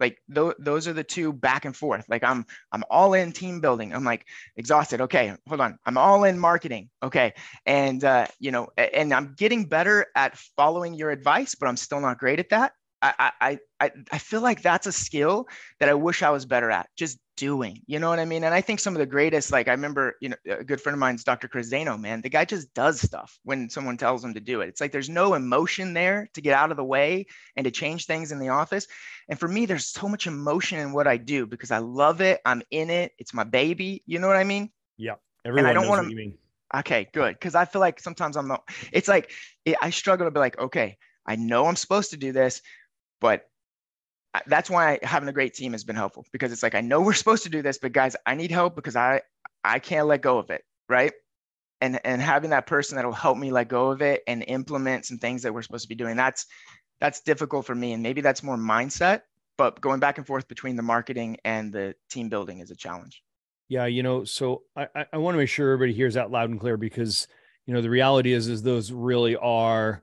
Like 0.00 0.18
th- 0.34 0.56
those 0.58 0.88
are 0.88 0.92
the 0.92 1.04
two 1.04 1.32
back 1.32 1.64
and 1.64 1.76
forth. 1.76 2.06
Like 2.08 2.24
I'm 2.24 2.44
I'm 2.72 2.82
all 2.90 3.14
in 3.14 3.30
team 3.30 3.60
building. 3.60 3.94
I'm 3.94 4.02
like 4.02 4.26
exhausted. 4.56 5.00
Okay, 5.02 5.32
hold 5.46 5.60
on. 5.60 5.78
I'm 5.86 5.96
all 5.96 6.24
in 6.24 6.36
marketing. 6.36 6.90
Okay, 7.04 7.34
and 7.64 8.02
uh, 8.02 8.26
you 8.40 8.50
know, 8.50 8.66
and 8.76 9.14
I'm 9.14 9.36
getting 9.38 9.66
better 9.66 10.06
at 10.16 10.36
following 10.56 10.94
your 10.94 11.12
advice, 11.12 11.54
but 11.54 11.68
I'm 11.68 11.76
still 11.76 12.00
not 12.00 12.18
great 12.18 12.40
at 12.40 12.48
that. 12.48 12.72
I, 13.02 13.32
I, 13.40 13.58
I, 13.80 13.90
I 14.12 14.18
feel 14.18 14.40
like 14.40 14.62
that's 14.62 14.86
a 14.86 14.92
skill 14.92 15.48
that 15.80 15.88
I 15.88 15.94
wish 15.94 16.22
I 16.22 16.30
was 16.30 16.46
better 16.46 16.70
at 16.70 16.88
just 16.96 17.18
doing, 17.36 17.82
you 17.86 17.98
know 17.98 18.08
what 18.08 18.20
I 18.20 18.24
mean? 18.24 18.44
And 18.44 18.54
I 18.54 18.60
think 18.60 18.78
some 18.78 18.94
of 18.94 19.00
the 19.00 19.06
greatest, 19.06 19.50
like 19.50 19.66
I 19.66 19.72
remember, 19.72 20.16
you 20.20 20.28
know, 20.28 20.36
a 20.48 20.62
good 20.62 20.80
friend 20.80 20.94
of 20.94 21.00
mine's 21.00 21.24
Dr. 21.24 21.48
Chris 21.48 21.70
Zano, 21.70 21.98
man, 21.98 22.20
the 22.20 22.28
guy 22.28 22.44
just 22.44 22.72
does 22.74 23.00
stuff 23.00 23.38
when 23.42 23.68
someone 23.68 23.96
tells 23.96 24.24
him 24.24 24.34
to 24.34 24.40
do 24.40 24.60
it. 24.60 24.68
It's 24.68 24.80
like, 24.80 24.92
there's 24.92 25.10
no 25.10 25.34
emotion 25.34 25.94
there 25.94 26.28
to 26.34 26.40
get 26.40 26.54
out 26.54 26.70
of 26.70 26.76
the 26.76 26.84
way 26.84 27.26
and 27.56 27.64
to 27.64 27.70
change 27.72 28.06
things 28.06 28.30
in 28.30 28.38
the 28.38 28.50
office. 28.50 28.86
And 29.28 29.38
for 29.38 29.48
me, 29.48 29.66
there's 29.66 29.86
so 29.86 30.08
much 30.08 30.28
emotion 30.28 30.78
in 30.78 30.92
what 30.92 31.08
I 31.08 31.16
do 31.16 31.46
because 31.46 31.72
I 31.72 31.78
love 31.78 32.20
it. 32.20 32.40
I'm 32.44 32.62
in 32.70 32.88
it. 32.90 33.12
It's 33.18 33.34
my 33.34 33.44
baby. 33.44 34.02
You 34.06 34.20
know 34.20 34.28
what 34.28 34.36
I 34.36 34.44
mean? 34.44 34.70
Yeah. 34.96 35.14
Everyone 35.44 35.70
and 35.70 35.78
I 35.78 35.80
don't 35.80 35.88
want 35.88 36.08
to, 36.08 36.32
okay, 36.76 37.08
good. 37.12 37.40
Cause 37.40 37.56
I 37.56 37.64
feel 37.64 37.80
like 37.80 37.98
sometimes 37.98 38.36
I'm 38.36 38.46
not, 38.46 38.68
it's 38.92 39.08
like, 39.08 39.32
it, 39.64 39.76
I 39.82 39.90
struggle 39.90 40.26
to 40.26 40.30
be 40.30 40.38
like, 40.38 40.58
okay, 40.60 40.98
I 41.26 41.36
know 41.36 41.66
I'm 41.66 41.76
supposed 41.76 42.10
to 42.10 42.16
do 42.16 42.32
this, 42.32 42.62
but 43.22 43.48
that's 44.46 44.68
why 44.68 44.98
having 45.02 45.28
a 45.28 45.32
great 45.32 45.54
team 45.54 45.72
has 45.72 45.84
been 45.84 45.96
helpful 45.96 46.26
because 46.32 46.52
it's 46.52 46.62
like 46.62 46.74
I 46.74 46.82
know 46.82 47.00
we're 47.00 47.12
supposed 47.22 47.44
to 47.44 47.48
do 47.48 47.62
this, 47.62 47.78
but 47.78 47.92
guys, 47.92 48.16
I 48.26 48.34
need 48.34 48.50
help 48.50 48.74
because 48.74 48.96
I 48.96 49.22
I 49.64 49.78
can't 49.78 50.06
let 50.06 50.20
go 50.20 50.36
of 50.36 50.50
it, 50.50 50.62
right? 50.90 51.12
And 51.80 52.04
and 52.04 52.20
having 52.20 52.50
that 52.50 52.66
person 52.66 52.96
that'll 52.96 53.12
help 53.12 53.38
me 53.38 53.50
let 53.50 53.68
go 53.68 53.90
of 53.90 54.02
it 54.02 54.22
and 54.26 54.44
implement 54.46 55.06
some 55.06 55.18
things 55.18 55.42
that 55.42 55.54
we're 55.54 55.62
supposed 55.62 55.84
to 55.84 55.88
be 55.88 55.94
doing, 55.94 56.16
that's 56.16 56.44
that's 57.00 57.20
difficult 57.20 57.64
for 57.64 57.74
me. 57.74 57.92
And 57.92 58.02
maybe 58.02 58.20
that's 58.20 58.42
more 58.42 58.56
mindset, 58.56 59.22
but 59.56 59.80
going 59.80 60.00
back 60.00 60.18
and 60.18 60.26
forth 60.26 60.46
between 60.48 60.76
the 60.76 60.82
marketing 60.82 61.36
and 61.44 61.72
the 61.72 61.94
team 62.10 62.28
building 62.28 62.58
is 62.58 62.70
a 62.70 62.76
challenge. 62.76 63.22
Yeah, 63.68 63.86
you 63.86 64.02
know, 64.02 64.24
so 64.24 64.62
I 64.76 64.88
I 65.12 65.18
want 65.18 65.34
to 65.34 65.38
make 65.38 65.48
sure 65.48 65.72
everybody 65.72 65.94
hears 65.94 66.14
that 66.14 66.30
loud 66.30 66.50
and 66.50 66.60
clear 66.60 66.76
because 66.76 67.28
you 67.66 67.74
know 67.74 67.82
the 67.82 67.90
reality 67.90 68.32
is 68.32 68.48
is 68.48 68.62
those 68.62 68.90
really 68.90 69.36
are 69.36 70.02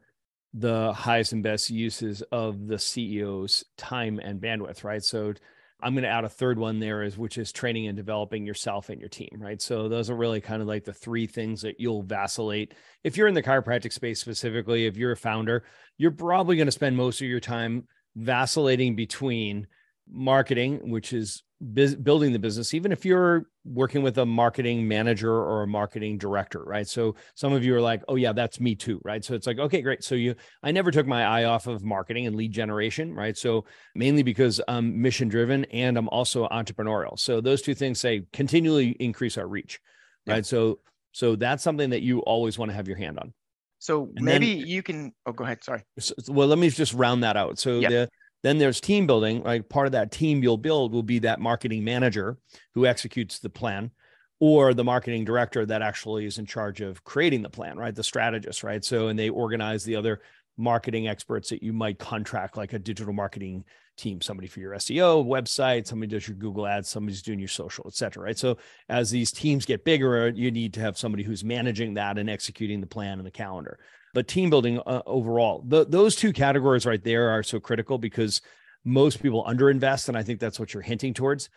the 0.54 0.94
highest 0.94 1.34
and 1.34 1.44
best 1.44 1.70
uses 1.70 2.22
of 2.32 2.68
the 2.68 2.76
CEO's 2.76 3.64
time 3.78 4.20
and 4.20 4.42
bandwidth, 4.42 4.84
right? 4.84 5.04
So 5.04 5.34
I'm 5.82 5.94
going 5.94 6.04
to 6.04 6.10
add 6.10 6.26
a 6.26 6.30
third 6.30 6.60
one 6.60 6.80
there 6.80 7.04
is 7.04 7.18
which 7.18 7.38
is 7.38 7.52
training 7.52 7.88
and 7.88 7.96
developing 7.96 8.46
yourself 8.46 8.90
and 8.90 9.00
your 9.00 9.10
team, 9.10 9.38
right? 9.38 9.62
So 9.62 9.88
those 9.88 10.10
are 10.10 10.16
really 10.16 10.42
kind 10.42 10.62
of 10.62 10.68
like 10.68 10.84
the 10.84 10.94
three 10.94 11.28
things 11.28 11.62
that 11.62 11.80
you'll 11.80 12.04
vacillate. 12.04 12.74
If 13.04 13.16
you're 13.16 13.28
in 13.28 13.36
the 13.36 13.44
chiropractic 13.44 13.94
space 13.94 14.20
specifically, 14.20 14.88
if 14.88 14.98
you're 14.98 15.14
a 15.14 15.18
founder, 15.18 15.64
you're 15.98 16.12
probably 16.12 16.58
going 16.58 16.68
to 16.68 16.72
spend 16.72 16.98
most 16.98 17.22
of 17.22 17.28
your 17.28 17.40
time 17.40 17.88
vacillating 18.16 18.96
between 18.96 19.68
marketing, 20.10 20.90
which 20.90 21.14
is 21.14 21.44
biz- 21.74 21.96
building 21.96 22.34
the 22.34 22.40
business, 22.40 22.74
even 22.74 22.92
if 22.92 23.06
you're 23.06 23.46
working 23.66 24.02
with 24.02 24.18
a 24.18 24.26
marketing 24.26 24.88
manager 24.88 25.34
or 25.34 25.64
a 25.64 25.68
marketing 25.68 26.18
director, 26.18 26.64
right? 26.64 26.88
So 26.88 27.16
some 27.36 27.54
of 27.54 27.64
you 27.64 27.76
are 27.76 27.82
like, 27.82 28.02
oh 28.08 28.16
yeah, 28.16 28.34
that's 28.34 28.60
me 28.60 28.76
too, 28.76 29.02
right? 29.04 29.24
So 29.24 29.34
it's 29.34 29.48
like, 29.48 29.60
okay, 29.60 29.82
great. 29.82 30.04
So 30.04 30.16
you, 30.16 30.36
I 30.64 30.72
never 30.72 30.92
took 30.92 31.08
my 31.08 31.24
eye 31.24 31.44
off 31.44 31.68
of 31.68 31.84
marketing 31.84 32.28
and 32.28 32.36
lead 32.36 32.52
generation, 32.52 33.14
right? 33.14 33.38
So 33.38 33.66
mainly 33.96 34.24
because 34.24 34.62
I'm 34.68 35.02
mission 35.02 35.28
driven 35.28 35.66
and 35.66 35.98
I'm 35.98 36.10
also 36.10 36.48
entrepreneurial. 36.48 37.20
So 37.20 37.42
those 37.42 37.62
two 37.62 37.76
things 37.76 38.00
say 38.00 38.24
continually 38.34 38.96
increase 39.00 39.38
our 39.38 39.48
reach, 39.48 39.80
right? 40.26 40.46
So 40.46 40.80
so 41.12 41.36
that's 41.36 41.64
something 41.64 41.90
that 41.90 42.02
you 42.02 42.20
always 42.22 42.58
want 42.58 42.70
to 42.70 42.76
have 42.76 42.88
your 42.88 42.98
hand 42.98 43.20
on. 43.20 43.34
So 43.80 44.12
and 44.16 44.26
maybe 44.26 44.56
then, 44.56 44.68
you 44.68 44.84
can. 44.84 45.14
Oh, 45.26 45.32
go 45.32 45.44
ahead. 45.46 45.64
Sorry. 45.64 45.84
So, 45.98 46.14
well, 46.28 46.48
let 46.48 46.60
me 46.60 46.70
just 46.70 46.94
round 46.94 47.24
that 47.24 47.38
out. 47.38 47.60
So 47.60 47.80
yeah. 47.80 47.90
the 47.90 48.10
then 48.44 48.58
there's 48.58 48.80
team 48.82 49.08
building. 49.08 49.44
Like 49.44 49.70
part 49.70 49.86
of 49.86 49.92
that 49.94 50.12
team 50.12 50.44
you'll 50.44 50.58
build 50.58 50.94
will 50.94 51.04
be 51.04 51.20
that 51.20 51.40
marketing 51.40 51.84
manager 51.84 52.38
who 52.74 52.86
executes 52.86 53.40
the 53.40 53.50
plan 53.50 53.92
or 54.40 54.74
the 54.74 54.84
marketing 54.84 55.26
director 55.26 55.66
that 55.66 55.82
actually 55.82 56.26
is 56.26 56.38
in 56.38 56.46
charge 56.46 56.82
of 56.82 57.04
creating 57.04 57.42
the 57.42 57.50
plan, 57.50 57.78
right? 57.78 57.94
The 57.94 58.04
strategist, 58.04 58.64
right? 58.64 58.84
So, 58.84 59.10
and 59.10 59.20
they 59.20 59.30
organize 59.30 59.84
the 59.84 59.96
other 59.96 60.22
marketing 60.58 61.08
experts 61.08 61.50
that 61.50 61.64
you 61.64 61.74
might 61.74 62.00
contract, 62.00 62.58
like 62.58 62.74
a 62.74 62.80
digital 62.80 63.14
marketing 63.14 63.66
team, 63.98 64.22
somebody 64.22 64.48
for 64.48 64.62
your 64.62 64.74
SEO 64.74 65.26
website, 65.26 65.88
somebody 65.88 66.10
does 66.10 66.28
your 66.28 66.38
Google 66.38 66.68
ads, 66.68 66.90
somebody's 66.90 67.22
doing 67.22 67.40
your 67.40 67.50
social, 67.50 67.86
et 67.88 67.96
cetera, 67.96 68.24
right? 68.24 68.38
So, 68.38 68.58
as 68.88 69.10
these 69.10 69.32
teams 69.32 69.66
get 69.66 69.84
bigger, 69.84 70.30
you 70.30 70.52
need 70.52 70.74
to 70.76 70.80
have 70.80 70.98
somebody 70.98 71.24
who's 71.24 71.44
managing 71.44 71.96
that 71.96 72.18
and 72.18 72.30
executing 72.30 72.80
the 72.80 72.88
plan 72.88 73.20
and 73.20 73.26
the 73.26 73.32
calendar 73.32 73.78
but 74.14 74.28
team 74.28 74.50
building 74.50 74.80
uh, 74.80 75.02
overall. 75.06 75.64
The, 75.68 75.86
those 75.86 76.16
two 76.16 76.34
categories 76.34 76.86
right 76.86 77.04
there 77.04 77.30
are 77.30 77.44
so 77.44 77.60
critical 77.60 77.98
because 77.98 78.42
most 78.86 79.22
people 79.22 79.44
underinvest. 79.44 80.08
And 80.08 80.18
I 80.18 80.24
think 80.24 80.40
that's 80.40 80.60
what 80.60 80.74
you're 80.74 80.84
hinting 80.84 81.14
towards. 81.14 81.50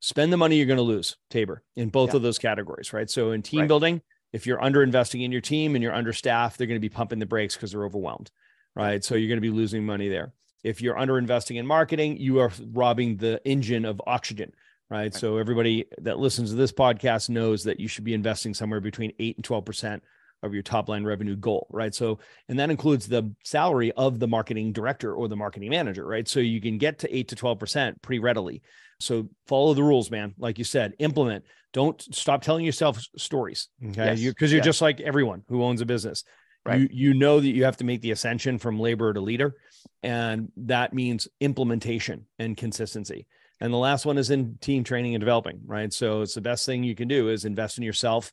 Spend 0.00 0.32
the 0.32 0.36
money 0.36 0.56
you're 0.56 0.66
going 0.66 0.78
to 0.78 0.82
lose, 0.82 1.16
Tabor, 1.28 1.62
in 1.76 1.88
both 1.88 2.10
yeah. 2.10 2.16
of 2.16 2.22
those 2.22 2.38
categories, 2.38 2.92
right? 2.92 3.10
So 3.10 3.32
in 3.32 3.42
team 3.42 3.60
right. 3.60 3.68
building, 3.68 4.02
if 4.32 4.46
you're 4.46 4.58
underinvesting 4.58 5.22
in 5.24 5.32
your 5.32 5.40
team 5.40 5.74
and 5.74 5.82
you're 5.82 5.94
understaffed, 5.94 6.56
they're 6.56 6.66
going 6.66 6.76
to 6.76 6.80
be 6.80 6.88
pumping 6.88 7.18
the 7.18 7.26
brakes 7.26 7.54
because 7.54 7.72
they're 7.72 7.84
overwhelmed, 7.84 8.30
right? 8.74 9.04
So 9.04 9.14
you're 9.14 9.28
going 9.28 9.36
to 9.36 9.42
be 9.42 9.50
losing 9.50 9.84
money 9.84 10.08
there. 10.08 10.32
If 10.62 10.80
you're 10.80 10.94
underinvesting 10.94 11.56
in 11.56 11.66
marketing, 11.66 12.18
you 12.18 12.38
are 12.38 12.50
robbing 12.72 13.16
the 13.16 13.40
engine 13.44 13.84
of 13.84 14.00
oxygen, 14.06 14.52
right? 14.88 14.98
right? 14.98 15.14
So 15.14 15.36
everybody 15.36 15.86
that 15.98 16.18
listens 16.18 16.50
to 16.50 16.56
this 16.56 16.72
podcast 16.72 17.28
knows 17.28 17.64
that 17.64 17.80
you 17.80 17.88
should 17.88 18.04
be 18.04 18.14
investing 18.14 18.54
somewhere 18.54 18.80
between 18.80 19.12
8 19.18 19.36
and 19.36 19.44
12% 19.44 20.00
of 20.42 20.54
your 20.54 20.62
top 20.62 20.88
line 20.88 21.04
revenue 21.04 21.36
goal, 21.36 21.66
right? 21.70 21.94
So, 21.94 22.18
and 22.48 22.58
that 22.58 22.70
includes 22.70 23.06
the 23.06 23.34
salary 23.44 23.92
of 23.92 24.18
the 24.18 24.28
marketing 24.28 24.72
director 24.72 25.14
or 25.14 25.28
the 25.28 25.36
marketing 25.36 25.70
manager, 25.70 26.06
right? 26.06 26.26
So 26.26 26.40
you 26.40 26.60
can 26.60 26.78
get 26.78 27.00
to 27.00 27.14
8 27.14 27.28
to 27.28 27.36
12% 27.36 28.02
pretty 28.02 28.20
readily. 28.20 28.62
So 29.00 29.28
follow 29.46 29.74
the 29.74 29.82
rules, 29.82 30.10
man. 30.10 30.34
Like 30.38 30.58
you 30.58 30.64
said, 30.64 30.94
implement. 30.98 31.44
Don't 31.72 32.02
stop 32.14 32.42
telling 32.42 32.64
yourself 32.64 33.00
stories, 33.16 33.68
okay? 33.82 34.14
Because 34.14 34.20
yes. 34.20 34.20
you, 34.20 34.46
are 34.46 34.56
yes. 34.56 34.64
just 34.64 34.82
like 34.82 35.00
everyone 35.00 35.44
who 35.48 35.62
owns 35.62 35.80
a 35.80 35.86
business. 35.86 36.24
Right. 36.66 36.80
You, 36.80 36.88
you 36.90 37.14
know 37.14 37.40
that 37.40 37.48
you 37.48 37.64
have 37.64 37.78
to 37.78 37.84
make 37.84 38.02
the 38.02 38.10
ascension 38.10 38.58
from 38.58 38.78
labor 38.78 39.14
to 39.14 39.20
leader, 39.20 39.54
and 40.02 40.52
that 40.58 40.92
means 40.92 41.26
implementation 41.40 42.26
and 42.38 42.54
consistency. 42.54 43.26
And 43.60 43.72
the 43.72 43.78
last 43.78 44.04
one 44.04 44.18
is 44.18 44.30
in 44.30 44.58
team 44.60 44.84
training 44.84 45.14
and 45.14 45.20
developing, 45.20 45.60
right? 45.64 45.90
So 45.92 46.20
it's 46.20 46.34
the 46.34 46.42
best 46.42 46.66
thing 46.66 46.82
you 46.82 46.94
can 46.94 47.08
do 47.08 47.30
is 47.30 47.46
invest 47.46 47.78
in 47.78 47.84
yourself 47.84 48.30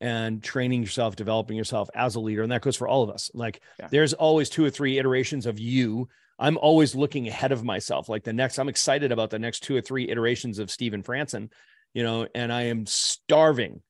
and 0.00 0.42
training 0.42 0.82
yourself, 0.82 1.16
developing 1.16 1.56
yourself 1.56 1.88
as 1.94 2.14
a 2.14 2.20
leader. 2.20 2.42
And 2.42 2.52
that 2.52 2.62
goes 2.62 2.76
for 2.76 2.88
all 2.88 3.02
of 3.02 3.10
us. 3.10 3.30
Like 3.34 3.60
yeah. 3.78 3.88
there's 3.90 4.12
always 4.12 4.50
two 4.50 4.64
or 4.64 4.70
three 4.70 4.98
iterations 4.98 5.46
of 5.46 5.58
you. 5.58 6.08
I'm 6.38 6.58
always 6.58 6.94
looking 6.94 7.28
ahead 7.28 7.52
of 7.52 7.64
myself. 7.64 8.08
Like 8.08 8.24
the 8.24 8.32
next, 8.32 8.58
I'm 8.58 8.68
excited 8.68 9.10
about 9.10 9.30
the 9.30 9.38
next 9.38 9.60
two 9.60 9.74
or 9.74 9.80
three 9.80 10.08
iterations 10.08 10.58
of 10.58 10.70
Stephen 10.70 11.02
Franson, 11.02 11.50
you 11.94 12.02
know, 12.02 12.28
and 12.34 12.52
I 12.52 12.62
am 12.64 12.84
starving 12.84 13.80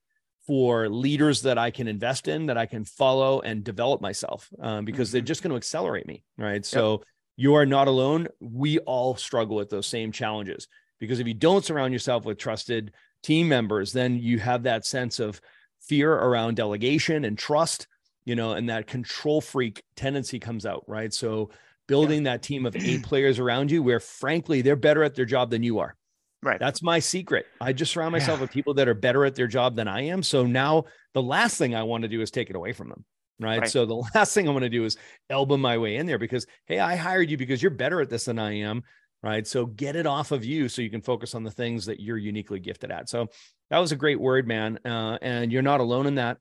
for 0.47 0.89
leaders 0.89 1.43
that 1.43 1.59
I 1.59 1.73
can 1.73 1.89
invest 1.89 2.29
in, 2.29 2.47
that 2.47 2.57
I 2.57 2.67
can 2.67 2.85
follow 2.85 3.41
and 3.41 3.65
develop 3.65 4.01
myself 4.01 4.49
um, 4.61 4.85
because 4.85 5.09
mm-hmm. 5.09 5.15
they're 5.15 5.23
just 5.23 5.43
going 5.43 5.51
to 5.51 5.57
accelerate 5.57 6.07
me. 6.07 6.23
Right. 6.39 6.65
So 6.65 6.93
yep. 6.93 7.01
you 7.37 7.55
are 7.55 7.67
not 7.67 7.89
alone. 7.89 8.29
We 8.41 8.79
all 8.79 9.17
struggle 9.17 9.57
with 9.57 9.71
those 9.71 9.89
same 9.89 10.13
challenges 10.13 10.69
because 11.01 11.19
if 11.19 11.27
you 11.27 11.35
don't 11.35 11.65
surround 11.65 11.93
yourself 11.93 12.25
with 12.25 12.39
trusted 12.39 12.93
team 13.25 13.49
members, 13.49 13.93
then 13.93 14.21
you 14.21 14.39
have 14.39 14.63
that 14.63 14.87
sense 14.87 15.19
of 15.19 15.41
fear 15.89 16.13
around 16.13 16.57
delegation 16.57 17.25
and 17.25 17.39
trust, 17.39 17.87
you 18.25 18.35
know, 18.35 18.53
and 18.53 18.69
that 18.69 18.87
control 18.87 19.41
freak 19.41 19.83
tendency 19.97 20.39
comes 20.39 20.67
out, 20.67 20.85
right? 20.87 21.13
So 21.13 21.51
building 21.87 22.25
yeah. 22.25 22.33
that 22.33 22.43
team 22.43 22.67
of 22.67 22.77
A 22.77 22.99
players 23.03 23.39
around 23.39 23.71
you 23.71 23.83
where 23.83 24.01
frankly 24.01 24.63
they're 24.63 24.77
better 24.77 25.05
at 25.05 25.15
their 25.15 25.25
job 25.25 25.51
than 25.51 25.63
you 25.63 25.79
are. 25.79 25.97
Right. 26.43 26.61
That's 26.61 26.83
my 26.83 26.99
secret. 26.99 27.47
I 27.61 27.73
just 27.73 27.93
surround 27.93 28.13
myself 28.13 28.39
yeah. 28.39 28.43
with 28.43 28.53
people 28.53 28.75
that 28.75 28.89
are 28.89 28.95
better 28.95 29.25
at 29.25 29.35
their 29.35 29.47
job 29.47 29.75
than 29.75 29.89
I 29.89 30.03
am. 30.03 30.23
So 30.23 30.47
now 30.47 30.85
the 31.15 31.23
last 31.23 31.59
thing 31.59 31.75
I 31.75 31.83
want 31.83 32.03
to 32.03 32.09
do 32.09 32.21
is 32.21 32.31
take 32.31 32.51
it 32.51 32.57
away 32.57 32.73
from 32.73 32.89
them. 32.89 33.05
Right? 33.41 33.61
right. 33.61 33.69
So 33.69 33.85
the 33.85 33.95
last 34.15 34.35
thing 34.35 34.49
I 34.49 34.53
want 34.53 34.63
to 34.63 34.69
do 34.71 34.85
is 34.85 34.97
elbow 35.29 35.57
my 35.57 35.79
way 35.79 35.97
in 35.97 36.07
there 36.07 36.19
because, 36.19 36.47
hey, 36.67 36.79
I 36.79 36.97
hired 36.97 37.31
you 37.31 37.37
because 37.37 37.63
you're 37.63 37.71
better 37.71 38.01
at 38.01 38.11
this 38.11 38.27
than 38.27 38.39
I 38.39 38.59
am 38.59 38.83
right? 39.27 39.47
So 39.47 39.67
get 39.67 39.97
it 39.97 40.07
off 40.07 40.31
of 40.31 40.45
you 40.45 40.69
so 40.69 40.83
you 40.83 40.91
can 40.91 41.03
focus 41.03 41.35
on 41.35 41.43
the 41.43 41.51
things 41.51 41.87
that 41.87 41.99
you're 41.99 42.17
uniquely 42.17 42.61
gifted 42.61 42.93
at. 42.93 43.09
So 43.09 43.27
that 43.71 43.79
was 43.79 43.91
a 43.91 43.97
great 43.97 44.21
word, 44.21 44.47
man. 44.47 44.79
Uh, 44.85 45.19
and 45.21 45.51
you're 45.51 45.63
not 45.63 45.81
alone 45.81 46.07
in 46.07 46.15
that. 46.15 46.39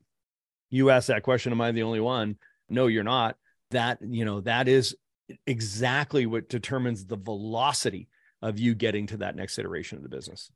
You 0.70 0.90
asked 0.90 1.08
that 1.08 1.24
question, 1.24 1.50
am 1.50 1.60
I 1.60 1.72
the 1.72 1.82
only 1.82 2.00
one? 2.00 2.36
No, 2.68 2.86
you're 2.86 3.02
not. 3.02 3.36
That, 3.72 3.98
you 4.00 4.24
know, 4.24 4.40
that 4.42 4.68
is 4.68 4.96
exactly 5.48 6.26
what 6.26 6.48
determines 6.48 7.04
the 7.04 7.16
velocity 7.16 8.08
of 8.40 8.60
you 8.60 8.76
getting 8.76 9.08
to 9.08 9.16
that 9.16 9.34
next 9.34 9.58
iteration 9.58 9.98
of 9.98 10.04
the 10.04 10.08
business. 10.08 10.52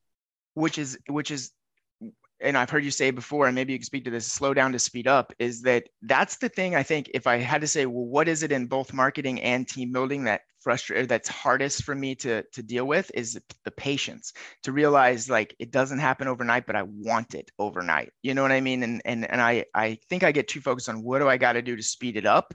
Which 0.55 0.79
is, 0.79 0.99
which 1.09 1.33
is 1.33 1.51
and 2.41 2.57
I've 2.57 2.71
heard 2.71 2.85
you 2.85 2.91
say 2.91 3.11
before, 3.11 3.47
and 3.47 3.55
maybe 3.55 3.73
you 3.73 3.79
can 3.79 3.85
speak 3.85 4.05
to 4.05 4.11
this, 4.11 4.31
slow 4.31 4.55
down 4.55 4.73
to 4.73 4.79
speed 4.79 5.07
up, 5.07 5.33
is 5.39 5.63
that 5.63 5.85
that's 6.03 6.37
the 6.37 6.49
thing 6.49 6.75
I 6.75 6.83
think 6.83 7.11
if 7.15 7.27
I 7.27 7.39
had 7.39 7.61
to 7.61 7.67
say, 7.67 7.87
well, 7.87 8.07
what 8.07 8.29
is 8.29 8.43
it 8.43 8.53
in 8.53 8.67
both 8.67 8.93
marketing 8.93 9.41
and 9.43 9.69
team 9.69 9.93
building 9.93 10.25
that 10.25 10.43
frustrated 10.61 11.09
that's 11.09 11.29
hardest 11.29 11.85
for 11.85 11.95
me 11.95 12.15
to 12.15 12.43
to 12.53 12.63
deal 12.63 12.87
with 12.87 13.11
is 13.15 13.39
the 13.65 13.71
patience 13.71 14.33
to 14.63 14.73
realize 14.73 15.31
like 15.31 15.55
it 15.59 15.71
doesn't 15.71 15.99
happen 15.99 16.29
overnight, 16.29 16.67
but 16.67 16.77
I 16.77 16.83
want 16.83 17.35
it 17.35 17.51
overnight. 17.59 18.13
You 18.23 18.35
know 18.35 18.43
what 18.43 18.53
I 18.53 18.61
mean? 18.61 18.83
And 18.83 19.03
and 19.05 19.31
and 19.31 19.41
I 19.41 19.65
I 19.75 19.99
think 20.09 20.23
I 20.23 20.33
get 20.33 20.49
too 20.49 20.61
focused 20.61 20.89
on 20.89 21.03
what 21.03 21.19
do 21.21 21.29
I 21.29 21.37
got 21.37 21.55
to 21.55 21.63
do 21.63 21.77
to 21.77 21.83
speed 21.83 22.17
it 22.17 22.27
up 22.27 22.55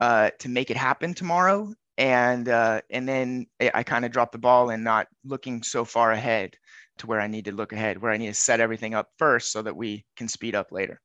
uh, 0.00 0.30
to 0.40 0.48
make 0.48 0.70
it 0.70 0.76
happen 0.76 1.14
tomorrow. 1.14 1.72
And 1.96 2.48
uh, 2.48 2.80
and 2.90 3.08
then 3.08 3.46
I 3.60 3.84
kind 3.84 4.04
of 4.04 4.10
drop 4.10 4.32
the 4.32 4.38
ball 4.38 4.70
and 4.70 4.82
not 4.82 5.06
looking 5.24 5.62
so 5.62 5.84
far 5.84 6.10
ahead 6.10 6.56
to 6.98 7.06
where 7.06 7.20
I 7.20 7.26
need 7.26 7.46
to 7.46 7.52
look 7.52 7.72
ahead, 7.72 8.00
where 8.00 8.12
I 8.12 8.16
need 8.16 8.28
to 8.28 8.34
set 8.34 8.60
everything 8.60 8.94
up 8.94 9.08
first 9.18 9.52
so 9.52 9.62
that 9.62 9.76
we 9.76 10.04
can 10.16 10.28
speed 10.28 10.54
up 10.54 10.72
later. 10.72 11.00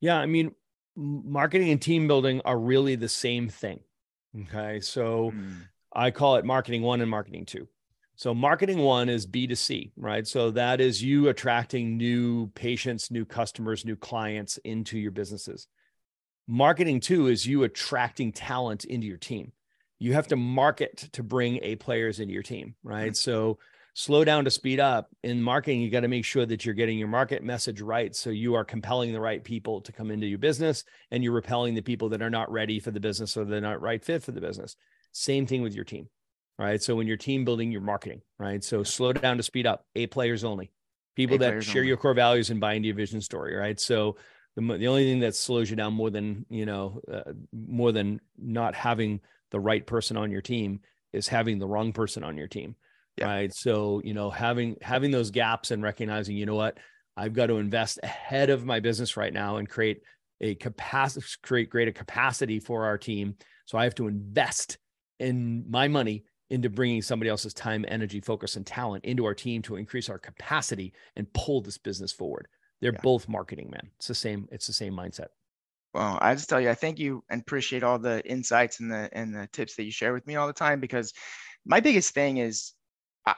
Yeah, 0.00 0.18
I 0.18 0.26
mean, 0.26 0.52
marketing 0.96 1.70
and 1.70 1.80
team 1.80 2.06
building 2.06 2.40
are 2.44 2.58
really 2.58 2.96
the 2.96 3.08
same 3.08 3.48
thing. 3.48 3.80
Okay. 4.42 4.80
So 4.80 5.32
mm. 5.34 5.56
I 5.92 6.10
call 6.10 6.36
it 6.36 6.44
marketing 6.44 6.82
one 6.82 7.00
and 7.00 7.10
marketing 7.10 7.46
two. 7.46 7.68
So 8.16 8.34
marketing 8.34 8.78
one 8.78 9.08
is 9.08 9.28
B2C, 9.28 9.92
right? 9.96 10.26
So 10.26 10.50
that 10.50 10.80
is 10.80 11.02
you 11.02 11.28
attracting 11.28 11.96
new 11.96 12.48
patients, 12.48 13.12
new 13.12 13.24
customers, 13.24 13.84
new 13.84 13.94
clients 13.94 14.58
into 14.58 14.98
your 14.98 15.12
businesses. 15.12 15.68
Marketing 16.48 16.98
two 16.98 17.28
is 17.28 17.46
you 17.46 17.62
attracting 17.62 18.32
talent 18.32 18.84
into 18.84 19.06
your 19.06 19.18
team. 19.18 19.52
You 20.00 20.14
have 20.14 20.28
to 20.28 20.36
market 20.36 21.08
to 21.12 21.22
bring 21.22 21.60
A 21.62 21.76
players 21.76 22.18
into 22.18 22.34
your 22.34 22.42
team, 22.42 22.74
right? 22.82 23.12
Mm. 23.12 23.16
So 23.16 23.58
slow 23.98 24.22
down 24.24 24.44
to 24.44 24.50
speed 24.50 24.78
up. 24.78 25.08
In 25.24 25.42
marketing 25.42 25.80
you 25.80 25.90
got 25.90 26.00
to 26.00 26.08
make 26.08 26.24
sure 26.24 26.46
that 26.46 26.64
you're 26.64 26.74
getting 26.74 26.98
your 26.98 27.08
market 27.08 27.42
message 27.42 27.80
right 27.80 28.14
so 28.14 28.30
you 28.30 28.54
are 28.54 28.64
compelling 28.64 29.12
the 29.12 29.20
right 29.20 29.42
people 29.42 29.80
to 29.80 29.90
come 29.90 30.12
into 30.12 30.28
your 30.28 30.38
business 30.38 30.84
and 31.10 31.24
you're 31.24 31.32
repelling 31.32 31.74
the 31.74 31.82
people 31.82 32.10
that 32.10 32.22
are 32.22 32.30
not 32.30 32.48
ready 32.48 32.78
for 32.78 32.92
the 32.92 33.00
business 33.00 33.36
or 33.36 33.44
they're 33.44 33.60
not 33.60 33.82
right 33.82 34.04
fit 34.04 34.22
for 34.22 34.30
the 34.30 34.40
business. 34.40 34.76
Same 35.10 35.46
thing 35.46 35.62
with 35.62 35.74
your 35.74 35.84
team 35.84 36.08
right? 36.60 36.80
So 36.80 36.94
when 36.94 37.08
you're 37.08 37.16
team 37.16 37.44
building 37.44 37.72
your 37.72 37.80
marketing 37.80 38.22
right? 38.38 38.62
So 38.62 38.84
slow 38.84 39.12
down 39.12 39.36
to 39.38 39.42
speed 39.42 39.66
up. 39.66 39.84
A 39.96 40.06
players 40.06 40.44
only. 40.44 40.70
People 41.16 41.34
a 41.34 41.38
that 41.40 41.64
share 41.64 41.80
only. 41.80 41.88
your 41.88 41.96
core 41.96 42.14
values 42.14 42.50
and 42.50 42.60
buy 42.60 42.74
into 42.74 42.86
your 42.86 42.96
vision 42.96 43.20
story 43.20 43.56
right? 43.56 43.80
So 43.80 44.16
the, 44.54 44.62
the 44.78 44.86
only 44.86 45.10
thing 45.10 45.20
that 45.20 45.34
slows 45.34 45.70
you 45.70 45.76
down 45.76 45.92
more 45.92 46.10
than 46.10 46.46
you 46.48 46.66
know 46.66 47.00
uh, 47.12 47.32
more 47.52 47.90
than 47.90 48.20
not 48.38 48.76
having 48.76 49.20
the 49.50 49.58
right 49.58 49.84
person 49.84 50.16
on 50.16 50.30
your 50.30 50.42
team 50.42 50.82
is 51.12 51.26
having 51.26 51.58
the 51.58 51.66
wrong 51.66 51.92
person 51.92 52.22
on 52.22 52.36
your 52.36 52.46
team 52.46 52.76
yeah. 53.18 53.26
right? 53.26 53.52
So 53.52 54.00
you 54.04 54.14
know 54.14 54.30
having 54.30 54.76
having 54.82 55.10
those 55.10 55.30
gaps 55.30 55.70
and 55.70 55.82
recognizing 55.82 56.36
you 56.36 56.46
know 56.46 56.54
what? 56.54 56.78
I've 57.16 57.32
got 57.32 57.46
to 57.46 57.58
invest 57.58 57.98
ahead 58.02 58.48
of 58.48 58.64
my 58.64 58.80
business 58.80 59.16
right 59.16 59.32
now 59.32 59.56
and 59.56 59.68
create 59.68 60.02
a 60.40 60.54
capacity 60.54 61.26
create 61.42 61.70
greater 61.70 61.92
capacity 61.92 62.60
for 62.60 62.84
our 62.84 62.98
team. 62.98 63.36
So 63.66 63.76
i 63.76 63.84
have 63.84 63.94
to 63.96 64.08
invest 64.08 64.78
in 65.18 65.64
my 65.68 65.88
money 65.88 66.24
into 66.50 66.70
bringing 66.70 67.02
somebody 67.02 67.28
else's 67.28 67.52
time 67.52 67.84
energy 67.88 68.20
focus 68.20 68.56
and 68.56 68.64
talent 68.66 69.04
into 69.04 69.24
our 69.26 69.34
team 69.34 69.60
to 69.62 69.76
increase 69.76 70.08
our 70.08 70.18
capacity 70.18 70.94
and 71.16 71.30
pull 71.34 71.60
this 71.60 71.76
business 71.76 72.12
forward. 72.12 72.48
They're 72.80 72.92
yeah. 72.92 73.00
both 73.02 73.28
marketing 73.28 73.70
men. 73.70 73.90
It's 73.96 74.08
the 74.08 74.14
same 74.14 74.48
it's 74.50 74.66
the 74.66 74.72
same 74.72 74.94
mindset. 74.94 75.28
Well, 75.94 76.18
I 76.20 76.34
just 76.34 76.48
tell 76.48 76.60
you, 76.60 76.70
I 76.70 76.74
thank 76.74 76.98
you 76.98 77.24
and 77.30 77.40
appreciate 77.40 77.82
all 77.82 77.98
the 77.98 78.24
insights 78.24 78.80
and 78.80 78.90
the 78.90 79.08
and 79.12 79.34
the 79.34 79.48
tips 79.52 79.76
that 79.76 79.84
you 79.84 79.90
share 79.90 80.12
with 80.12 80.26
me 80.26 80.36
all 80.36 80.46
the 80.46 80.52
time 80.52 80.80
because 80.80 81.12
my 81.66 81.80
biggest 81.80 82.14
thing 82.14 82.38
is 82.38 82.72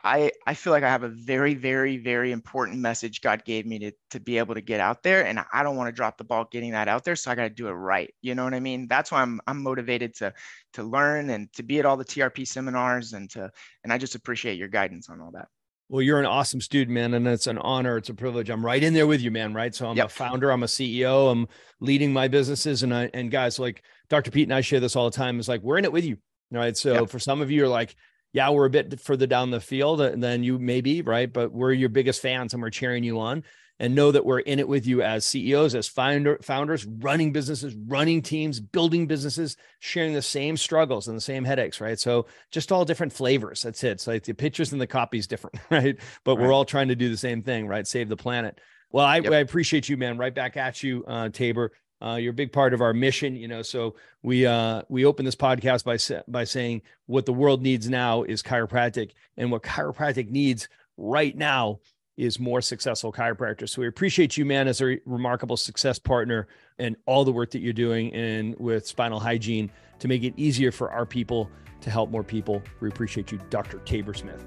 I, 0.04 0.32
I 0.46 0.54
feel 0.54 0.72
like 0.72 0.82
I 0.82 0.88
have 0.88 1.02
a 1.02 1.08
very, 1.08 1.54
very, 1.54 1.96
very 1.96 2.32
important 2.32 2.78
message 2.78 3.20
God 3.20 3.44
gave 3.44 3.66
me 3.66 3.78
to, 3.78 3.92
to 4.10 4.20
be 4.20 4.38
able 4.38 4.54
to 4.54 4.60
get 4.60 4.80
out 4.80 5.02
there. 5.02 5.24
And 5.24 5.42
I 5.52 5.62
don't 5.62 5.76
want 5.76 5.88
to 5.88 5.92
drop 5.92 6.18
the 6.18 6.24
ball 6.24 6.46
getting 6.50 6.72
that 6.72 6.88
out 6.88 7.04
there. 7.04 7.16
So 7.16 7.30
I 7.30 7.34
got 7.34 7.44
to 7.44 7.50
do 7.50 7.68
it 7.68 7.72
right. 7.72 8.12
You 8.22 8.34
know 8.34 8.44
what 8.44 8.54
I 8.54 8.60
mean? 8.60 8.88
That's 8.88 9.12
why 9.12 9.22
I'm, 9.22 9.40
I'm 9.46 9.62
motivated 9.62 10.14
to, 10.16 10.32
to 10.74 10.82
learn 10.82 11.30
and 11.30 11.52
to 11.54 11.62
be 11.62 11.78
at 11.78 11.86
all 11.86 11.96
the 11.96 12.04
TRP 12.04 12.46
seminars 12.46 13.12
and 13.12 13.30
to, 13.30 13.50
and 13.84 13.92
I 13.92 13.98
just 13.98 14.14
appreciate 14.14 14.58
your 14.58 14.68
guidance 14.68 15.08
on 15.08 15.20
all 15.20 15.30
that. 15.32 15.48
Well, 15.88 16.02
you're 16.02 16.20
an 16.20 16.26
awesome 16.26 16.60
student, 16.60 16.94
man. 16.94 17.14
And 17.14 17.26
it's 17.26 17.48
an 17.48 17.58
honor. 17.58 17.96
It's 17.96 18.10
a 18.10 18.14
privilege. 18.14 18.48
I'm 18.48 18.64
right 18.64 18.82
in 18.82 18.94
there 18.94 19.08
with 19.08 19.20
you, 19.20 19.30
man. 19.30 19.54
Right. 19.54 19.74
So 19.74 19.88
I'm 19.88 19.96
yep. 19.96 20.06
a 20.06 20.08
founder. 20.08 20.50
I'm 20.50 20.62
a 20.62 20.66
CEO. 20.66 21.32
I'm 21.32 21.48
leading 21.80 22.12
my 22.12 22.28
businesses. 22.28 22.84
And 22.84 22.94
I, 22.94 23.10
and 23.12 23.30
guys 23.30 23.58
like 23.58 23.82
Dr. 24.08 24.30
Pete 24.30 24.46
and 24.46 24.54
I 24.54 24.60
share 24.60 24.78
this 24.78 24.94
all 24.94 25.10
the 25.10 25.16
time. 25.16 25.40
Is 25.40 25.48
like, 25.48 25.62
we're 25.62 25.78
in 25.78 25.84
it 25.84 25.92
with 25.92 26.04
you. 26.04 26.18
Right. 26.52 26.76
So 26.76 26.92
yep. 26.92 27.10
for 27.10 27.18
some 27.18 27.40
of 27.40 27.50
you 27.50 27.64
are 27.64 27.68
like, 27.68 27.96
yeah, 28.32 28.50
we're 28.50 28.66
a 28.66 28.70
bit 28.70 29.00
further 29.00 29.26
down 29.26 29.50
the 29.50 29.60
field 29.60 30.00
uh, 30.00 30.12
than 30.14 30.44
you 30.44 30.58
may 30.58 30.80
be, 30.80 31.02
right? 31.02 31.32
But 31.32 31.52
we're 31.52 31.72
your 31.72 31.88
biggest 31.88 32.22
fans 32.22 32.52
and 32.52 32.62
we're 32.62 32.70
cheering 32.70 33.04
you 33.04 33.20
on. 33.20 33.44
And 33.78 33.94
know 33.94 34.12
that 34.12 34.26
we're 34.26 34.40
in 34.40 34.58
it 34.58 34.68
with 34.68 34.86
you 34.86 35.00
as 35.00 35.24
CEOs, 35.24 35.74
as 35.74 35.88
founder, 35.88 36.38
founders, 36.42 36.84
running 36.84 37.32
businesses, 37.32 37.74
running 37.74 38.20
teams, 38.20 38.60
building 38.60 39.06
businesses, 39.06 39.56
sharing 39.78 40.12
the 40.12 40.20
same 40.20 40.58
struggles 40.58 41.08
and 41.08 41.16
the 41.16 41.22
same 41.22 41.44
headaches, 41.44 41.80
right? 41.80 41.98
So 41.98 42.26
just 42.50 42.72
all 42.72 42.84
different 42.84 43.14
flavors. 43.14 43.62
That's 43.62 43.82
it. 43.82 43.92
It's 43.92 44.06
like 44.06 44.24
the 44.24 44.34
pictures 44.34 44.72
and 44.72 44.80
the 44.82 44.86
copies 44.86 45.26
different, 45.26 45.56
right? 45.70 45.98
But 46.24 46.36
right. 46.36 46.46
we're 46.46 46.52
all 46.52 46.66
trying 46.66 46.88
to 46.88 46.94
do 46.94 47.08
the 47.08 47.16
same 47.16 47.42
thing, 47.42 47.66
right? 47.66 47.86
Save 47.86 48.10
the 48.10 48.18
planet. 48.18 48.60
Well, 48.92 49.06
I, 49.06 49.16
yep. 49.16 49.32
I 49.32 49.36
appreciate 49.36 49.88
you, 49.88 49.96
man. 49.96 50.18
Right 50.18 50.34
back 50.34 50.58
at 50.58 50.82
you, 50.82 51.02
uh, 51.06 51.30
Tabor 51.30 51.72
Uh, 52.02 52.16
you're 52.20 52.30
a 52.30 52.34
big 52.34 52.52
part 52.52 52.72
of 52.72 52.80
our 52.80 52.94
mission, 52.94 53.36
you 53.36 53.48
know. 53.48 53.62
So 53.62 53.94
we 54.22 54.46
uh, 54.46 54.82
we 54.88 55.04
open 55.04 55.24
this 55.24 55.36
podcast 55.36 55.84
by 55.84 56.22
by 56.30 56.44
saying 56.44 56.82
what 57.06 57.26
the 57.26 57.32
world 57.32 57.62
needs 57.62 57.88
now 57.88 58.22
is 58.22 58.42
chiropractic, 58.42 59.12
and 59.36 59.50
what 59.50 59.62
chiropractic 59.62 60.30
needs 60.30 60.68
right 60.96 61.36
now 61.36 61.80
is 62.16 62.38
more 62.38 62.60
successful 62.60 63.12
chiropractors. 63.12 63.70
So 63.70 63.80
we 63.80 63.88
appreciate 63.88 64.36
you, 64.36 64.44
man, 64.44 64.68
as 64.68 64.80
a 64.80 64.98
remarkable 65.06 65.56
success 65.56 65.98
partner, 65.98 66.48
and 66.78 66.96
all 67.06 67.24
the 67.24 67.32
work 67.32 67.50
that 67.52 67.60
you're 67.60 67.72
doing 67.72 68.12
and 68.14 68.54
with 68.58 68.86
spinal 68.86 69.20
hygiene 69.20 69.70
to 69.98 70.08
make 70.08 70.22
it 70.22 70.34
easier 70.36 70.72
for 70.72 70.90
our 70.90 71.06
people 71.06 71.50
to 71.80 71.90
help 71.90 72.10
more 72.10 72.22
people. 72.22 72.62
We 72.80 72.88
appreciate 72.88 73.32
you, 73.32 73.38
Dr. 73.48 73.78
Tabor 73.80 74.14
Smith. 74.14 74.44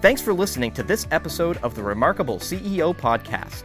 Thanks 0.00 0.20
for 0.20 0.34
listening 0.34 0.70
to 0.72 0.82
this 0.82 1.06
episode 1.10 1.56
of 1.58 1.74
the 1.74 1.82
Remarkable 1.82 2.38
CEO 2.38 2.94
Podcast. 2.94 3.64